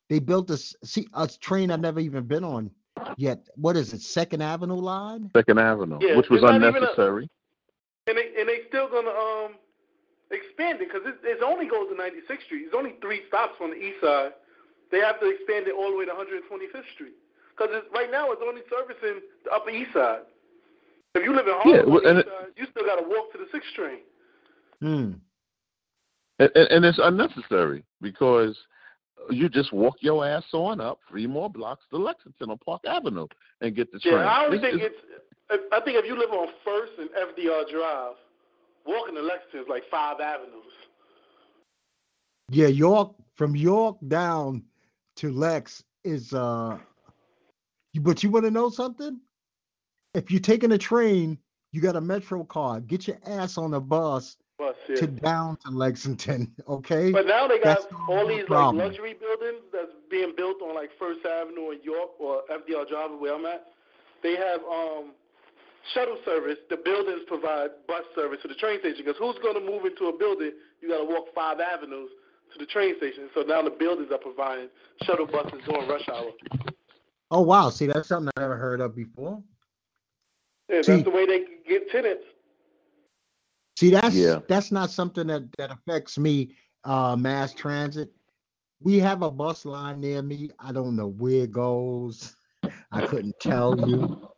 [0.09, 2.71] They built this see a train I've never even been on
[3.17, 3.47] yet.
[3.55, 4.01] What is it?
[4.01, 5.29] Second Avenue line?
[5.35, 7.27] Second Avenue, Yeah, which was it's not even a- unnecessary.
[8.07, 9.55] And they and they still gonna um
[10.31, 12.69] expand it because it, it only goes to 96th Street.
[12.69, 14.33] It's only three stops on the east side.
[14.91, 17.17] They have to expand it all the way to 125th Street
[17.55, 20.25] because right now it's only servicing the Upper East Side.
[21.15, 23.31] If you live in Harlem Yeah, well, and east side, you still got to walk
[23.31, 23.99] to the sixth train.
[24.81, 25.19] Hmm.
[26.39, 28.57] And, and, and it's unnecessary because
[29.29, 33.27] you just walk your ass on up three more blocks to Lexington on Park Avenue
[33.61, 34.15] and get the train.
[34.15, 34.95] Yeah, I don't This think it's.
[35.71, 38.15] I think if you live on First and FDR Drive,
[38.85, 40.73] walking to Lexington is like five avenues.
[42.49, 44.63] Yeah, York from York down
[45.17, 46.77] to Lex is uh
[48.01, 49.19] but you want to know something?
[50.13, 51.37] If you're taking a train,
[51.71, 52.87] you got a Metro card.
[52.87, 54.95] Get your ass on a bus Bus, yeah.
[54.95, 57.11] to down to Lexington, okay?
[57.11, 60.91] But now they got That's all these like luxury buildings that's being built on like
[60.97, 63.67] First Avenue in York or FDR Drive where I'm at.
[64.23, 65.11] They have um
[65.93, 66.57] shuttle service.
[66.69, 70.05] The buildings provide bus service to the train station because who's going to move into
[70.07, 70.51] a building?
[70.81, 72.09] You got to walk five avenues
[72.53, 73.29] to the train station.
[73.33, 74.69] So now the buildings are providing
[75.03, 76.31] shuttle buses during rush hour.
[77.31, 79.41] Oh wow, see that's something I never heard of before.
[80.69, 82.23] Yeah, See- that's the way they can get tenants.
[83.77, 84.39] See, that's Yeah.
[84.47, 86.55] that's not something that that affects me.
[86.83, 88.11] Uh, mass transit.
[88.79, 90.51] We have a bus line near me.
[90.59, 92.35] I don't know where it goes.
[92.91, 94.29] I couldn't tell you.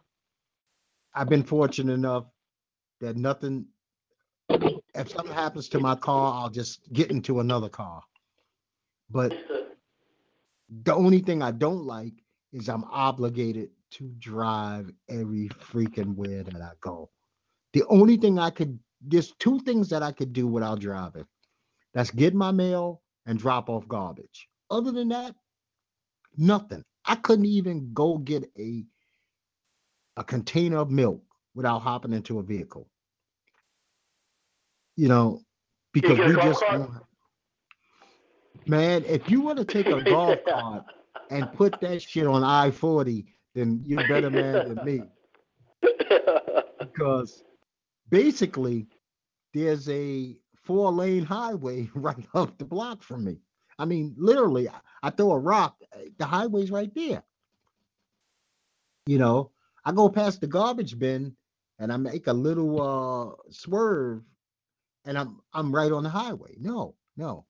[1.18, 2.26] I've been fortunate enough
[3.02, 3.65] that nothing.
[4.49, 8.03] If something happens to my car, I'll just get into another car.
[9.10, 9.35] But
[10.84, 12.14] the only thing I don't like
[12.53, 17.10] is I'm obligated to drive every freaking where that I go.
[17.73, 21.26] The only thing I could there's two things that I could do without driving.
[21.95, 24.48] That's get my mail and drop off garbage.
[24.69, 25.34] Other than that,
[26.38, 26.84] nothing.
[27.06, 28.84] I couldn't even go get a
[30.18, 31.22] a container of milk
[31.56, 32.89] without hopping into a vehicle.
[34.98, 35.41] You know,
[35.94, 36.91] because a we just don't-
[38.65, 40.84] man, if you want to take a golf cart
[41.30, 45.03] and put that shit on I-40, then you're a better man than me
[46.80, 47.44] because
[48.10, 48.88] basically
[49.53, 53.38] there's a four lane highway right up the block from me.
[53.80, 57.23] I mean, literally, I, I throw a rock, eh, the highway's right there.
[59.06, 59.52] You know,
[59.88, 61.34] I go past the garbage bin
[61.80, 64.22] and I make a little uh swerve
[65.06, 66.58] and I'm I'm right on the highway.
[66.60, 67.46] No, no.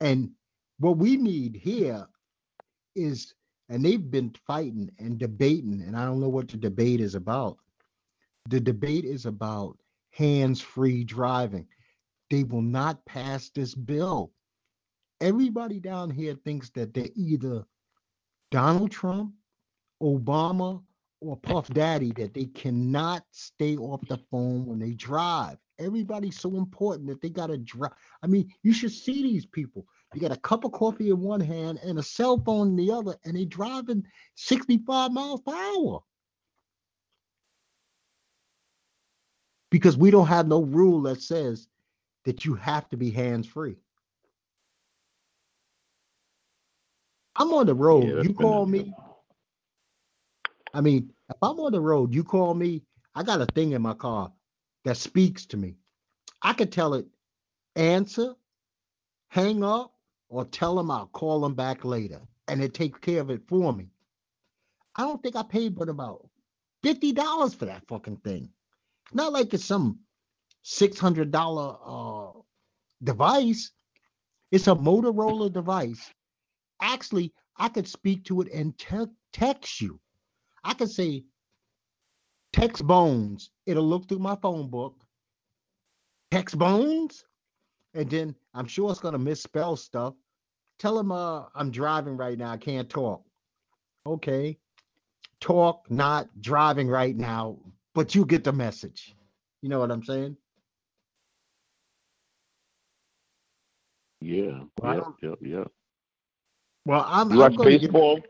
[0.00, 0.30] And
[0.78, 2.06] what we need here
[2.94, 3.34] is
[3.68, 7.58] and they've been fighting and debating and I don't know what the debate is about.
[8.48, 9.76] The debate is about
[10.12, 11.66] hands-free driving.
[12.30, 14.32] They will not pass this bill.
[15.20, 17.66] Everybody down here thinks that they're either
[18.50, 19.34] Donald Trump,
[20.02, 20.82] Obama,
[21.20, 25.56] or Puff Daddy that they cannot stay off the phone when they drive.
[25.78, 27.92] Everybody's so important that they got to drive.
[28.22, 29.86] I mean, you should see these people.
[30.14, 32.90] You got a cup of coffee in one hand and a cell phone in the
[32.90, 34.04] other, and they driving
[34.36, 36.02] 65 miles per hour.
[39.70, 41.68] Because we don't have no rule that says
[42.24, 43.76] that you have to be hands free.
[47.34, 48.04] I'm on the road.
[48.04, 48.94] Yeah, you call me.
[50.76, 52.82] I mean, if I'm on the road, you call me.
[53.14, 54.30] I got a thing in my car
[54.84, 55.76] that speaks to me.
[56.42, 57.06] I could tell it
[57.76, 58.34] answer,
[59.28, 59.94] hang up,
[60.28, 63.72] or tell them I'll call them back later, and it takes care of it for
[63.72, 63.88] me.
[64.96, 66.28] I don't think I paid but about
[66.82, 68.50] fifty dollars for that fucking thing.
[69.14, 70.00] Not like it's some
[70.62, 72.40] six hundred dollar uh
[73.02, 73.70] device.
[74.52, 76.10] It's a Motorola device.
[76.80, 80.00] Actually, I could speak to it and te- text you.
[80.66, 81.24] I can say,
[82.52, 83.50] text Bones.
[83.66, 85.00] It'll look through my phone book.
[86.32, 87.24] Text Bones,
[87.94, 90.14] and then I'm sure it's gonna misspell stuff.
[90.80, 92.50] Tell him uh, I'm driving right now.
[92.50, 93.24] I can't talk.
[94.06, 94.58] Okay.
[95.40, 97.58] Talk, not driving right now,
[97.94, 99.14] but you get the message.
[99.62, 100.36] You know what I'm saying?
[104.20, 104.60] Yeah.
[104.80, 105.70] Well, yep, yep, yep.
[106.86, 107.28] Well, I'm.
[107.30, 108.20] You I'm watch gonna get- baseball?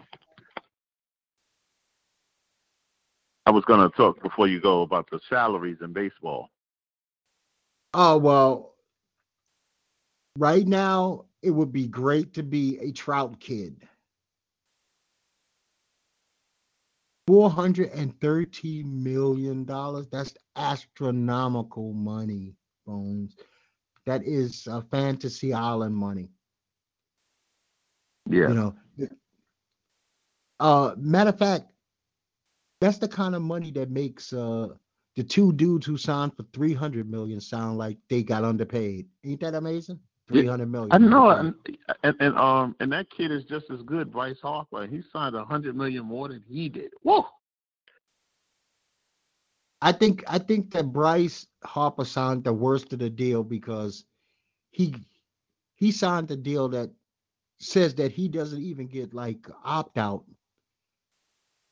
[3.46, 6.50] I was going to talk before you go about the salaries in baseball.
[7.94, 8.74] Oh well,
[10.36, 13.82] right now it would be great to be a Trout kid.
[17.28, 20.08] Four hundred and thirteen million dollars.
[20.10, 22.54] That's astronomical money,
[22.84, 23.36] Bones.
[24.06, 26.30] That is uh, fantasy island money.
[28.28, 28.48] Yeah.
[28.48, 28.74] You know.
[30.58, 31.66] Uh, matter of fact,
[32.80, 34.68] that's the kind of money that makes uh
[35.16, 39.06] the two dudes who signed for 300 million sound like they got underpaid.
[39.24, 39.98] Ain't that amazing?
[40.30, 40.92] Yeah, 300 million.
[40.92, 41.54] I know, and,
[42.02, 44.86] and and um and that kid is just as good, Bryce Harper.
[44.86, 46.90] He signed a hundred million more than he did.
[47.02, 47.26] Whoa!
[49.80, 54.04] I think I think that Bryce Harper signed the worst of the deal because
[54.70, 54.94] he
[55.76, 56.90] he signed a deal that
[57.58, 60.24] says that he doesn't even get like opt out.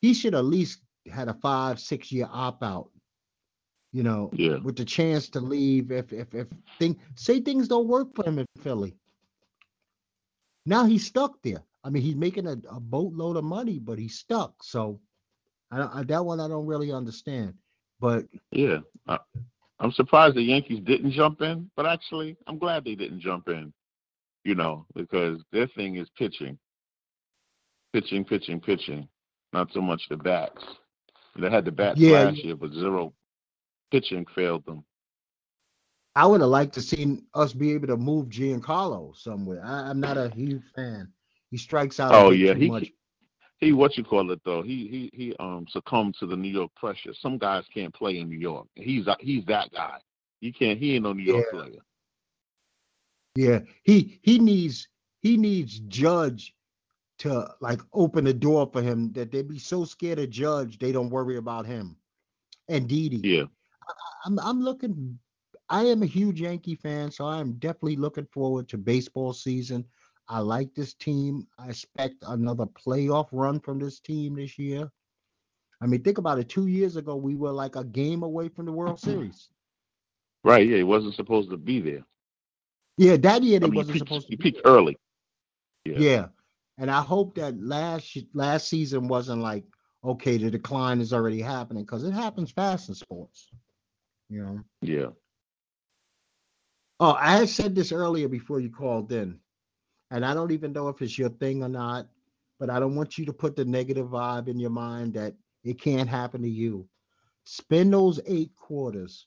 [0.01, 2.91] He should at least had a five six year opt out.
[3.93, 4.57] You know, Yeah.
[4.59, 6.49] with the chance to leave if if if
[6.79, 8.97] thing say things don't work for him in Philly.
[10.67, 11.63] Now he's stuck there.
[11.85, 14.55] I mean, he's making a, a boatload of money, but he's stuck.
[14.65, 15.01] So
[15.71, 17.55] I, I that one I don't really understand.
[18.01, 18.79] But Yeah.
[19.07, 19.19] I,
[19.81, 23.73] I'm surprised the Yankees didn't jump in, but actually, I'm glad they didn't jump in.
[24.45, 26.59] You know, because their thing is pitching,
[27.93, 29.09] pitching, pitching, pitching.
[29.55, 30.63] Not so much the bats.
[31.37, 33.13] They had the bats Yeah, last year, but zero
[33.91, 34.85] pitching failed them.
[36.17, 39.63] I would have liked to seen us be able to move Giancarlo somewhere.
[39.65, 41.13] I, I'm not a huge fan.
[41.51, 42.13] He strikes out.
[42.15, 42.93] Oh yeah, he much.
[43.61, 44.63] he what you call it though.
[44.63, 47.13] He he he um succumbed to the New York pressure.
[47.15, 48.67] Some guys can't play in New York.
[48.77, 49.99] He's he's that guy.
[50.41, 50.79] You can't.
[50.79, 51.59] He ain't no New York Yeah.
[51.61, 51.81] player.
[53.37, 54.89] Yeah, he he needs
[55.21, 56.54] he needs Judge
[57.25, 60.93] to like open the door for him that they'd be so scared of Judge they
[60.93, 61.97] don't worry about him.
[62.69, 63.27] And Didi.
[63.27, 63.45] Yeah.
[64.27, 65.19] I'm I'm looking.
[65.71, 69.87] I am a huge Yankee fan, so I am definitely looking forward to baseball season.
[70.29, 71.47] I like this team.
[71.59, 74.91] I expect another playoff run from this team this year.
[75.81, 76.51] I mean, think about it.
[76.51, 79.49] Two years ago, we were like a game away from the World Series.
[80.43, 80.67] Right.
[80.69, 80.79] Yeah.
[80.79, 82.05] it wasn't supposed to be there.
[82.99, 84.33] Yeah, that year they I mean, wasn't peaked, supposed to.
[84.33, 84.99] he be peaked early.
[85.85, 85.99] Yeah.
[85.99, 86.27] Yeah,
[86.79, 89.65] and I hope that last last season wasn't like
[90.05, 93.49] okay, the decline is already happening because it happens fast in sports.
[94.29, 94.61] You know.
[94.83, 95.09] Yeah.
[97.01, 99.39] Oh, I had said this earlier before you called in,
[100.11, 102.07] and I don't even know if it's your thing or not,
[102.61, 105.35] but I don't want you to put the negative vibe in your mind that
[105.65, 106.87] it can't happen to you.
[107.45, 109.27] Spend those eight quarters,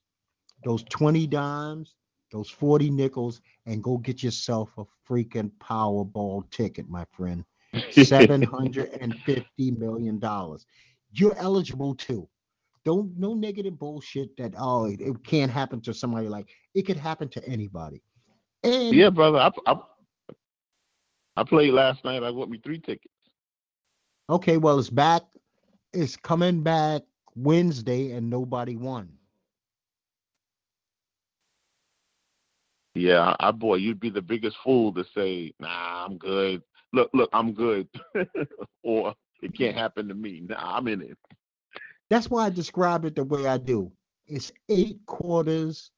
[0.64, 1.96] those 20 dimes,
[2.32, 7.44] those 40 nickels and go get yourself a freaking Powerball ticket, my friend.
[7.74, 10.22] $750 million.
[11.12, 12.28] You're eligible too.
[12.86, 16.96] Don't no negative bullshit that oh it, it can't happen to somebody like it could
[16.96, 18.02] happen to anybody.
[18.64, 19.40] And Yeah, brother.
[19.40, 19.76] I, I
[21.36, 22.24] I played last night.
[22.24, 23.14] I got me three tickets.
[24.30, 25.24] okay, well it's back,
[25.92, 27.02] it's coming back
[27.36, 29.17] Wednesday and nobody won.
[32.98, 36.62] Yeah, I, boy, you'd be the biggest fool to say, "Nah, I'm good."
[36.94, 37.88] Look, look, I'm good,
[38.84, 40.42] or it can't happen to me.
[40.48, 41.18] Nah, I'm in it.
[42.10, 43.92] That's why I describe it the way I do.
[44.26, 45.92] It's eight quarters,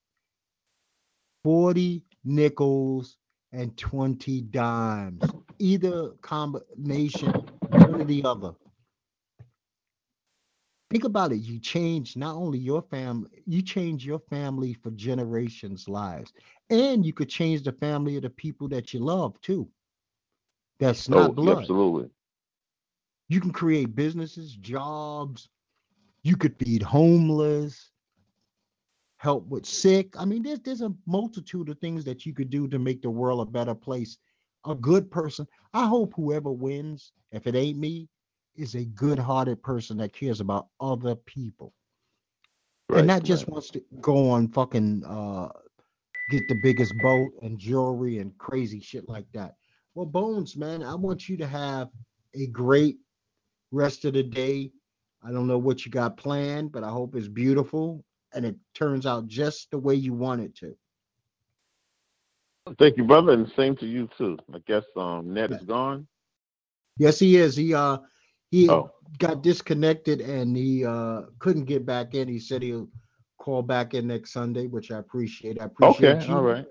[1.44, 3.18] 40 nickels,
[3.52, 5.24] and 20 dimes.
[5.60, 7.32] Either combination,
[7.70, 8.54] one or the other.
[10.90, 11.38] Think about it.
[11.38, 16.34] You change not only your family, you change your family for generations' lives.
[16.72, 19.70] And you could change the family of the people that you love too.
[20.80, 21.58] That's oh, not oh, blood.
[21.60, 22.10] absolutely.
[23.28, 25.50] You can create businesses, jobs.
[26.24, 27.92] You could feed homeless,
[29.18, 30.16] help with sick.
[30.18, 33.10] I mean, there's there's a multitude of things that you could do to make the
[33.10, 34.18] world a better place.
[34.66, 35.48] A good person.
[35.74, 38.10] I hope whoever wins, if it ain't me,
[38.60, 41.74] is a good-hearted person that cares about other people
[42.90, 43.54] Right, and not just right.
[43.54, 45.50] wants to go on fucking uh
[46.32, 49.56] get the biggest boat and jewelry and crazy shit like that.
[49.96, 51.90] Well, Bones, man, I want you to have
[52.36, 52.98] a great
[53.72, 54.72] rest of the day.
[55.24, 58.04] I don't know what you got planned, but I hope it's beautiful
[58.34, 60.76] and it turns out just the way you want it to.
[62.78, 64.38] Thank you, brother, and same to you too.
[64.54, 66.08] I guess um Ned is gone.
[66.98, 67.56] Yes, he is.
[67.56, 67.98] He uh
[68.52, 72.28] he Oh, got disconnected and he uh couldn't get back in.
[72.28, 72.90] He said he'll
[73.40, 75.60] call back in next Sunday, which I appreciate.
[75.62, 76.28] I appreciate you.
[76.28, 76.36] okay, you.
[76.36, 76.66] all right.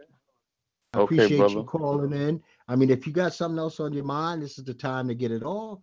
[0.94, 2.42] I Okay, appreciate you calling in.
[2.68, 5.14] I mean, if you got something else on your mind, this is the time to
[5.14, 5.80] get it off.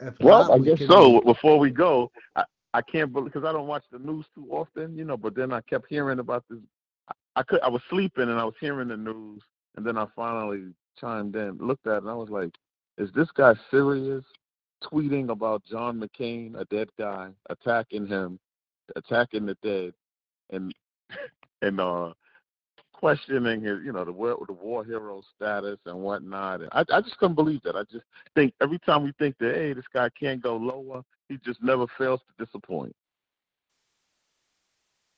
[0.00, 1.20] If Well, not, I guess so.
[1.20, 2.44] Before we go, I,
[2.74, 5.16] I can't believe because I don't watch the news too often, you know.
[5.16, 6.58] But then I kept hearing about this.
[7.08, 9.42] I, I could I was sleeping and I was hearing the news,
[9.76, 12.50] and then I finally chimed in, looked at it, and I was like,
[12.98, 14.24] "Is this guy serious?"
[14.84, 18.38] Tweeting about John McCain, a dead guy, attacking him,
[18.94, 19.94] attacking the dead,
[20.50, 20.72] and
[21.62, 22.12] and uh
[22.92, 26.60] questioning his, you know, the war the war hero status and whatnot.
[26.60, 27.76] And I I just couldn't believe that.
[27.76, 28.04] I just
[28.34, 31.86] think every time we think that hey, this guy can't go lower, he just never
[31.98, 32.94] fails to disappoint.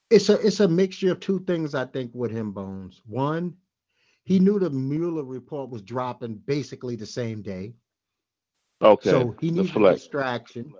[0.09, 1.75] it's a it's a mixture of two things.
[1.75, 3.01] I think with him, Bones.
[3.05, 3.55] One,
[4.23, 7.73] he knew the Mueller report was dropping basically the same day,
[8.81, 9.11] Okay.
[9.11, 9.99] so he needs a deflect.
[9.99, 10.73] distraction,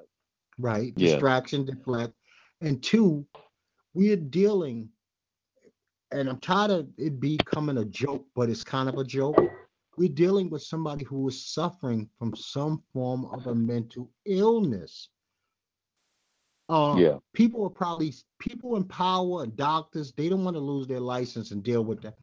[0.57, 0.93] right?
[0.95, 1.11] Yeah.
[1.11, 2.13] Distraction, deflect.
[2.61, 3.25] And two,
[3.93, 4.89] we're dealing,
[6.11, 9.39] and I'm tired of it becoming a joke, but it's kind of a joke.
[9.97, 15.09] We're dealing with somebody who is suffering from some form of a mental illness.
[16.69, 17.17] Uh, Yeah.
[17.33, 21.51] people are probably people in power and doctors they don't want to lose their license
[21.51, 22.15] and deal with that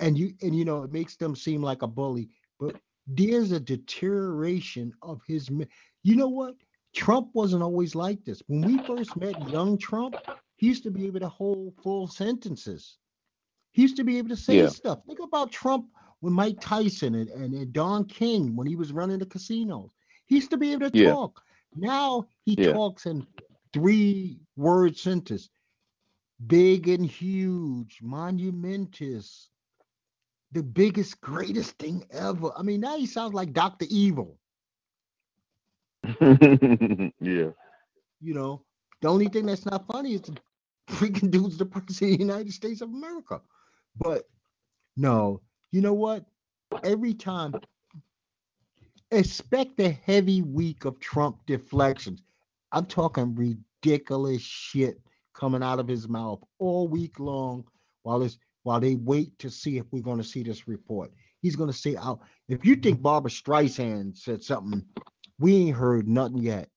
[0.00, 2.28] and you and you know it makes them seem like a bully
[2.60, 2.76] but
[3.06, 5.50] there's a deterioration of his
[6.02, 6.56] you know what?
[6.94, 8.42] Trump wasn't always like this.
[8.46, 10.18] When we first met young trump
[10.56, 12.98] he used to be able to hold full sentences.
[13.72, 14.68] He used to be able to say Yeah.
[14.68, 15.00] stuff.
[15.06, 15.86] Think about trump
[16.22, 19.92] with mike tyson and, and, and don king when he was running the casinos.
[20.26, 21.02] He used to be able to Yeah.
[21.04, 21.42] talk.
[21.76, 22.72] Now he Yeah.
[22.72, 23.26] talks in
[23.72, 25.50] three word sentences.
[26.46, 29.50] Big and huge monumentous
[30.54, 32.50] the biggest greatest thing ever.
[32.56, 34.38] I mean now he sounds like dr evil.
[37.20, 37.50] Yeah.
[38.20, 38.62] you know
[39.00, 40.36] the only thing that's not funny is the
[40.88, 43.40] freaking dude's the president of the united states of america.
[43.98, 44.24] But
[44.96, 45.40] no
[45.72, 46.24] you know what?
[46.84, 47.54] Every time
[49.10, 52.22] expect a heavy week of trump deflections.
[52.72, 55.00] I'm talking ridiculous shit
[55.34, 57.64] coming out of his mouth all week long
[58.02, 61.56] while it's while they wait to see if we're going to see this report he's
[61.56, 64.84] going to say out if you think barbra streisand said something
[65.38, 66.68] we ain't heard nothing yet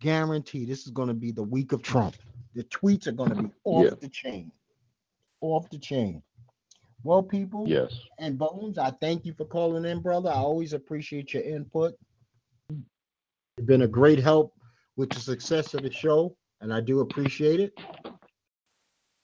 [0.00, 2.16] guarantee this is going to be the week of Trump.
[2.54, 3.90] The tweets are going to be off Yeah.
[4.00, 4.52] the chain.
[5.40, 6.22] Off the chain.
[7.02, 7.98] Well, people Yes.
[8.18, 10.28] and Bones, I thank you for calling in, brother.
[10.30, 11.94] I always appreciate your input.
[12.70, 14.52] You've been a great help
[14.96, 17.72] with the success of the show, and I do appreciate it.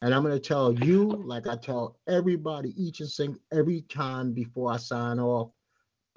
[0.03, 4.33] And I'm going to tell you, like I tell everybody each and sing every time
[4.33, 5.51] before I sign off,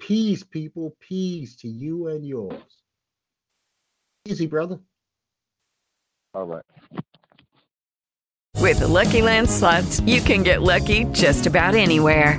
[0.00, 2.82] peace, people, peace to you and yours.
[4.26, 4.80] Easy, brother.
[6.34, 6.64] All right.
[8.56, 12.38] With the Lucky Land slots, you can get lucky just about anywhere.